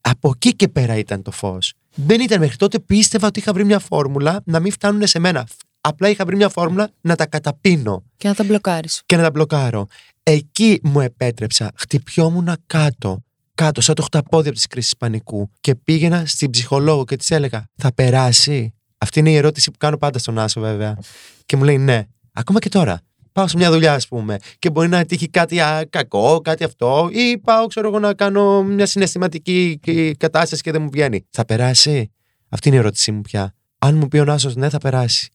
Από 0.00 0.32
εκεί 0.34 0.56
και 0.56 0.68
πέρα 0.68 0.96
ήταν 0.96 1.22
το 1.22 1.30
φως. 1.30 1.74
Δεν 1.94 2.20
ήταν 2.20 2.40
μέχρι 2.40 2.56
τότε 2.56 2.78
πίστευα 2.78 3.26
ότι 3.26 3.38
είχα 3.38 3.52
βρει 3.52 3.64
μια 3.64 3.78
φόρμουλα 3.78 4.40
να 4.44 4.60
μην 4.60 4.72
φτάνουν 4.72 5.06
σε 5.06 5.18
μένα. 5.18 5.46
Απλά 5.80 6.08
είχα 6.08 6.24
βρει 6.24 6.36
μια 6.36 6.48
φόρμουλα 6.48 6.90
να 7.00 7.14
τα 7.14 7.26
καταπίνω 7.26 8.02
Και 8.16 8.28
να 8.28 8.34
τα 8.34 8.44
μπλοκάρεις. 8.44 9.02
και 9.06 9.16
να 9.16 9.22
τα 9.22 9.30
μπλοκάρω. 9.30 9.86
Εκεί 10.22 10.80
μου 10.82 11.00
επέτρεψα, 11.00 11.70
χτυπιόμουν 11.76 12.48
κάτω, 12.66 13.22
κάτω, 13.54 13.80
σαν 13.80 13.94
το 13.94 14.02
χταπόδι 14.02 14.48
από 14.48 14.58
τη 14.58 14.68
κρίση 14.68 14.96
πανικού 14.98 15.50
και 15.60 15.74
πήγαινα 15.74 16.26
στην 16.26 16.50
ψυχολόγο 16.50 17.04
και 17.04 17.16
της 17.16 17.30
έλεγα: 17.30 17.68
Θα 17.76 17.94
περάσει. 17.94 18.73
Αυτή 19.04 19.18
είναι 19.18 19.30
η 19.30 19.36
ερώτηση 19.36 19.70
που 19.70 19.78
κάνω 19.78 19.96
πάντα 19.96 20.18
στον 20.18 20.38
Άσο, 20.38 20.60
βέβαια. 20.60 20.98
Και 21.46 21.56
μου 21.56 21.64
λέει: 21.64 21.78
Ναι, 21.78 22.02
ακόμα 22.32 22.58
και 22.58 22.68
τώρα. 22.68 23.00
Πάω 23.32 23.48
σε 23.48 23.56
μια 23.56 23.70
δουλειά, 23.70 23.94
ας 23.94 24.08
πούμε, 24.08 24.36
και 24.58 24.70
μπορεί 24.70 24.88
να 24.88 25.04
τύχει 25.04 25.28
κάτι 25.28 25.60
α, 25.60 25.86
κακό, 25.90 26.40
κάτι 26.40 26.64
αυτό, 26.64 27.08
ή 27.12 27.38
πάω, 27.38 27.66
ξέρω 27.66 27.88
εγώ, 27.88 27.98
να 27.98 28.14
κάνω 28.14 28.62
μια 28.62 28.86
συναισθηματική 28.86 29.80
ε, 29.86 30.10
κατάσταση 30.16 30.62
και 30.62 30.70
δεν 30.70 30.82
μου 30.82 30.88
βγαίνει. 30.92 31.26
Θα 31.30 31.44
περάσει; 31.44 32.12
Αυτή 32.48 32.68
είναι 32.68 32.76
η 32.76 32.80
ερώτησή 32.80 33.12
μου 33.12 33.20
πια. 33.20 33.54
Αν 33.78 33.96
μου 33.96 34.08
πει 34.08 34.18
ο 34.18 34.24
Νάσος, 34.24 34.56
ναι, 34.56 34.68
θα 34.68 34.78
περάσει. 34.78 35.28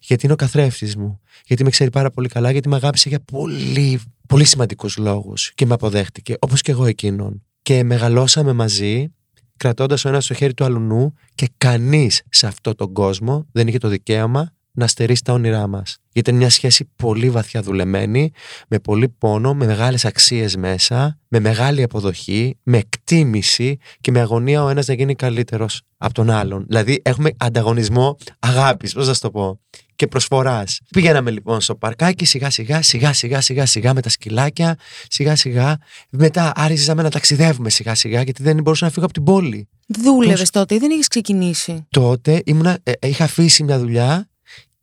Γιατί 0.00 0.24
είναι 0.24 0.32
ο 0.32 0.36
καθρέφτης 0.36 0.96
μου. 0.96 1.20
Γιατί 1.46 1.64
με 1.64 1.70
ξέρει 1.70 1.90
πάρα 1.90 2.10
πολύ 2.10 2.28
καλά, 2.28 2.50
γιατί 2.50 2.68
με 2.68 2.76
αγάπησε 2.76 3.08
για 3.08 3.20
πολύ, 3.20 4.00
πολύ 4.28 4.44
σημαντικούς 4.44 4.96
λόγους 4.96 5.52
και 5.54 5.66
με 5.66 5.74
αποδέχτηκε, 5.74 6.34
όπως 6.38 6.60
και 6.60 6.70
εγώ 6.70 6.84
εκείνον. 6.84 7.42
Και 7.62 7.84
μεγαλώσαμε 7.84 8.52
μαζί, 8.52 9.14
κρατώντας 9.56 10.04
ο 10.04 10.08
ένας 10.08 10.26
το 10.26 10.34
χέρι 10.34 10.54
του 10.54 10.64
αλουνού, 10.64 11.14
και 11.34 11.48
κανείς 11.58 12.22
σε 12.28 12.46
αυτόν 12.46 12.74
τον 12.76 12.92
κόσμο 12.92 13.46
δεν 13.52 13.68
είχε 13.68 13.78
το 13.78 13.88
δικαίωμα 13.88 14.50
να 14.72 14.86
στερήσει 14.86 15.22
τα 15.24 15.32
όνειρά 15.32 15.66
μας. 15.66 15.98
Ήταν 16.14 16.34
μια 16.34 16.50
σχέση 16.50 16.90
πολύ 16.96 17.30
βαθιά 17.30 17.62
δουλεμένη, 17.62 18.30
με 18.68 18.78
πολύ 18.78 19.08
πόνο, 19.08 19.54
με 19.54 19.66
μεγάλες 19.66 20.04
αξίες 20.04 20.56
μέσα, 20.56 21.18
με 21.28 21.40
μεγάλη 21.40 21.82
αποδοχή, 21.82 22.58
με 22.62 22.78
εκτίμηση 22.78 23.78
και 24.00 24.10
με 24.10 24.20
αγωνία 24.20 24.64
ο 24.64 24.68
ένας 24.68 24.86
να 24.86 24.94
γίνει 24.94 25.14
καλύτερος 25.14 25.82
από 25.96 26.14
τον 26.14 26.30
άλλον. 26.30 26.64
Δηλαδή, 26.68 27.00
έχουμε 27.04 27.30
ανταγωνισμό 27.36 28.16
αγάπης, 28.38 28.92
πώς 28.92 29.06
να 29.06 29.14
σου 29.14 29.20
το 29.20 29.30
πω 29.30 29.60
και 29.96 30.06
προσφοράς. 30.06 30.80
Πήγαμε 30.90 31.30
λοιπόν 31.30 31.60
στο 31.60 31.74
παρκάκι 31.74 32.24
σιγά 32.24 32.50
σιγά, 32.50 32.82
σιγά 32.82 33.12
σιγά 33.12 33.40
σιγά 33.40 33.66
σιγά 33.66 33.94
με 33.94 34.00
τα 34.00 34.08
σκυλάκια, 34.08 34.76
σιγά 35.08 35.36
σιγά. 35.36 35.76
Μετά 36.10 36.52
άρχιζαμε 36.56 37.02
να 37.02 37.10
ταξιδεύουμε 37.10 37.70
σιγά 37.70 37.94
σιγά 37.94 38.22
γιατί 38.22 38.42
δεν 38.42 38.62
μπορούσα 38.62 38.84
να 38.84 38.90
φύγω 38.90 39.04
από 39.04 39.14
την 39.14 39.24
πόλη. 39.24 39.68
Δούλευες 39.86 40.38
Πώς- 40.38 40.50
τότε 40.50 40.74
ή 40.74 40.78
δεν 40.78 40.90
είχες 40.90 41.08
ξεκινήσει; 41.08 41.86
Τότε 41.90 42.42
ήμουνα, 42.44 42.78
ε, 42.82 42.92
ε, 42.98 43.08
είχα 43.08 43.24
αφήσει 43.24 43.62
μια 43.62 43.78
δουλειά 43.78 44.28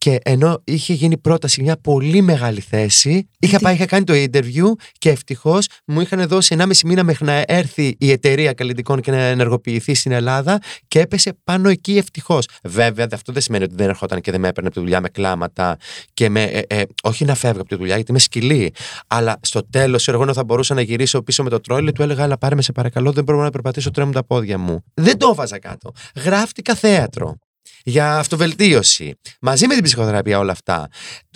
και 0.04 0.18
ενώ 0.22 0.60
είχε 0.64 0.92
γίνει 0.92 1.18
πρόταση 1.18 1.62
μια 1.62 1.76
πολύ 1.76 2.22
μεγάλη 2.22 2.60
θέση, 2.60 3.28
είχα 3.38 3.56
Τι- 3.56 3.62
πάει, 3.64 3.74
είχα 3.74 3.86
κάνει 3.86 4.04
το 4.04 4.12
interview 4.16 4.72
και 4.98 5.10
ευτυχώς 5.10 5.66
μου 5.86 6.00
είχαν 6.00 6.26
δώσει 6.28 6.56
1,5 6.58 6.66
μήνα 6.84 7.02
μέχρι 7.04 7.24
να 7.24 7.44
έρθει 7.46 7.96
η 7.98 8.10
εταιρεία 8.10 8.52
καλλιτικών 8.52 9.00
και 9.00 9.10
να 9.10 9.16
ενεργοποιηθεί 9.16 9.94
στην 9.94 10.12
Ελλάδα 10.12 10.58
και 10.88 11.00
έπεσε 11.00 11.36
πάνω 11.44 11.68
εκεί 11.68 11.96
ευτυχώς. 11.96 12.48
Βέβαια, 12.64 13.06
αυτό 13.12 13.32
δεν 13.32 13.42
σημαίνει 13.42 13.64
ότι 13.64 13.74
δεν 13.74 13.88
ερχόταν 13.88 14.20
και 14.20 14.30
δεν 14.30 14.40
με 14.40 14.48
έπαιρνε 14.48 14.68
από 14.68 14.78
τη 14.78 14.82
δουλειά 14.82 15.00
με 15.00 15.08
κλάματα 15.08 15.76
και 16.14 16.28
με. 16.28 16.42
ε, 16.42 16.62
ε, 16.66 16.82
όχι 17.02 17.24
να 17.24 17.34
φεύγω 17.34 17.60
από 17.60 17.68
τη 17.68 17.76
δουλειά, 17.76 17.94
γιατί 17.94 18.10
είμαι 18.10 18.20
σκυλή. 18.20 18.74
Αλλά 19.06 19.36
στο 19.42 19.68
τέλος, 19.70 20.08
εγώ 20.08 20.22
ενώ 20.22 20.32
θα 20.32 20.44
μπορούσα 20.44 20.74
να 20.74 20.80
γυρίσω 20.80 21.22
πίσω 21.22 21.42
με 21.42 21.50
το 21.50 21.60
τρόλι, 21.60 21.92
του 21.92 22.02
έλεγα: 22.02 22.22
Αλλά 22.22 22.38
πάρε 22.38 22.54
με 22.54 22.62
σε 22.62 22.72
παρακαλώ, 22.72 23.12
δεν 23.12 23.24
μπορώ 23.24 23.42
να 23.42 23.50
περπατήσω, 23.50 23.90
τρέμουν 23.90 24.12
τα 24.12 24.24
πόδια 24.24 24.58
μου. 24.58 24.84
Δεν 24.94 25.18
το 25.18 25.28
έβαζα 25.32 25.58
κάτω. 25.58 25.92
Γράφτηκα 26.14 26.74
θέατρο 26.74 27.36
για 27.84 28.18
αυτοβελτίωση. 28.18 29.14
Μαζί 29.40 29.66
με 29.66 29.74
την 29.74 29.82
ψυχοθεραπεία 29.82 30.38
όλα 30.38 30.52
αυτά. 30.52 30.88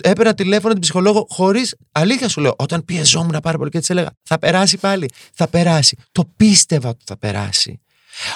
Έπαιρνα 0.03 0.33
τηλέφωνο 0.33 0.73
την 0.73 0.81
ψυχολόγο 0.81 1.27
χωρίς. 1.29 1.75
Αλήθεια 1.91 2.29
σου 2.29 2.41
λέω, 2.41 2.53
όταν 2.57 2.85
πιεζόμουν 2.85 3.39
πάρα 3.41 3.57
πολύ 3.57 3.69
και 3.69 3.79
της 3.79 3.89
έλεγα: 3.89 4.09
Θα 4.23 4.39
περάσει 4.39 4.77
πάλι. 4.77 5.09
Θα 5.33 5.47
περάσει. 5.47 5.97
Το 6.11 6.29
πίστευα 6.37 6.89
ότι 6.89 7.03
θα 7.05 7.17
περάσει. 7.17 7.81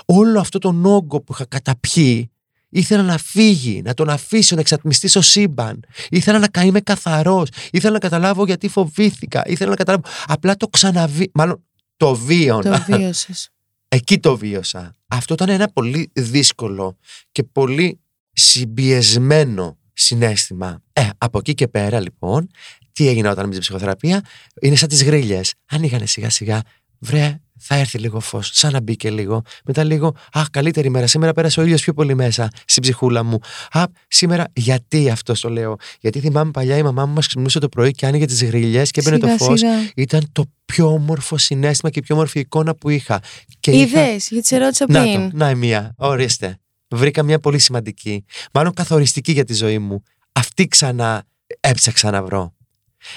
Όλο 0.06 0.40
αυτό 0.40 0.60
τον 0.60 0.86
όγκο 0.86 1.22
που 1.22 1.34
είχα 1.34 1.46
καταπιεί 1.46 2.34
Ήθελα 2.76 3.04
να 3.04 3.18
φύγει, 3.18 3.82
να 3.82 3.94
τον 3.94 4.10
αφήσω, 4.10 4.56
να 4.56 4.62
εξατμιστεί 4.62 5.08
στο 5.08 5.22
σύμπαν. 5.22 5.84
Ήθελα 6.10 6.40
να 6.40 6.62
είμαι 6.62 6.80
καθαρός. 6.80 7.50
Ήθελα 7.72 7.94
να 7.94 8.00
καταλάβω 8.00 8.46
γιατί 8.46 8.68
φοβήθηκα. 8.68 9.44
Ήθελα 9.46 9.70
να 9.70 9.76
καταλάβω. 9.76 10.04
Απλά 10.28 10.56
το 10.56 10.68
ξαναβεί. 10.68 11.32
Μάλλον 11.34 11.64
το 11.98 12.16
βίωνα. 12.16 12.86
Το 12.86 12.98
βίωσες. 12.98 13.50
Εκεί 13.94 14.20
το 14.20 14.38
βίωσα. 14.38 14.96
Αυτό 15.08 15.34
ήταν 15.34 15.50
ένα 15.50 15.68
πολύ 15.68 16.12
δύσκολο 16.14 16.98
και 17.32 17.44
πολύ 17.44 18.00
συμπιεσμένο 18.32 19.78
συνέστημα. 19.94 20.82
Ε, 20.94 21.10
από 21.18 21.38
εκεί 21.38 21.54
και 21.54 21.68
πέρα 21.68 22.00
λοιπόν, 22.00 22.50
τι 22.92 23.08
έγινε 23.08 23.30
όταν 23.30 23.48
μπήκα 23.48 23.60
ψυχοθεραπεία, 23.60 24.26
είναι 24.62 24.76
σαν 24.76 24.88
τις 24.90 25.04
γρίλε. 25.04 25.40
Ανοίγανε 25.66 26.06
σιγά 26.06 26.30
σιγά, 26.30 26.62
βρε, 27.00 27.42
θα 27.66 27.76
έρθει 27.76 27.98
λίγο 27.98 28.20
φως, 28.20 28.50
σαν 28.54 28.72
να 28.72 28.82
μπήκε 28.82 29.10
λίγο. 29.10 29.42
Μετά 29.66 29.84
λίγο, 29.84 30.16
Αχ, 30.32 30.50
καλύτερη 30.50 30.90
μέρα. 30.90 31.08
Σήμερα 31.08 31.34
πέρασε 31.34 31.60
ο 31.60 31.64
ήλιος 31.64 31.82
πιο 31.82 31.94
πολύ 31.94 32.16
μέσα 32.16 32.50
στην 32.66 32.82
ψυχούλα 32.82 33.24
μου. 33.24 33.40
Α, 33.72 33.84
σήμερα, 34.08 34.46
γιατί 34.54 35.10
αυτό 35.10 35.34
το 35.42 35.50
λέω; 35.50 35.76
Γιατί 36.00 36.20
θυμάμαι 36.20 36.52
παλιά 36.52 36.78
η 36.78 36.84
μαμά 36.84 37.06
μου 37.06 37.14
μας 37.14 37.28
ξυπνούσε 37.28 37.60
το 37.60 37.70
πρωί 37.70 37.92
και 37.92 38.06
άνοιγε 38.06 38.26
τις 38.26 38.44
γριλιέ 38.44 38.84
και 38.84 39.00
έμπαινε 39.00 39.18
το 39.18 39.28
φως. 39.28 39.62
Ήταν 39.96 40.30
το 40.32 40.46
πιο 40.66 40.94
όμορφο 40.94 41.38
συνέστημα 41.38 41.92
και 41.92 42.00
η 42.00 42.02
πιο 42.02 42.16
όμορφη 42.16 42.40
εικόνα 42.40 42.76
που 42.76 42.90
είχα. 42.90 43.22
Ιδέες, 43.68 44.26
είχα... 44.26 44.28
γιατί 44.30 44.48
σε 44.48 44.58
ρώτησα 44.58 44.86
πριν. 44.86 45.02
Να, 45.02 45.30
το, 45.30 45.38
να 45.38 45.50
η 45.50 45.56
μία. 45.56 45.94
Ορίστε. 45.98 46.58
Βρήκα 46.88 47.24
μια 47.24 47.40
πολύ 47.40 47.60
σημαντική, 47.60 48.26
μάλλον 48.54 48.74
καθοριστική 48.74 49.32
για 49.32 49.44
τη 49.44 49.54
ζωή 49.54 49.80
μου. 49.80 50.04
Αυτή 50.32 50.68
ξανά 50.68 51.24
έψαξα 51.60 52.12
να 52.12 52.24
βρω. 52.24 52.54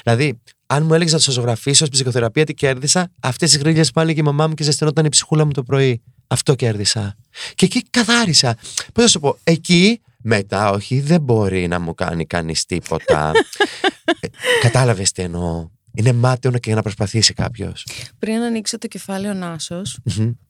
Δηλαδή, 0.02 0.40
αν 0.66 0.84
μου 0.84 0.94
έλεγες 0.94 1.12
να 1.12 1.20
το 1.20 1.30
ζωγραφίσω 1.30 1.84
ως 1.84 1.90
ψυχοθεραπεία, 1.90 2.44
τι 2.44 2.54
κέρδισα, 2.54 3.10
αυτές 3.20 3.50
τις 3.50 3.58
γρίλε 3.58 3.84
πάλι 3.94 4.14
και 4.14 4.20
η 4.20 4.22
μαμά 4.22 4.46
μου 4.46 4.54
και 4.54 4.62
ζεσθενόταν 4.62 5.04
η 5.04 5.08
ψυχούλα 5.08 5.44
μου 5.44 5.52
το 5.52 5.62
πρωί. 5.62 6.02
Αυτό 6.26 6.54
κέρδισα. 6.54 7.16
Και 7.54 7.64
εκεί 7.64 7.82
καθάρισα. 7.90 8.56
Πώς 8.92 9.04
θα 9.04 9.08
σου 9.08 9.20
πω, 9.20 9.38
εκεί 9.44 10.00
μετά, 10.28 10.70
όχι, 10.70 11.00
δεν 11.00 11.20
μπορεί 11.20 11.68
να 11.68 11.80
μου 11.80 11.94
κάνει 11.94 12.26
κανείς 12.26 12.64
τίποτα. 12.64 13.32
ε, 14.20 14.26
Κατάλαβες 14.60 15.12
τι 15.12 15.22
εννοώ. 15.22 15.68
Είναι 15.94 16.12
μάταιο 16.12 16.50
και 16.50 16.60
για 16.64 16.74
να 16.74 16.82
προσπαθήσει 16.82 17.32
κάποιος. 17.34 17.86
Πριν 18.18 18.40
ανοίξω 18.40 18.78
το 18.78 18.86
κεφάλαιο 18.86 19.34
Νάσος, 19.34 19.98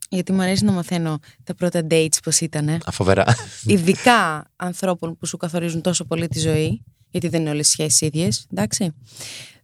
γιατί 0.08 0.32
μου 0.32 0.42
αρέσει 0.42 0.64
να 0.64 0.72
μαθαίνω 0.72 1.18
τα 1.44 1.54
πρώτα 1.54 1.86
dates 1.90 2.16
πώς 2.22 2.40
ήταν. 2.40 2.78
Αφοβερά. 2.84 3.24
Ειδικά 3.64 4.50
ανθρώπων 4.56 5.16
που 5.16 5.26
σου 5.26 5.36
καθορίζουν 5.36 5.80
τόσο 5.80 6.04
πολύ 6.04 6.28
τη 6.28 6.38
ζωή, 6.38 6.82
γιατί 7.10 7.28
δεν 7.28 7.40
είναι 7.40 7.50
όλες 7.50 7.68
οι 7.68 7.70
σχέσεις 7.70 8.00
ίδιες, 8.00 8.46
εντάξει. 8.52 8.94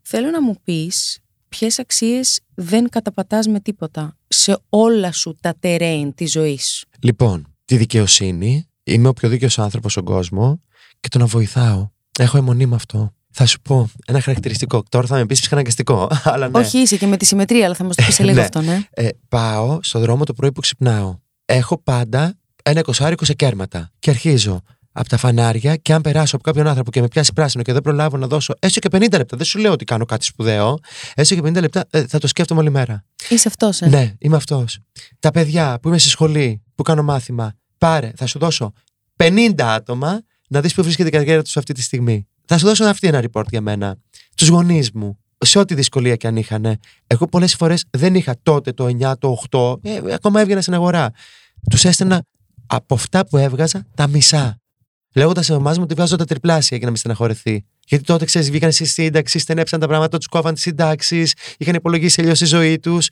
Θέλω 0.02 0.30
να 0.30 0.42
μου 0.42 0.54
πεις 0.64 1.18
ποιες 1.48 1.78
αξίες 1.78 2.40
δεν 2.54 2.88
καταπατάς 2.88 3.46
με 3.46 3.60
τίποτα 3.60 4.16
σε 4.28 4.58
όλα 4.68 5.12
σου 5.12 5.36
τα 5.40 5.54
τερέιν 5.60 6.14
της 6.14 6.30
ζωής. 6.30 6.84
Λοιπόν, 7.00 7.46
τη 7.64 7.76
δικαιοσύνη, 7.76 8.68
είμαι 8.82 9.08
ο 9.08 9.12
πιο 9.12 9.28
δίκαιος 9.28 9.58
άνθρωπος 9.58 9.92
στον 9.92 10.04
κόσμο 10.04 10.60
και 11.00 11.08
το 11.08 11.18
να 11.18 11.26
βοηθάω. 11.26 11.90
Έχω 12.18 12.36
αιμονή 12.36 12.66
με 12.66 12.74
αυτό. 12.74 13.14
Θα 13.30 13.46
σου 13.46 13.60
πω 13.60 13.90
ένα 14.06 14.20
χαρακτηριστικό. 14.20 14.82
Τώρα 14.88 15.06
θα 15.06 15.16
με 15.16 15.26
πεις 15.26 15.40
ψυχαναγκαστικό. 15.40 16.08
Αλλά 16.32 16.48
ναι. 16.48 16.58
Όχι, 16.58 16.78
είσαι 16.78 16.96
και 16.96 17.06
με 17.06 17.16
τη 17.16 17.24
συμμετρία, 17.24 17.64
αλλά 17.64 17.74
θα 17.74 17.84
μας 17.84 17.96
το 17.96 18.02
πεις 18.06 18.14
σε 18.14 18.22
λίγο 18.28 18.36
ναι. 18.36 18.42
αυτό, 18.42 18.60
ναι. 18.60 18.80
Ε, 18.90 19.08
πάω 19.28 19.78
στο 19.82 19.98
δρόμο 19.98 20.24
το 20.24 20.32
πρωί 20.34 20.52
που 20.52 20.60
ξυπνάω. 20.60 21.18
Έχω 21.44 21.78
πάντα 21.78 22.38
ένα 22.62 22.80
εικοσάρικο 22.80 23.24
σε 23.24 23.34
κέρματα. 23.34 23.90
Και 23.98 24.10
αρχίζω 24.10 24.62
από 24.92 25.08
τα 25.08 25.16
φανάρια 25.16 25.76
και 25.76 25.92
αν 25.92 26.00
περάσω 26.00 26.36
από 26.36 26.44
κάποιον 26.44 26.66
άνθρωπο 26.66 26.90
και 26.90 27.00
με 27.00 27.08
πιάσει 27.08 27.32
πράσινο 27.32 27.62
και 27.62 27.72
δεν 27.72 27.82
προλάβω 27.82 28.16
να 28.16 28.26
δώσω 28.26 28.54
έστω 28.58 28.80
και 28.80 28.88
50 28.92 29.00
λεπτά, 29.10 29.36
δεν 29.36 29.46
σου 29.46 29.58
λέω 29.58 29.72
ότι 29.72 29.84
κάνω 29.84 30.04
κάτι 30.04 30.24
σπουδαίο, 30.24 30.78
έστω 31.14 31.34
και 31.34 31.40
50 31.44 31.60
λεπτά 31.60 31.84
ε, 31.90 32.06
θα 32.06 32.18
το 32.18 32.26
σκέφτομαι 32.26 32.60
όλη 32.60 32.70
μέρα. 32.70 33.04
Είσαι 33.28 33.48
αυτός, 33.48 33.80
ε. 33.80 33.88
Ναι, 33.88 34.12
είμαι 34.18 34.36
αυτός. 34.36 34.78
Τα 35.18 35.30
παιδιά 35.30 35.78
που 35.82 35.88
είμαι 35.88 35.98
στη 35.98 36.08
σχολή, 36.08 36.62
που 36.74 36.82
κάνω 36.82 37.02
μάθημα, 37.02 37.52
πάρε, 37.78 38.12
θα 38.16 38.26
σου 38.26 38.38
δώσω 38.38 38.72
50 39.16 39.52
άτομα 39.58 40.20
να 40.48 40.60
δεις 40.60 40.74
που 40.74 40.82
βρίσκεται 40.82 41.08
η 41.08 41.12
καριέρα 41.12 41.42
τους 41.42 41.56
αυτή 41.56 41.72
τη 41.72 41.82
στιγμή. 41.82 42.26
Θα 42.44 42.58
σου 42.58 42.66
δώσω 42.66 42.84
αυτή 42.84 43.06
ένα 43.06 43.22
report 43.32 43.46
για 43.50 43.60
μένα. 43.60 43.96
Τους 44.36 44.48
γονείς 44.48 44.92
μου, 44.92 45.18
σε 45.38 45.58
ό,τι 45.58 45.74
δυσκολία 45.74 46.16
και 46.16 46.26
αν 46.26 46.36
είχαν. 46.36 46.78
Εγώ 47.06 47.26
πολλές 47.26 47.54
φορές 47.54 47.84
δεν 47.90 48.14
είχα 48.14 48.36
τότε 48.42 48.72
το 48.72 48.86
9, 48.86 49.12
το 49.18 49.36
8, 49.50 49.76
ε, 49.82 50.00
ακόμα 50.14 50.40
έβγαινα 50.40 50.60
στην 50.60 50.74
αγορά. 50.74 51.10
Τους 51.70 51.84
έστελνα 51.84 52.24
από 52.66 52.94
αυτά 52.94 53.26
που 53.26 53.36
έβγαζα 53.36 53.86
τα 53.94 54.06
μισά. 54.06 54.61
Λέγοντας 55.14 55.44
σε 55.44 55.52
εμάς 55.52 55.76
μου 55.76 55.82
ότι 55.84 55.94
βγάζω 55.94 56.16
τα 56.16 56.24
τριπλάσια 56.24 56.76
για 56.76 56.86
να 56.86 56.92
μην 56.92 57.00
στεναχωρηθεί. 57.00 57.64
Γιατί 57.86 58.04
τότε 58.04 58.24
ξέρεις, 58.24 58.50
βγήκαν 58.50 58.72
στη 58.72 58.84
σύνταξη, 58.84 59.38
στενέψαν 59.38 59.80
τα 59.80 59.86
πράγματα, 59.86 60.18
τους 60.18 60.26
κόβαν 60.26 60.54
τις 60.54 60.62
συντάξεις, 60.62 61.34
είχαν 61.58 61.74
υπολογίσει 61.74 62.20
αλλιώς 62.20 62.40
η 62.40 62.44
ζωή 62.44 62.78
τους 62.78 63.08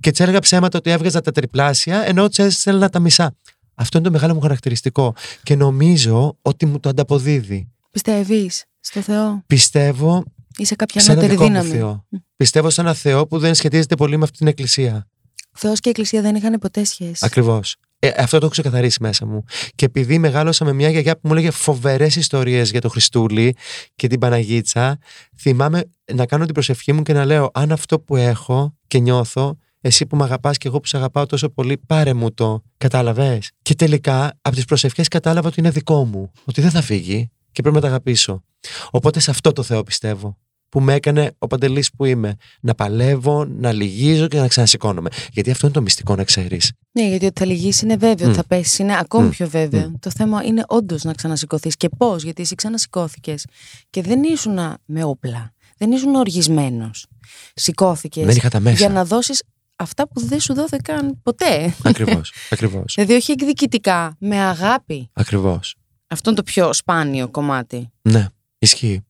και 0.00 0.10
τους 0.10 0.20
έλεγα 0.20 0.38
ψέματα 0.38 0.78
ότι 0.78 0.90
έβγαζα 0.90 1.20
τα 1.20 1.32
τριπλάσια, 1.32 2.06
ενώ 2.06 2.28
τους 2.28 2.38
έστελνα 2.38 2.88
τα 2.88 2.98
μισά. 2.98 3.34
Αυτό 3.74 3.98
είναι 3.98 4.06
το 4.06 4.12
μεγάλο 4.12 4.34
μου 4.34 4.40
χαρακτηριστικό. 4.40 5.14
Και 5.42 5.56
νομίζω 5.56 6.38
ότι 6.42 6.66
μου 6.66 6.80
το 6.80 6.88
ανταποδίδει. 6.88 7.68
Πιστεύεις 7.90 8.64
στο 8.80 9.00
Θεό; 9.00 9.42
Πιστεύω. 9.46 10.24
Είσαι 10.56 10.74
κάποια 10.74 11.02
ανώτερη 11.08 11.36
δύναμη. 11.36 11.70
Θεό. 11.70 12.04
Πιστεύω 12.36 12.70
σε 12.70 12.80
ένα 12.80 12.94
Θεό 12.94 13.26
που 13.26 13.38
δεν 13.38 13.54
σχετίζεται 13.54 13.96
πολύ 13.96 14.16
με 14.16 14.24
αυτή 14.24 14.38
την 14.38 14.46
Εκκλησία. 14.46 15.08
Θεός 15.52 15.80
και 15.80 15.88
Εκκλησία 15.88 16.22
δεν 16.22 16.34
είχαν 16.34 16.58
ποτέ 16.58 16.84
σχέση. 16.84 17.18
Ακριβώς. 17.20 17.76
Ε, 18.04 18.12
αυτό 18.16 18.38
το 18.38 18.44
έχω 18.44 18.48
ξεκαθαρίσει 18.48 18.98
μέσα 19.00 19.26
μου. 19.26 19.44
Και 19.74 19.84
επειδή 19.84 20.18
μεγάλωσα 20.18 20.64
με 20.64 20.72
μια 20.72 20.88
γιαγιά 20.88 21.14
που 21.14 21.20
μου 21.22 21.32
έλεγε 21.32 21.50
φοβερές 21.50 22.16
ιστορίες 22.16 22.70
για 22.70 22.80
το 22.80 22.88
Χριστούλη 22.88 23.56
και 23.96 24.06
την 24.06 24.18
Παναγίτσα, 24.18 24.98
θυμάμαι 25.40 25.82
να 26.14 26.26
κάνω 26.26 26.44
την 26.44 26.54
προσευχή 26.54 26.92
μου 26.92 27.02
και 27.02 27.12
να 27.12 27.24
λέω: 27.24 27.50
Αν 27.54 27.72
αυτό 27.72 28.00
που 28.00 28.16
έχω 28.16 28.76
και 28.86 28.98
νιώθω, 28.98 29.56
εσύ 29.80 30.06
που 30.06 30.16
με 30.16 30.24
αγαπάς 30.24 30.58
και 30.58 30.68
εγώ 30.68 30.80
που 30.80 30.86
σε 30.86 30.96
αγαπάω 30.96 31.26
τόσο 31.26 31.48
πολύ, 31.48 31.78
πάρε 31.86 32.14
μου 32.14 32.32
το. 32.32 32.62
Κατάλαβες; 32.76 33.50
Και 33.62 33.74
τελικά 33.74 34.38
από 34.40 34.54
τις 34.54 34.64
προσευχές 34.64 35.08
κατάλαβα 35.08 35.48
ότι 35.48 35.60
είναι 35.60 35.70
δικό 35.70 36.04
μου. 36.04 36.30
Ότι 36.44 36.60
δεν 36.60 36.70
θα 36.70 36.82
φύγει 36.82 37.30
και 37.52 37.62
πρέπει 37.62 37.76
να 37.76 37.80
το 37.80 37.86
αγαπήσω. 37.86 38.44
Οπότε 38.90 39.20
σε 39.20 39.30
αυτό 39.30 39.52
το 39.52 39.62
Θεό 39.62 39.82
πιστεύω 39.82 40.38
που 40.74 40.80
με 40.80 40.94
έκανε 40.94 41.32
ο 41.38 41.46
Παντελής 41.46 41.90
που 41.90 42.04
είμαι. 42.04 42.36
Να 42.60 42.74
παλεύω, 42.74 43.44
να 43.44 43.72
λυγίζω 43.72 44.28
και 44.28 44.38
να 44.38 44.48
ξανασηκώνομαι. 44.48 45.10
Γιατί 45.32 45.50
αυτό 45.50 45.66
είναι 45.66 45.74
το 45.74 45.82
μυστικό 45.82 46.14
να 46.14 46.24
ξέρεις. 46.24 46.72
Ναι, 46.92 47.08
γιατί 47.08 47.26
ότι 47.26 47.38
θα 47.38 47.46
λυγίσει 47.46 47.84
είναι 47.84 47.96
βέβαιο, 47.96 48.30
mm. 48.30 48.34
θα 48.34 48.44
πέσει 48.44 48.82
είναι 48.82 48.98
ακόμη 48.98 49.28
mm. 49.28 49.30
πιο 49.30 49.48
βέβαιο. 49.48 49.92
Mm. 49.94 49.98
Το 50.00 50.10
θέμα 50.10 50.44
είναι 50.44 50.64
όντως 50.66 51.04
να 51.04 51.12
ξανασηκωθείς. 51.12 51.76
Και 51.76 51.88
πώς, 51.96 52.22
γιατί 52.22 52.42
εσύ 52.42 52.54
ξανασηκώθηκες 52.54 53.46
και 53.90 54.02
δεν 54.02 54.22
ήσουν 54.22 54.58
με 54.84 55.04
όπλα. 55.04 55.52
Δεν 55.76 55.92
ήσουν 55.92 56.14
οργισμένος. 56.14 57.06
Σηκώθηκες. 57.54 58.24
Δεν 58.24 58.36
είχα 58.36 58.48
τα 58.48 58.60
μέσα. 58.60 58.76
Για 58.76 58.88
να 58.88 59.04
δώσεις 59.04 59.42
αυτά 59.76 60.08
που 60.08 60.26
δεν 60.26 60.40
σου 60.40 60.54
δόθηκαν 60.54 61.20
ποτέ. 61.22 61.74
Ακριβώς. 61.82 62.32
Ακριβώς. 62.50 62.92
δηλαδή, 62.94 63.14
όχι 63.14 63.32
εκδικητικά, 63.32 64.16
με 64.18 64.36
αγάπη. 64.36 65.10
Ακριβώς. 65.12 65.76
Αυτό 66.06 66.30
είναι 66.30 66.38
το 66.38 66.44
πιο 66.44 66.72
σπάνιο 66.72 67.28
κομμάτι. 67.28 67.90
Ναι, 68.02 68.26
ισχύει. 68.58 69.04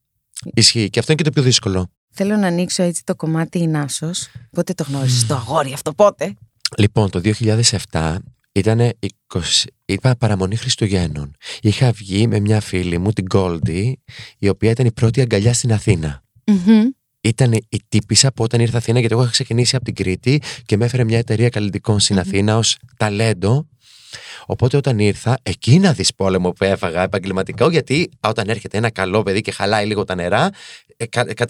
Ισχύει. 0.55 0.91
Και 0.91 0.99
αυτό 0.99 1.13
είναι 1.13 1.23
και 1.23 1.29
το 1.29 1.35
πιο 1.35 1.43
δύσκολο. 1.43 1.91
Θέλω 2.11 2.37
να 2.37 2.47
ανοίξω 2.47 2.83
έτσι 2.83 3.05
το 3.05 3.15
κομμάτι 3.15 3.59
Ινάσος. 3.59 4.29
Πότε 4.51 4.75
το 4.75 4.85
γνώρισες 4.89 5.27
το 5.27 5.35
αγόρι 5.35 5.73
αυτό, 5.73 5.93
πότε; 5.93 6.35
Λοιπόν, 6.77 7.11
το 7.11 7.21
2007 7.91 8.17
ήταν 8.53 8.93
20... 9.33 9.41
Είπα 9.85 10.17
παραμονή 10.17 10.57
Χριστουγέννων. 10.57 11.35
Είχα 11.61 11.93
βγει 11.93 12.27
με 12.27 12.41
μια 12.41 12.61
φίλη 12.61 12.99
μου, 12.99 13.11
την 13.11 13.27
Goldie, 13.35 13.93
η 14.39 14.49
οποία 14.49 14.71
ήταν 14.71 14.87
η 14.87 14.93
πρώτη 14.93 15.21
αγκαλιά 15.21 15.55
στην 15.55 15.73
Αθήνα. 15.73 16.23
Ήταν 17.21 17.53
η 17.53 17.83
τύπησα 17.89 18.33
που 18.33 18.43
όταν 18.43 18.61
ήρθα 18.61 18.79
Αθήνα, 18.79 18.99
γιατί 18.99 19.15
εγώ 19.15 19.23
είχα 19.23 19.33
ξεκινήσει 19.33 19.77
από 19.77 19.85
την 19.85 19.95
Κρήτη 19.95 20.43
και 20.67 20.77
με 20.77 20.85
έφερε 20.85 21.05
μια 21.05 21.19
εταιρεία 21.19 21.49
καλλιτικών 21.49 22.01
στην 22.01 22.19
Αθήνα 22.19 22.57
ως 22.57 22.79
ταλέντο 22.97 23.69
Οπότε 24.47 24.77
όταν 24.77 24.99
ήρθα, 24.99 25.39
εκεί 25.43 25.79
να 25.79 25.93
δεις 25.93 26.15
πόλεμο 26.15 26.51
που 26.51 26.65
έφαγα 26.65 27.03
επαγγελματικά, 27.03 27.67
γιατί 27.71 28.11
όταν 28.21 28.49
έρχεται 28.49 28.77
ένα 28.77 28.91
καλό 28.91 29.23
παιδί 29.23 29.41
και 29.41 29.51
χαλάει 29.51 29.87
λίγο 29.87 30.05
τα 30.05 30.15
νερά 30.15 30.51
ε, 30.97 31.05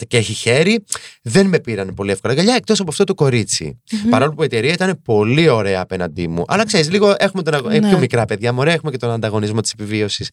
και 0.07 0.17
έχει 0.17 0.33
χέρι, 0.33 0.83
δεν 1.21 1.47
με 1.47 1.59
πήραν 1.59 1.93
πολύ 1.93 2.11
εύκολα 2.11 2.33
γαλιά 2.33 2.55
εκτός 2.55 2.79
από 2.79 2.89
αυτό 2.91 3.03
το 3.03 3.13
κοριτσι 3.13 3.81
Παρόλο 4.09 4.33
που 4.33 4.41
η 4.41 4.45
εταιρεία 4.45 4.73
ήταν 4.73 5.01
πολύ 5.03 5.49
ωραία 5.49 5.81
απέναντί 5.81 6.27
μου. 6.27 6.43
Αλλά 6.47 6.65
ξέρεις, 6.65 6.89
λίγο 6.89 7.15
έχουμε 7.17 7.43
τον 7.43 7.71
ε, 7.71 7.79
ναι. 7.79 7.87
πιο 7.87 7.97
μικρά 7.97 8.25
παιδιά, 8.25 8.53
μωρέ, 8.53 8.71
έχουμε 8.71 8.91
και 8.91 8.97
τον 8.97 9.11
ανταγωνισμό 9.11 9.61
της 9.61 9.71
επιβίωσης. 9.71 10.29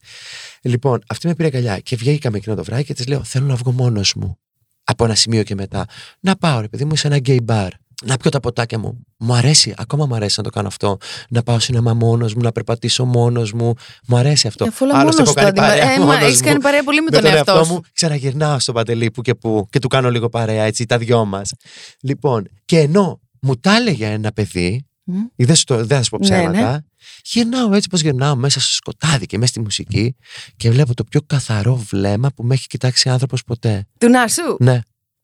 Λοιπόν, 0.61 1.01
αυτή 1.07 1.27
με 1.27 1.35
πήρε 1.35 1.47
γαλιά 1.47 1.79
και 1.79 1.95
βγήκαμε 1.95 2.37
εκείνο 2.37 2.55
το 2.55 2.63
βράδυ 2.63 2.83
και 2.83 2.93
της 2.93 3.07
λέω: 3.07 3.23
Θέλω 3.23 3.45
να 3.45 3.55
βγω 3.55 3.71
μόνος 3.71 4.13
μου. 4.13 4.37
Από 4.83 5.05
ένα 5.05 5.15
σημείο 5.15 5.43
και 5.43 5.55
μετά. 5.55 5.85
Να 6.19 6.35
πάω, 6.35 6.59
ρε 6.59 6.67
παιδί 6.67 6.85
μου, 6.85 6.95
σε 6.95 7.07
ένα 7.07 7.17
gay 7.25 7.37
bar 7.47 7.67
να 8.05 8.17
πιω 8.17 8.31
τα 8.31 8.39
ποτάκια 8.39 8.79
μου. 8.79 9.05
Μου 9.17 9.33
αρέσει, 9.33 9.73
ακόμα 9.77 10.05
μου 10.05 10.15
αρέσει 10.15 10.33
να 10.37 10.43
το 10.43 10.49
κάνω 10.49 10.67
αυτό. 10.67 10.97
Να 11.29 11.43
πάω 11.43 11.59
σινεμά 11.59 11.93
μόνος 11.93 12.33
μου, 12.33 12.41
να 12.41 12.51
περπατήσω 12.51 13.05
μόνος 13.05 13.53
μου. 13.53 13.73
Μου 14.07 14.17
αρέσει 14.17 14.47
αυτό. 14.47 14.65
Αφού 14.65 14.85
Άλλωστε 14.97 15.21
έχω 15.21 15.33
κάνει 15.33 15.55
παρέα. 15.55 16.21
Ε, 16.21 16.25
Έχεις 16.25 16.41
κάνει 16.41 16.59
παρέα 16.59 16.83
πολύ 16.83 17.01
με, 17.01 17.09
τον, 17.09 17.21
τον 17.21 17.33
εαυτό 17.33 17.65
μου. 17.67 17.81
Ξαναγυρνάω 17.93 18.59
στο 18.59 18.71
παντελή 18.71 19.11
που 19.11 19.21
και 19.21 19.35
που 19.35 19.67
και 19.69 19.79
του 19.79 19.87
κάνω 19.87 20.11
λίγο 20.11 20.29
παρέα, 20.29 20.63
έτσι, 20.63 20.85
τα 20.85 20.97
δυο 20.97 21.25
μας. 21.25 21.51
Λοιπόν, 22.01 22.47
και 22.65 22.79
ενώ 22.79 23.21
μου 23.41 23.55
τα 23.55 23.75
έλεγε 23.75 24.05
ένα 24.05 24.31
παιδί, 24.31 24.87
mm. 25.11 25.13
δεν, 25.35 25.55
δεν 25.67 25.97
θα 25.97 26.03
σου 26.03 26.09
πω 26.09 26.17
ψέματα, 26.21 26.51
ναι, 26.51 26.61
ναι. 26.61 26.77
γυρνάω 27.23 27.73
έτσι 27.73 27.89
πως 27.89 28.01
γυρνάω 28.01 28.35
μέσα 28.35 28.59
στο 28.59 28.73
σκοτάδι 28.73 29.25
και 29.25 29.37
μέσα 29.37 29.51
στη 29.51 29.59
μουσική 29.59 30.15
και 30.57 30.71
βλέπω 30.71 30.93
το 30.93 31.03
πιο 31.03 31.21
καθαρό 31.27 31.75
βλέμμα 31.75 32.29
που 32.35 32.43
με 32.43 32.53
έχει 32.53 32.67
κοιτάξει 32.67 33.09
άνθρωπος 33.09 33.43
ποτέ. 33.43 33.87
Του 33.97 34.09
Νάσου; 34.09 34.55
Ναι. 34.59 34.79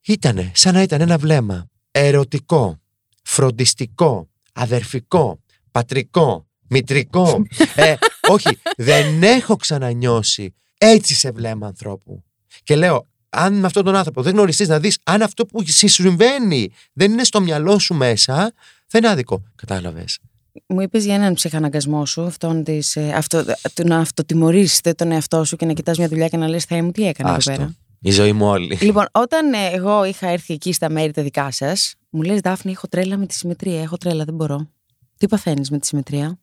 Ήτανε 0.07 0.51
σαν 0.55 0.73
να 0.73 0.81
ήταν 0.81 1.01
ένα 1.01 1.17
βλέμμα 1.17 1.67
ερωτικό, 1.91 2.79
φροντιστικό, 3.23 4.29
αδερφικό, 4.53 5.39
πατρικό, 5.71 6.49
Μητρικό. 6.69 7.43
ε, 7.75 7.95
όχι, 8.27 8.57
δεν 8.77 9.23
έχω 9.23 9.55
ξανανιώσει. 9.55 10.53
Έτσι 10.77 11.15
σε 11.15 11.31
βλέμμα 11.31 11.67
ανθρώπου. 11.67 12.23
Και 12.63 12.75
λέω, 12.75 13.07
αν 13.29 13.53
με 13.53 13.65
αυτόν 13.65 13.83
τον 13.83 13.95
άνθρωπο 13.95 14.21
δεν 14.21 14.33
γνωριστείς 14.33 14.67
να 14.67 14.79
δεις 14.79 14.99
αν 15.03 15.21
αυτό 15.21 15.45
που 15.45 15.63
σου 15.67 15.87
συμβαίνει 15.87 16.71
δεν 16.93 17.11
είναι 17.11 17.23
στο 17.23 17.41
μυαλό 17.41 17.79
σου 17.79 17.93
μέσα, 17.93 18.53
θα 18.87 18.97
είναι 18.97 19.09
άδικο. 19.09 19.43
Κατάλαβες. 19.55 20.19
Μου 20.67 20.81
είπες 20.81 21.05
για 21.05 21.15
έναν 21.15 21.33
ψυχαναγκασμό 21.33 22.05
σου, 22.05 22.21
αυτόν 22.21 22.63
της, 22.63 22.95
ε, 22.95 23.11
αυτό, 23.15 23.43
του 23.73 23.87
να 23.87 23.97
αυτοτιμωρήσει 23.97 24.81
τον 24.95 25.11
εαυτό 25.11 25.43
σου 25.43 25.55
και 25.55 25.65
να 25.65 25.73
κοιτάς 25.73 25.97
μια 25.97 26.07
δουλειά 26.07 26.27
και 26.27 26.37
να 26.37 26.47
λες: 26.47 26.63
Θεέ 26.63 26.81
μου, 26.81 26.91
τι 26.91 27.07
έκανα 27.07 27.29
εδώ 27.29 27.39
πέρα. 27.43 27.75
Η 28.01 28.11
ζωή 28.11 28.33
μου 28.33 28.45
όλη. 28.45 28.77
Λοιπόν, 28.81 29.05
όταν 29.11 29.53
ε, 29.53 29.69
εγώ 29.73 30.03
είχα 30.03 30.27
έρθει 30.27 30.53
εκεί 30.53 30.73
στα 30.73 30.89
μέρη 30.89 31.11
τα 31.11 31.23
δικά 31.23 31.51
σας, 31.51 31.93
μου 32.09 32.21
λες: 32.21 32.39
Δάφνη, 32.39 32.71
έχω 32.71 32.87
τρέλα 32.87 33.17
με 33.17 33.25
τη 33.25 33.33
συμμετρία. 33.33 33.81
Έχω 33.81 33.97
τρέλα, 33.97 34.23
δεν 34.23 34.33
μπορώ. 34.33 34.69
Τι 35.17 35.27
παθαίνεις 35.27 35.69
με 35.69 35.79
τη 35.79 35.87
συμμετρία; 35.87 36.39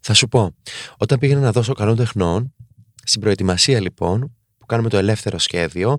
Θα 0.00 0.14
σου 0.14 0.28
πω. 0.28 0.54
Όταν 0.96 1.18
πήγαινα 1.18 1.40
να 1.40 1.52
δώσω 1.52 1.72
καλών 1.72 1.96
τεχνών, 1.96 2.54
στην 3.04 3.20
προετοιμασία 3.20 3.80
λοιπόν, 3.80 4.36
που 4.58 4.66
κάνουμε 4.66 4.88
το 4.88 4.96
ελεύθερο 4.96 5.38
σχέδιο, 5.38 5.96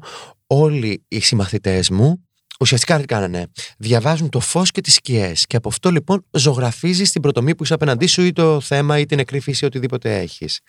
όλοι 0.47 1.03
οι 1.07 1.19
συμμαθητές 1.19 1.89
μου 1.89 2.25
ουσιαστικά 2.62 2.99
τι 2.99 3.05
κάνανε. 3.05 3.47
Διαβάζουν 3.78 4.30
το 4.30 4.39
φως 4.39 4.72
και 4.72 4.82
τις 4.82 4.93
σκιές. 4.93 5.45
Και 5.47 5.55
από 5.55 5.70
αυτό 5.70 5.89
λοιπόν 5.89 6.26
ζωγραφίζεις 6.32 7.12
την 7.12 7.22
πρωτομή 7.22 7.55
που 7.55 7.64
είσαι 7.64 7.74
απέναντί 7.74 8.05
σου 8.05 8.22
ή 8.22 8.32
το 8.32 8.59
θέμα 8.59 8.99
ή 8.99 9.05
την 9.05 9.18
νεκρή 9.18 9.39
φύση, 9.39 9.66
οτιδήποτε 9.66 10.20
έχεις. 10.20 10.59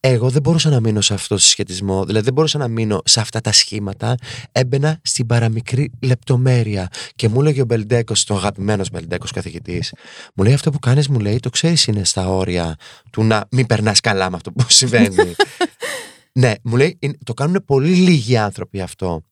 Εγώ 0.00 0.30
δεν 0.30 0.42
μπορούσα 0.42 0.70
να 0.70 0.80
μείνω 0.80 1.00
σε 1.00 1.14
αυτό 1.14 1.34
το 1.34 1.40
συσχετισμό, 1.40 2.04
δηλαδή 2.04 2.24
δεν 2.24 2.34
μπορούσα 2.34 2.58
να 2.58 2.68
μείνω 2.68 3.00
σε 3.04 3.20
αυτά 3.20 3.40
τα 3.40 3.52
σχήματα. 3.52 4.14
Έμπαινα 4.52 5.00
στην 5.02 5.26
παραμικρή 5.26 5.90
λεπτομέρεια. 6.00 6.88
Και 7.14 7.28
μου 7.28 7.40
έλεγε 7.40 7.60
ο 7.60 7.64
Μπελντέκος, 7.64 8.26
ο 8.30 8.34
αγαπημένος 8.34 8.90
Μπελντέκος 8.90 9.30
καθηγητής, 9.30 9.92
μου 10.34 10.44
λέει 10.44 10.54
αυτό 10.54 10.70
που 10.70 10.78
κάνεις, 10.78 11.08
μου 11.08 11.18
λέει, 11.18 11.40
το 11.40 11.50
ξέρεις 11.50 11.86
είναι 11.86 12.04
στα 12.04 12.28
όρια 12.28 12.76
του 13.10 13.24
να 13.24 13.46
μην 13.50 13.66
περνάς 13.66 14.00
καλά 14.00 14.30
με 14.30 14.36
αυτό 14.36 14.52
που 14.52 14.64
συμβαίνει. 14.68 15.14
ναι, 16.32 16.52
μου 16.62 16.76
λέει, 16.76 16.98
το 17.24 17.34
κάνουν 17.34 17.64
πολύ 17.66 17.94
λίγοι 17.94 18.36
άνθρωποι 18.36 18.80
αυτό. 18.80 19.22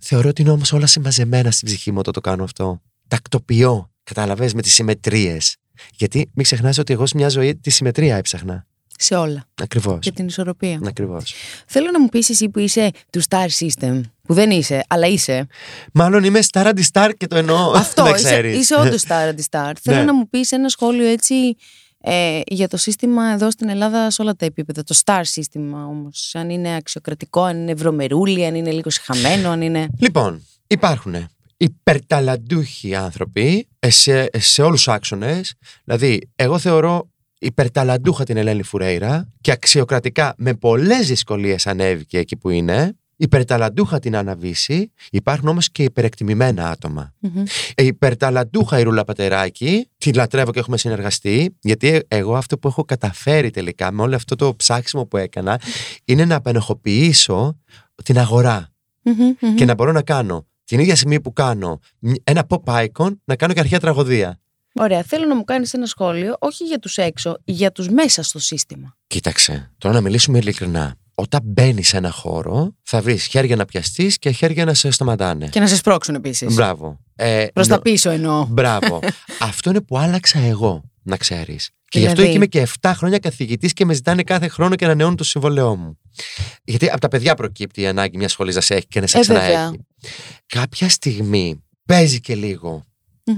Θεωρώ 0.00 0.28
ότι 0.28 0.42
είναι 0.42 0.50
όμως 0.50 0.72
όλα 0.72 0.86
συμμαζεμένα 0.86 1.50
στην 1.50 1.68
ψυχή 1.68 1.90
μου 1.92 1.98
όταν 1.98 2.12
το 2.12 2.20
κάνω 2.20 2.44
αυτό. 2.44 2.80
Τακτοποιώ, 3.08 3.90
κατάλαβες, 4.02 4.54
με 4.54 4.62
τις 4.62 4.72
συμμετρίες. 4.74 5.56
Γιατί 5.94 6.30
μην 6.34 6.44
ξεχνάς 6.44 6.78
ότι 6.78 6.92
εγώ 6.92 7.06
σε 7.06 7.16
μια 7.16 7.28
ζωή 7.28 7.56
τη 7.56 7.70
συμμετρία 7.70 8.16
έψαχνα. 8.16 8.66
Σε 9.02 9.14
όλα. 9.14 9.44
Ακριβώς. 9.54 9.98
Και 10.00 10.12
την 10.12 10.26
ισορροπία. 10.26 10.80
Ακριβώς. 10.86 11.34
Θέλω 11.66 11.90
να 11.90 12.00
μου 12.00 12.08
πεις 12.08 12.30
εσύ 12.30 12.48
που 12.48 12.58
είσαι 12.58 12.90
του 13.12 13.20
Star 13.28 13.46
System. 13.58 14.00
Που 14.22 14.34
δεν 14.34 14.50
είσαι, 14.50 14.84
αλλά 14.88 15.06
είσαι. 15.06 15.46
Μάλλον 15.92 16.24
είμαι 16.24 16.40
Star 16.52 16.72
Star 16.92 17.10
και 17.16 17.26
το 17.26 17.36
εννοώ. 17.36 17.70
Αυτό, 17.70 18.02
δεν 18.04 18.14
είσαι, 18.14 18.24
ξέρεις. 18.24 18.58
είσαι 18.58 18.74
όντως 18.74 19.04
Star 19.08 19.32
Star. 19.50 19.72
Θέλω 19.82 19.96
Ναι. 19.98 20.04
να 20.04 20.14
μου 20.14 20.28
πεις 20.28 20.52
ένα 20.52 20.68
σχόλιο 20.68 21.06
έτσι 21.06 21.34
ε, 22.02 22.40
για 22.46 22.68
το 22.68 22.76
σύστημα 22.76 23.32
εδώ 23.32 23.50
στην 23.50 23.68
Ελλάδα 23.68 24.10
σε 24.10 24.22
όλα 24.22 24.34
τα 24.34 24.44
επίπεδα. 24.44 24.82
Το 24.82 25.00
Star 25.04 25.20
σύστημα 25.22 25.86
όμως. 25.86 26.34
Αν 26.34 26.50
είναι 26.50 26.76
αξιοκρατικό, 26.76 27.42
αν 27.42 27.56
είναι 27.56 27.74
βρωμερούλι, 27.74 28.46
αν 28.46 28.54
είναι 28.54 28.70
λίγο 28.70 28.90
συχαμένο, 28.90 29.50
αν 29.50 29.62
είναι. 29.62 29.88
Λοιπόν, 29.98 30.46
υπάρχουν 30.66 31.14
υπερταλαντούχοι 31.56 32.94
άνθρωποι 32.94 33.68
ε, 33.78 33.90
σε, 33.90 34.28
σε 34.38 34.62
όλους 34.62 34.84
τους 34.84 34.88
άξονες. 34.88 35.54
Δηλαδή, 35.84 36.30
εγώ 36.36 36.58
θεωρώ 36.58 37.10
υπερταλαντούχα 37.38 38.24
την 38.24 38.36
Ελένη 38.36 38.62
Φουρέιρα 38.62 39.32
και 39.40 39.50
αξιοκρατικά 39.50 40.34
με 40.36 40.54
πολλές 40.54 41.06
δυσκολίες 41.06 41.66
ανέβηκε 41.66 42.18
εκεί 42.18 42.36
που 42.36 42.50
είναι. 42.50 42.94
Υπερταλαντούχα 43.22 43.98
την 43.98 44.16
Άννα 44.16 44.34
Βύση. 44.34 44.92
Υπάρχουν 45.10 45.48
όμως 45.48 45.70
και 45.70 45.82
υπερεκτιμημένα 45.82 46.70
άτομα. 46.70 47.12
Μμμ. 47.18 47.42
Ε, 47.74 47.82
υπερταλαντούχα 47.84 48.78
η 48.78 48.82
Ρούλα 48.82 49.04
Πατεράκη, 49.04 49.88
την 49.98 50.14
λατρεύω 50.14 50.52
και 50.52 50.58
έχουμε 50.58 50.76
συνεργαστεί, 50.76 51.56
γιατί 51.60 52.00
εγώ 52.08 52.36
αυτό 52.36 52.58
που 52.58 52.68
έχω 52.68 52.84
καταφέρει 52.84 53.50
τελικά 53.50 53.92
με 53.92 54.02
όλο 54.02 54.14
αυτό 54.16 54.36
το 54.36 54.56
ψάξιμο 54.56 55.06
που 55.06 55.16
έκανα 55.16 55.60
είναι 56.04 56.24
να 56.24 56.34
απενοχοποιήσω 56.34 57.58
την 58.04 58.18
αγορά 58.18 58.68
Μμμ, 59.02 59.14
μμμ. 59.40 59.54
και 59.54 59.64
να 59.64 59.74
μπορώ 59.74 59.92
να 59.92 60.02
κάνω 60.02 60.46
την 60.64 60.78
ίδια 60.78 60.96
στιγμή 60.96 61.20
που 61.20 61.32
κάνω 61.32 61.78
μ- 61.98 62.12
ένα 62.24 62.46
pop 62.48 62.86
icon 62.86 63.16
να 63.24 63.36
κάνω 63.36 63.52
και 63.52 63.60
αρχαία 63.60 63.80
τραγωδία. 63.80 64.40
Ωραία. 64.74 65.02
Θέλω 65.02 65.26
να 65.26 65.36
μου 65.36 65.44
κάνεις 65.44 65.74
ένα 65.74 65.86
σχόλιο, 65.86 66.36
όχι 66.38 66.64
για 66.64 66.78
τους 66.78 66.96
έξω, 66.96 67.36
για 67.44 67.72
τους 67.72 67.88
μέσα 67.88 68.22
στο 68.22 68.38
σύστημα. 68.38 68.96
Κοίταξε, 69.06 69.70
τώρα 69.78 69.94
να 69.94 70.00
μιλήσουμε 70.00 70.38
ειλικρινά. 70.38 70.94
Όταν 71.20 71.40
μπαίνεις 71.44 71.88
σε 71.88 71.96
ένα 71.96 72.10
χώρο, 72.10 72.74
θα 72.82 73.00
βρεις 73.00 73.24
χέρια 73.24 73.56
να 73.56 73.64
πιαστείς 73.64 74.18
και 74.18 74.30
χέρια 74.30 74.64
να 74.64 74.74
σε 74.74 74.90
σταματάνε. 74.90 75.48
Και 75.48 75.60
να 75.60 75.66
σε 75.66 75.76
σπρώξουν 75.76 76.14
επίσης. 76.14 76.54
Μπράβο. 76.54 77.00
Ε, 77.16 77.46
Προς 77.52 77.66
τα 77.66 77.74
νο- 77.74 77.80
πίσω 77.82 78.10
εννοώ. 78.10 78.44
Μπράβο. 78.50 79.00
Αυτό 79.50 79.70
είναι 79.70 79.80
που 79.80 79.98
άλλαξα 79.98 80.38
εγώ, 80.38 80.82
να 81.02 81.16
ξέρεις. 81.16 81.70
Και 81.88 81.98
γι' 81.98 82.04
αυτό 82.06 82.22
Δηλαδή; 82.22 82.38
και 82.38 82.44
είμαι 82.58 82.66
και 82.66 82.68
7 82.80 82.92
χρόνια 82.96 83.18
καθηγητής 83.18 83.72
και 83.72 83.84
με 83.84 83.94
ζητάνε 83.94 84.22
κάθε 84.22 84.48
χρόνο 84.48 84.74
και 84.76 84.84
ανανεώνουν 84.84 85.16
το 85.16 85.24
συμβολαιό 85.24 85.76
μου. 85.76 85.98
Γιατί 86.64 86.88
από 86.90 87.00
τα 87.00 87.08
παιδιά 87.08 87.34
προκύπτει 87.34 87.80
η 87.80 87.86
ανάγκη 87.86 88.16
μιας 88.16 88.32
σχολής 88.32 88.54
να 88.54 88.60
σε 88.60 88.74
έχει 88.74 88.86
και 88.86 89.00
να 89.00 89.06
σε 89.06 89.18
Ε, 89.18 89.20
ξαναέχει. 89.20 89.46
βέβαια. 89.46 89.72
Κάποια 90.46 90.88
στιγμή 90.88 91.64
παίζει 91.86 92.20
και 92.20 92.34
λίγο. 92.34 92.84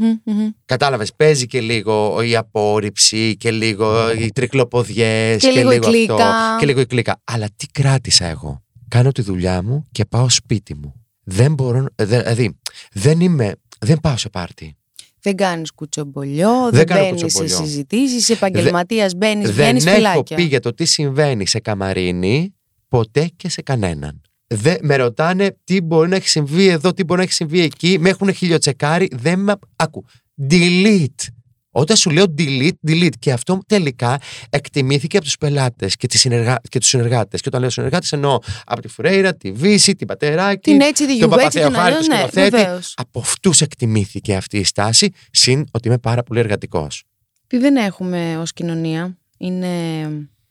Μμμ, 0.01 0.17
μμμ. 0.25 0.49
Κατάλαβες, 0.65 1.15
παίζει 1.17 1.47
και 1.47 1.61
λίγο 1.61 2.23
η 2.23 2.37
απόρριψη 2.37 3.37
και 3.37 3.51
λίγο 3.51 4.13
οι 4.13 4.29
τρικλοποδιές 4.33 5.43
Και 5.43 5.51
λίγο 5.51 5.71
η 5.73 5.77
αυτό. 5.77 5.91
κλίκα. 5.91 6.57
Και 6.61 6.67
λίγο 6.67 6.81
η 6.81 6.87
κλίκα. 6.87 7.21
Αλλά 7.25 7.49
τι 7.57 7.67
κράτησα 7.67 8.25
εγώ; 8.27 8.63
Κάνω 8.89 9.13
τη 9.13 9.23
δουλειά 9.23 9.63
μου 9.63 9.85
και 9.93 10.05
πάω 10.05 10.29
σπίτι 10.29 10.75
μου. 10.75 10.95
Δεν 11.25 11.55
μπορώ. 11.55 11.87
δε- 11.95 12.05
Δηλαδή, 12.19 12.59
δεν 12.93 13.21
είμαι. 13.21 13.55
Δεν 13.81 14.01
πάω 14.01 14.17
σε 14.17 14.29
πάρτι. 14.29 14.77
Δεν 15.21 15.37
κάνεις 15.37 15.73
κουτσομπολιό, 15.73 16.61
δεν, 16.63 16.71
Δεν 16.71 16.87
κάνω 16.87 17.03
μπαίνεις 17.05 17.21
σε 17.21 17.25
κουτσομπολιό. 17.39 17.57
συζητήσεις, 17.57 18.29
επαγγελματίας 18.31 19.15
μπαίνεις, 19.15 19.53
βγαίνεις 19.53 19.85
δεν 19.85 19.93
έχω 19.95 20.03
φυλάκια. 20.11 20.37
πει 20.37 20.43
για 20.43 20.61
το 20.61 20.75
τι 20.75 20.85
συμβαίνει 20.85 21.47
σε 21.47 21.61
καμαρίνι 21.61 22.55
ποτέ 22.89 23.31
και 23.37 23.49
σε 23.49 23.63
κανέναν. 23.63 24.21
Δεν, 24.55 24.77
με 24.81 24.97
ρωτάνε 24.97 25.57
τι 25.65 25.81
μπορεί 25.81 26.09
να 26.09 26.17
έχει 26.17 26.29
συμβεί 26.29 26.67
εδώ, 26.67 26.93
τι 26.93 27.05
μπορεί 27.05 27.19
να 27.19 27.25
έχει 27.25 27.33
συμβεί 27.33 27.61
εκεί. 27.61 27.97
Με 28.01 28.09
έχουν 28.09 28.35
χιλιοτσεκάρει. 28.35 29.09
Δεν 29.13 29.39
με. 29.39 29.55
Άκου. 29.77 30.05
Delete. 30.51 31.27
Όταν 31.75 31.97
σου 31.97 32.11
λέω 32.11 32.25
delete, 32.39 32.71
delete. 32.89 33.19
Και 33.19 33.33
αυτό 33.33 33.59
τελικά 33.67 34.19
εκτιμήθηκε 34.51 35.17
από 35.17 35.27
τους 35.27 35.37
πελάτες 35.37 35.97
και, 35.97 36.07
τις 36.07 36.21
συνεργα... 36.21 36.61
και 36.69 36.79
τους 36.79 36.89
συνεργάτες. 36.89 37.41
Και 37.41 37.49
όταν 37.49 37.61
λέω 37.61 37.71
συνεργάτες, 37.71 38.13
εννοώ 38.13 38.39
από 38.65 38.81
τη 38.81 38.89
Φουρέιρα, 38.89 39.35
τη 39.37 39.53
Βύση, 39.53 39.95
την 39.95 40.07
Πατεράκη, 40.07 40.71
Την 40.71 40.81
έτσι, 40.81 41.07
τη 41.07 41.19
τον 41.19 41.29
γιουβέτσι, 41.29 41.59
την 41.59 41.73
Παπαθεοχάρη, 41.73 41.95
αλλιώ. 41.95 42.07
τον 42.09 42.17
Ναι, 42.17 42.27
σκηνοθέτη. 42.29 42.57
βεβαίως. 42.57 42.95
Από 42.97 43.21
αυτούς 43.21 43.61
εκτιμήθηκε 43.61 44.35
αυτή 44.35 44.59
η 44.59 44.65
στάση, 44.65 45.11
συν 45.31 45.65
ότι 45.71 45.89
είμαι 45.89 45.99
πάρα 45.99 46.23
πολύ 46.23 46.41
εργατικός. 46.41 47.05
Τι 47.47 47.59
δεν 47.59 47.77
έχουμε 47.77 48.37
ως 48.39 48.53
κοινωνία 48.53 49.17
είναι 49.39 49.69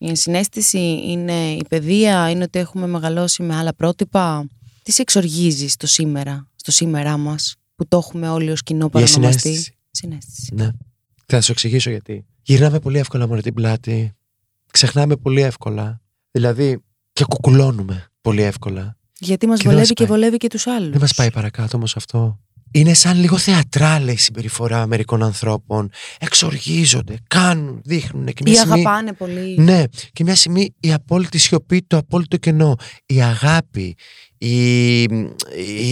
η 0.04 0.10
ενσυναίσθηση, 0.10 1.00
είναι 1.04 1.52
η 1.52 1.66
παιδεία, 1.70 2.30
είναι 2.30 2.44
ότι 2.44 2.60
έχουμε 2.60 2.88
μεγαλώσει 2.88 3.44
με 3.44 3.56
άλλα 3.56 3.74
πρότυπα. 3.74 4.48
Τι 4.84 4.92
σε 4.92 5.02
εξοργίζει 5.02 5.68
στο 5.68 5.88
σήμερα, 5.88 6.48
στο 6.56 6.72
σήμερά 6.72 7.18
μας, 7.18 7.56
που 7.76 7.88
το 7.88 7.98
έχουμε 7.98 8.30
όλοι 8.30 8.52
ως 8.52 8.64
κοινό 8.64 8.86
Η 8.86 8.90
παρονομαστή; 8.90 9.40
συνέστηση. 9.40 9.76
Συνέστηση. 9.92 10.54
Ναι. 10.54 10.70
Θα 11.26 11.42
σου 11.42 11.52
εξηγήσω 11.52 11.90
γιατί. 11.90 12.26
Γυρνάμε 12.42 12.80
πολύ 12.80 12.98
εύκολα 12.98 13.28
μόνο 13.28 13.42
την 13.42 13.54
πλάτη. 13.54 14.14
Ξεχνάμε 14.72 15.16
πολύ 15.16 15.42
εύκολα. 15.42 16.02
Δηλαδή 16.32 16.84
και 17.14 17.24
κουκουλώνουμε 17.24 18.12
πολύ 18.22 18.42
εύκολα. 18.42 18.98
Γιατί 19.20 19.48
μας 19.48 19.58
Και 19.58 19.64
δεν 19.64 19.72
βολεύει 19.72 19.88
μας 19.88 19.98
και 19.98 20.06
πάει. 20.06 20.18
βολεύει 20.18 20.38
και 20.38 20.48
τους 20.48 20.68
άλλους. 20.68 20.90
Δεν 20.92 21.00
μας 21.02 21.14
πάει 21.14 21.32
παρακάτω 21.32 21.78
όμως 21.78 21.96
αυτό. 21.96 22.40
Είναι 22.72 22.94
σαν 22.94 23.20
λίγο 23.20 23.38
θεατράλε 23.38 24.12
η 24.12 24.18
συμπεριφορά 24.18 24.88
μερικών 24.88 25.24
ανθρώπων. 25.24 25.90
Εξοργίζονται, 26.20 27.16
κάνουν, 27.28 27.82
δείχνουν. 27.84 28.26
Και 28.26 28.42
μια 28.46 28.54
Ή 28.54 28.56
στιγμή, 28.56 28.80
αγαπάνε 28.80 29.14
πολύ. 29.14 29.56
ναι, 29.60 29.84
και 30.14 30.24
μια 30.24 30.36
στιγμή 30.36 30.74
η 30.80 30.94
απόλυτη 30.94 31.38
σιωπή, 31.38 31.82
το 31.88 31.98
απόλυτο 31.98 32.38
κενό, 32.38 32.76
η 33.06 33.22
αγάπη, 33.22 33.96
η, 34.38 35.02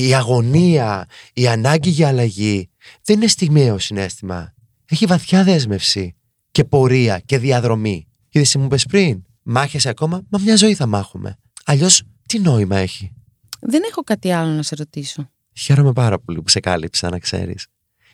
η 0.08 0.14
αγωνία, 0.16 1.06
η 1.34 1.48
ανάγκη 1.48 1.90
για 1.90 2.08
αλλαγή 2.08 2.70
δεν 3.04 3.16
είναι 3.18 3.28
στιγμιαίο 3.28 3.80
συνέστημα. 3.80 4.54
Έχει 4.86 5.06
βαθιά 5.06 5.44
δέσμευση 5.44 6.16
και 6.52 6.64
πορεία 6.64 7.20
και 7.20 7.38
διαδρομή. 7.38 8.08
Είδες 8.30 8.50
τι 8.50 8.58
μου 8.58 8.68
πες 8.68 8.86
πριν, 8.86 9.24
μάχεσαι 9.44 9.90
ακόμα, 9.90 10.22
μα 10.30 10.40
μια 10.40 10.56
ζωή 10.56 10.74
θα 10.74 10.86
μάχουμε. 10.86 11.38
Αλλιώς 11.66 12.04
τι 12.28 12.40
νόημα 12.40 12.78
έχει; 12.78 13.12
Δεν 13.60 13.82
έχω 13.90 14.02
κάτι 14.02 14.32
άλλο 14.32 14.52
να 14.52 14.64
σε 14.64 14.76
ρωτήσω. 14.76 15.30
Χαίρομαι 15.60 15.94
πάρα 15.94 16.20
πολύ 16.20 16.42
που 16.42 16.50
σε 16.50 16.60
κάλυψα, 16.60 17.10
να 17.10 17.20
ξέρεις. 17.20 17.68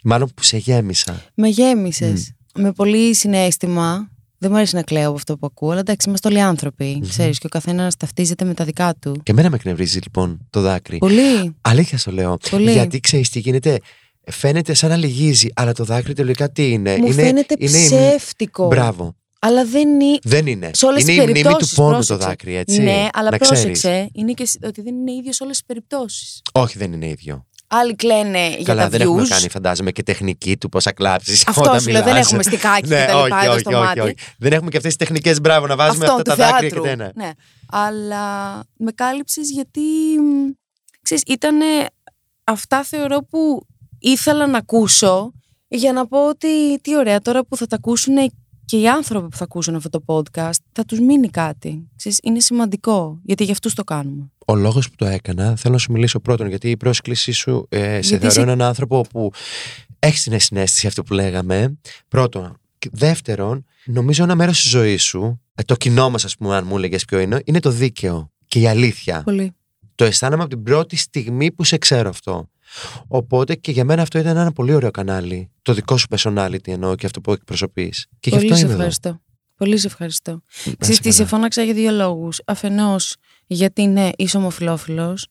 Μάλλον 0.03 0.29
που 0.35 0.43
σε 0.43 0.57
γέμισα. 0.57 1.23
Με 1.35 1.47
γέμισες. 1.47 2.33
Με 2.57 2.71
πολύ 2.71 3.15
συνέστημα. 3.15 4.09
Δεν 4.37 4.49
μου 4.51 4.57
αρέσει 4.57 4.75
να 4.75 4.81
κλαίω 4.83 5.07
από 5.07 5.15
αυτό 5.15 5.37
που 5.37 5.45
ακούω, 5.45 5.69
αλλά 5.71 5.79
εντάξει, 5.79 6.09
είμαστε 6.09 6.27
όλοι 6.27 6.41
άνθρωποι. 6.41 7.03
Ξέρεις, 7.07 7.37
και 7.39 7.45
ο 7.45 7.49
καθένας 7.49 7.95
ταυτίζεται 7.95 8.45
με 8.45 8.53
τα 8.53 8.63
δικά 8.65 8.95
του. 8.99 9.19
Και 9.23 9.31
εμένα 9.31 9.49
με 9.49 9.55
εκνευρίζει 9.55 9.99
λοιπόν 10.03 10.47
το 10.49 10.61
δάκρυ. 10.61 10.97
Πολύ. 10.97 11.55
Αλήθεια 11.61 11.97
σου 11.97 12.11
λέω. 12.11 12.37
Πολύ. 12.49 12.71
Γιατί 12.71 12.99
ξέρεις 12.99 13.29
τι 13.29 13.39
γίνεται. 13.39 13.79
Φαίνεται 14.31 14.73
σαν 14.73 14.89
να 14.89 14.95
λυγίζει, 14.95 15.47
αλλά 15.55 15.73
το 15.73 15.83
δάκρυ 15.83 16.13
τελικά 16.13 16.51
τι 16.51 16.71
είναι; 16.71 16.97
Μου 16.97 17.05
είναι, 17.05 17.13
φαίνεται 17.13 17.55
είναι 17.57 17.77
η- 17.77 17.85
ψεύτικο. 17.85 18.67
Μπράβο. 18.67 19.15
Αλλά 19.45 19.65
δεν 19.65 19.99
είναι. 19.99 20.19
Δεν 20.23 20.47
είναι. 20.47 20.69
Σε 20.73 20.85
όλες 20.85 21.01
είναι 21.01 21.11
τις 21.11 21.19
η 21.19 21.23
μνήμη 21.23 21.37
του 21.37 21.43
περιπτώσεις. 21.43 21.75
πόνου 21.75 22.03
το 22.05 22.17
δάκρυ, 22.17 22.55
έτσι. 22.55 22.81
Ναι, 22.81 23.07
αλλά 23.13 23.29
να 23.31 23.37
πρόσεξε. 23.37 23.71
ξέρεις. 23.71 24.07
Είναι 24.13 24.31
και 24.33 24.45
σ- 24.45 24.65
ότι 24.65 24.81
δεν 24.81 24.95
είναι 24.95 25.11
ίδιο 25.11 25.33
σε 25.33 25.43
όλες 25.43 25.55
τις 25.57 25.65
περιπτώσεις. 25.65 26.41
Όχι, 26.53 26.77
δεν 26.77 26.93
είναι 26.93 27.07
ίδιο. 27.07 27.45
Άλλοι 27.67 27.95
κλαίνε 27.95 28.47
για 28.47 28.63
Καλά, 28.63 28.81
τα 28.83 28.89
δεν 28.89 28.99
views. 29.01 29.03
έχουμε 29.03 29.27
κάνει, 29.27 29.49
φαντάζομαι, 29.49 29.91
και 29.91 30.03
τεχνική 30.03 30.57
του 30.57 30.69
πόσα 30.69 30.91
κλάψεις. 30.91 31.47
Αυτό 31.47 31.79
σου 31.79 31.89
λέω, 31.89 32.03
δεν 32.03 32.15
έχουμε 32.15 32.43
στικάκι 32.43 32.87
ναι, 32.87 32.99
και 33.05 33.11
τα 33.11 33.15
όχι, 33.17 33.23
λοιπά 33.23 33.41
εδώ 33.43 33.51
όχι, 33.51 33.59
στο 33.59 33.69
όχι, 33.69 33.79
μάτι. 33.79 33.99
όχι. 33.99 34.15
Δεν 34.37 34.51
έχουμε 34.53 34.69
και 34.69 34.77
αυτές 34.77 34.95
τις 34.95 35.07
τεχνικές 35.07 35.41
μπράβο 35.41 35.67
να 35.67 35.75
βάζουμε 35.75 36.05
Αυτό, 36.05 36.17
αυτά 36.17 36.31
του 36.31 36.37
τα 36.41 36.45
δάκρυα 36.49 36.69
και 36.69 36.75
θεάτρου. 36.75 36.97
τένα. 36.97 37.11
Ναι. 37.15 37.29
Αλλά 37.69 38.53
με 38.77 38.91
κάλυψες 38.91 39.49
γιατί, 39.51 39.79
μ, 40.19 40.51
ξέρεις, 41.01 41.23
ήταν 41.27 41.57
αυτά 42.43 42.83
θεωρώ 42.83 43.17
που 43.29 43.65
ήθελα 43.99 44.47
να 44.47 44.57
ακούσω 44.57 45.31
για 45.67 45.93
να 45.93 46.07
πω 46.07 46.27
ότι 46.27 46.79
τι 46.81 46.95
ωραία 46.97 47.19
τώρα 47.21 47.45
που 47.45 47.57
θα 47.57 47.67
τα 47.67 47.75
ακούσουν 47.75 48.15
και 48.65 48.79
οι 48.79 48.87
άνθρωποι 48.89 49.27
που 49.27 49.37
θα 49.37 49.43
ακούσουν 49.43 49.75
αυτό 49.75 49.89
το 49.89 50.03
podcast 50.05 50.57
θα 50.71 50.85
τους 50.85 50.99
μείνει 50.99 51.29
κάτι. 51.29 51.87
Ξέρεις, 51.95 52.19
είναι 52.23 52.39
σημαντικό 52.39 53.19
γιατί 53.23 53.43
για 53.43 53.53
αυτούς 53.53 53.73
το 53.73 53.83
κάνουμε. 53.83 54.31
Ο 54.45 54.55
λόγος 54.55 54.89
που 54.89 54.95
το 54.95 55.05
έκανα, 55.05 55.55
θέλω 55.55 55.73
να 55.73 55.79
σου 55.79 55.91
μιλήσω 55.91 56.19
πρώτον, 56.19 56.47
γιατί 56.47 56.69
η 56.69 56.77
πρόσκλησή 56.77 57.31
σου 57.31 57.65
ε, 57.69 57.77
σε 57.79 57.85
Γιατί 57.85 58.09
θεωρώ 58.09 58.27
είσαι- 58.27 58.41
έναν 58.41 58.61
άνθρωπο 58.61 59.01
που 59.09 59.31
έχει 59.99 60.29
την 60.29 60.39
συνέστηση 60.39 60.87
αυτό 60.87 61.03
που 61.03 61.13
λέγαμε. 61.13 61.77
Πρώτον. 62.07 62.57
Και 62.79 62.89
Δεύτερον, 62.93 63.65
νομίζω 63.85 64.23
ένα 64.23 64.35
μέρος 64.35 64.61
της 64.61 64.69
ζωής 64.69 65.03
σου, 65.03 65.41
ε, 65.55 65.63
το 65.63 65.75
κοινό 65.75 66.09
μας, 66.09 66.25
ας 66.25 66.35
πούμε, 66.37 66.55
αν 66.55 66.65
μου 66.67 66.77
έλεγες 66.77 67.05
ποιο 67.05 67.19
είναι, 67.19 67.41
είναι 67.45 67.59
το 67.59 67.69
δίκαιο 67.69 68.31
και 68.47 68.59
η 68.59 68.67
αλήθεια. 68.67 69.21
Πολύ. 69.23 69.51
Το 69.95 70.05
αισθάνομαι 70.05 70.43
από 70.43 70.53
την 70.53 70.63
πρώτη 70.63 70.95
στιγμή 70.95 71.51
που 71.51 71.63
σε 71.63 71.77
ξέρω 71.77 72.09
αυτό. 72.09 72.49
Οπότε 73.07 73.55
και 73.55 73.71
για 73.71 73.85
μένα 73.85 74.01
αυτό 74.01 74.19
ήταν 74.19 74.37
ένα 74.37 74.51
πολύ 74.51 74.73
ωραίο 74.73 74.91
κανάλι. 74.91 75.51
Το 75.61 75.73
δικό 75.73 75.97
σου 75.97 76.07
personality 76.15 76.67
εννοώ 76.67 76.95
και 76.95 77.05
αυτό 77.05 77.21
που 77.21 77.31
εκπροσωπείς. 77.31 78.05
Και 78.19 78.29
γι' 78.29 78.35
Πολύ 78.35 78.45
αυτό 78.51 78.55
σε 78.55 78.61
είμαι 78.65 78.73
εδώ. 78.73 78.83
ευχαριστώ. 78.83 79.19
Πολύ 79.55 79.77
σε 79.77 79.87
ευχαριστώ. 79.87 80.31
Να 80.31 80.39
είσαι 80.65 80.75
Ξέρεις 80.79 80.99
τι, 80.99 81.11
σε 81.11 81.17
καλά. 81.17 81.29
φώναξα 81.29 81.63
για 81.63 81.73
δύο 81.73 81.91
λόγους. 81.91 82.41
Αφενός 82.45 83.15
γιατί 83.47 83.81
είναι 83.81 84.11
είσαι 84.17 84.37
ομοφιλόφιλος 84.37 85.27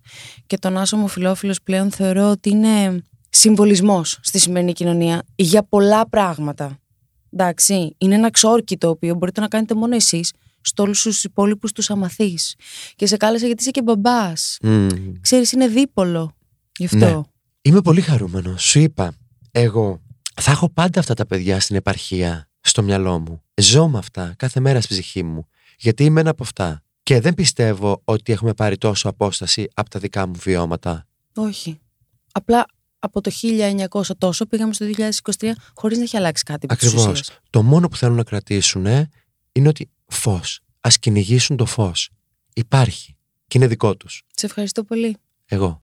και 0.47 0.59
το 0.59 0.71
να 0.71 0.83
είσαι 0.83 0.95
ομοφιλόφιλος 0.95 1.63
πλέον 1.63 1.91
θεωρώ 1.91 2.31
ότι 2.31 2.51
είναι 2.51 3.03
συμβολισμός 3.29 4.19
στη 4.23 4.39
σημερινή 4.39 4.73
κοινωνία 4.73 5.23
για 5.35 5.63
πολλά 5.69 6.09
πράγματα. 6.09 6.79
Εντάξει, 7.31 7.95
είναι 7.99 8.15
ένα 8.15 8.31
ξόρκι 8.31 8.77
το 8.77 8.89
οποίο 8.89 9.15
μπορείτε 9.15 9.41
να 9.41 9.49
κάνετε 9.49 9.75
μόνο 9.75 9.95
εσείς 9.95 10.33
σε 10.61 10.73
όλους 10.79 11.03
τους 11.03 11.25
υπόλοιπους 11.25 11.73
τους 11.73 11.91
αμαθείς. 11.91 12.55
Και 12.97 13.07
σε 13.07 13.17
κάλεσα 13.17 13.47
γιατί 13.47 13.63
είσαι 13.63 13.71
και 13.71 13.83
μπαμπάς. 13.83 14.59
Μμμ. 14.63 14.89
Ξέρεις, 15.21 15.53
είναι 15.53 15.69
δίπολο. 15.69 16.37
Γι' 16.79 16.85
αυτό. 16.85 16.97
Ναι. 16.97 17.21
Είμαι 17.67 17.81
πολύ 17.81 18.01
χαρούμενος. 18.01 18.63
Σου 18.63 18.79
είπα, 18.79 19.13
εγώ 19.51 20.01
θα 20.41 20.51
έχω 20.51 20.69
πάντα 20.69 21.01
αυτά 21.01 21.15
τα 21.15 21.27
παιδιά 21.27 21.61
στην 21.61 21.77
επαρχία, 21.77 22.49
στο 22.61 22.83
μυαλό 22.83 23.19
μου. 23.19 23.43
Ζω 23.61 23.89
με 23.89 23.99
αυτά 23.99 24.35
κάθε 24.39 24.61
μέρα 24.61 24.81
στη 24.81 24.95
ψυχή 24.95 25.23
μου. 25.23 25.47
Γιατί 25.79 26.05
είμαι 26.05 26.21
ένα 26.21 26.31
από 26.31 26.43
αυτά. 26.43 26.83
Και 27.03 27.21
δεν 27.21 27.35
πιστεύω 27.35 28.01
ότι 28.05 28.33
έχουμε 28.33 28.55
πάρει 28.55 28.77
τόσο 28.79 29.09
απόσταση 29.09 29.69
από 29.75 29.91
τα 29.91 29.99
δικά 29.99 30.27
μου 30.27 30.35
βιώματα. 30.39 31.07
Όχι. 31.35 31.81
Απλά 32.33 32.67
από 32.99 33.21
το 33.21 33.31
1900 33.43 34.03
τόσο 34.19 34.47
πήγαμε 34.47 34.73
στο 34.73 34.87
2023 35.39 35.51
χωρίς 35.75 35.97
να 35.99 36.03
έχει 36.05 36.17
αλλάξει 36.17 36.43
κάτι. 36.43 36.67
επί 36.71 36.77
της 36.77 36.87
Ακριβώς. 36.89 37.07
ουσίας. 37.07 37.39
Το 37.51 37.63
μόνο 37.63 37.89
που 37.89 37.97
θέλουν 37.97 38.17
να 38.17 38.25
κρατήσουν 38.25 38.87
είναι 39.53 39.69
ότι 39.69 39.91
φως. 40.07 40.61
Α 40.81 40.89
κυνηγήσουν 41.01 41.57
το 41.57 41.67
φως. 41.67 42.11
Υπάρχει. 42.55 43.17
Και 43.47 43.59
είναι 43.59 43.67
δικό 43.67 43.97
τους. 43.97 44.23
Σε 44.35 44.47
ευχαριστώ 44.47 44.85
πολύ. 44.85 45.17
Εγώ. 45.47 45.83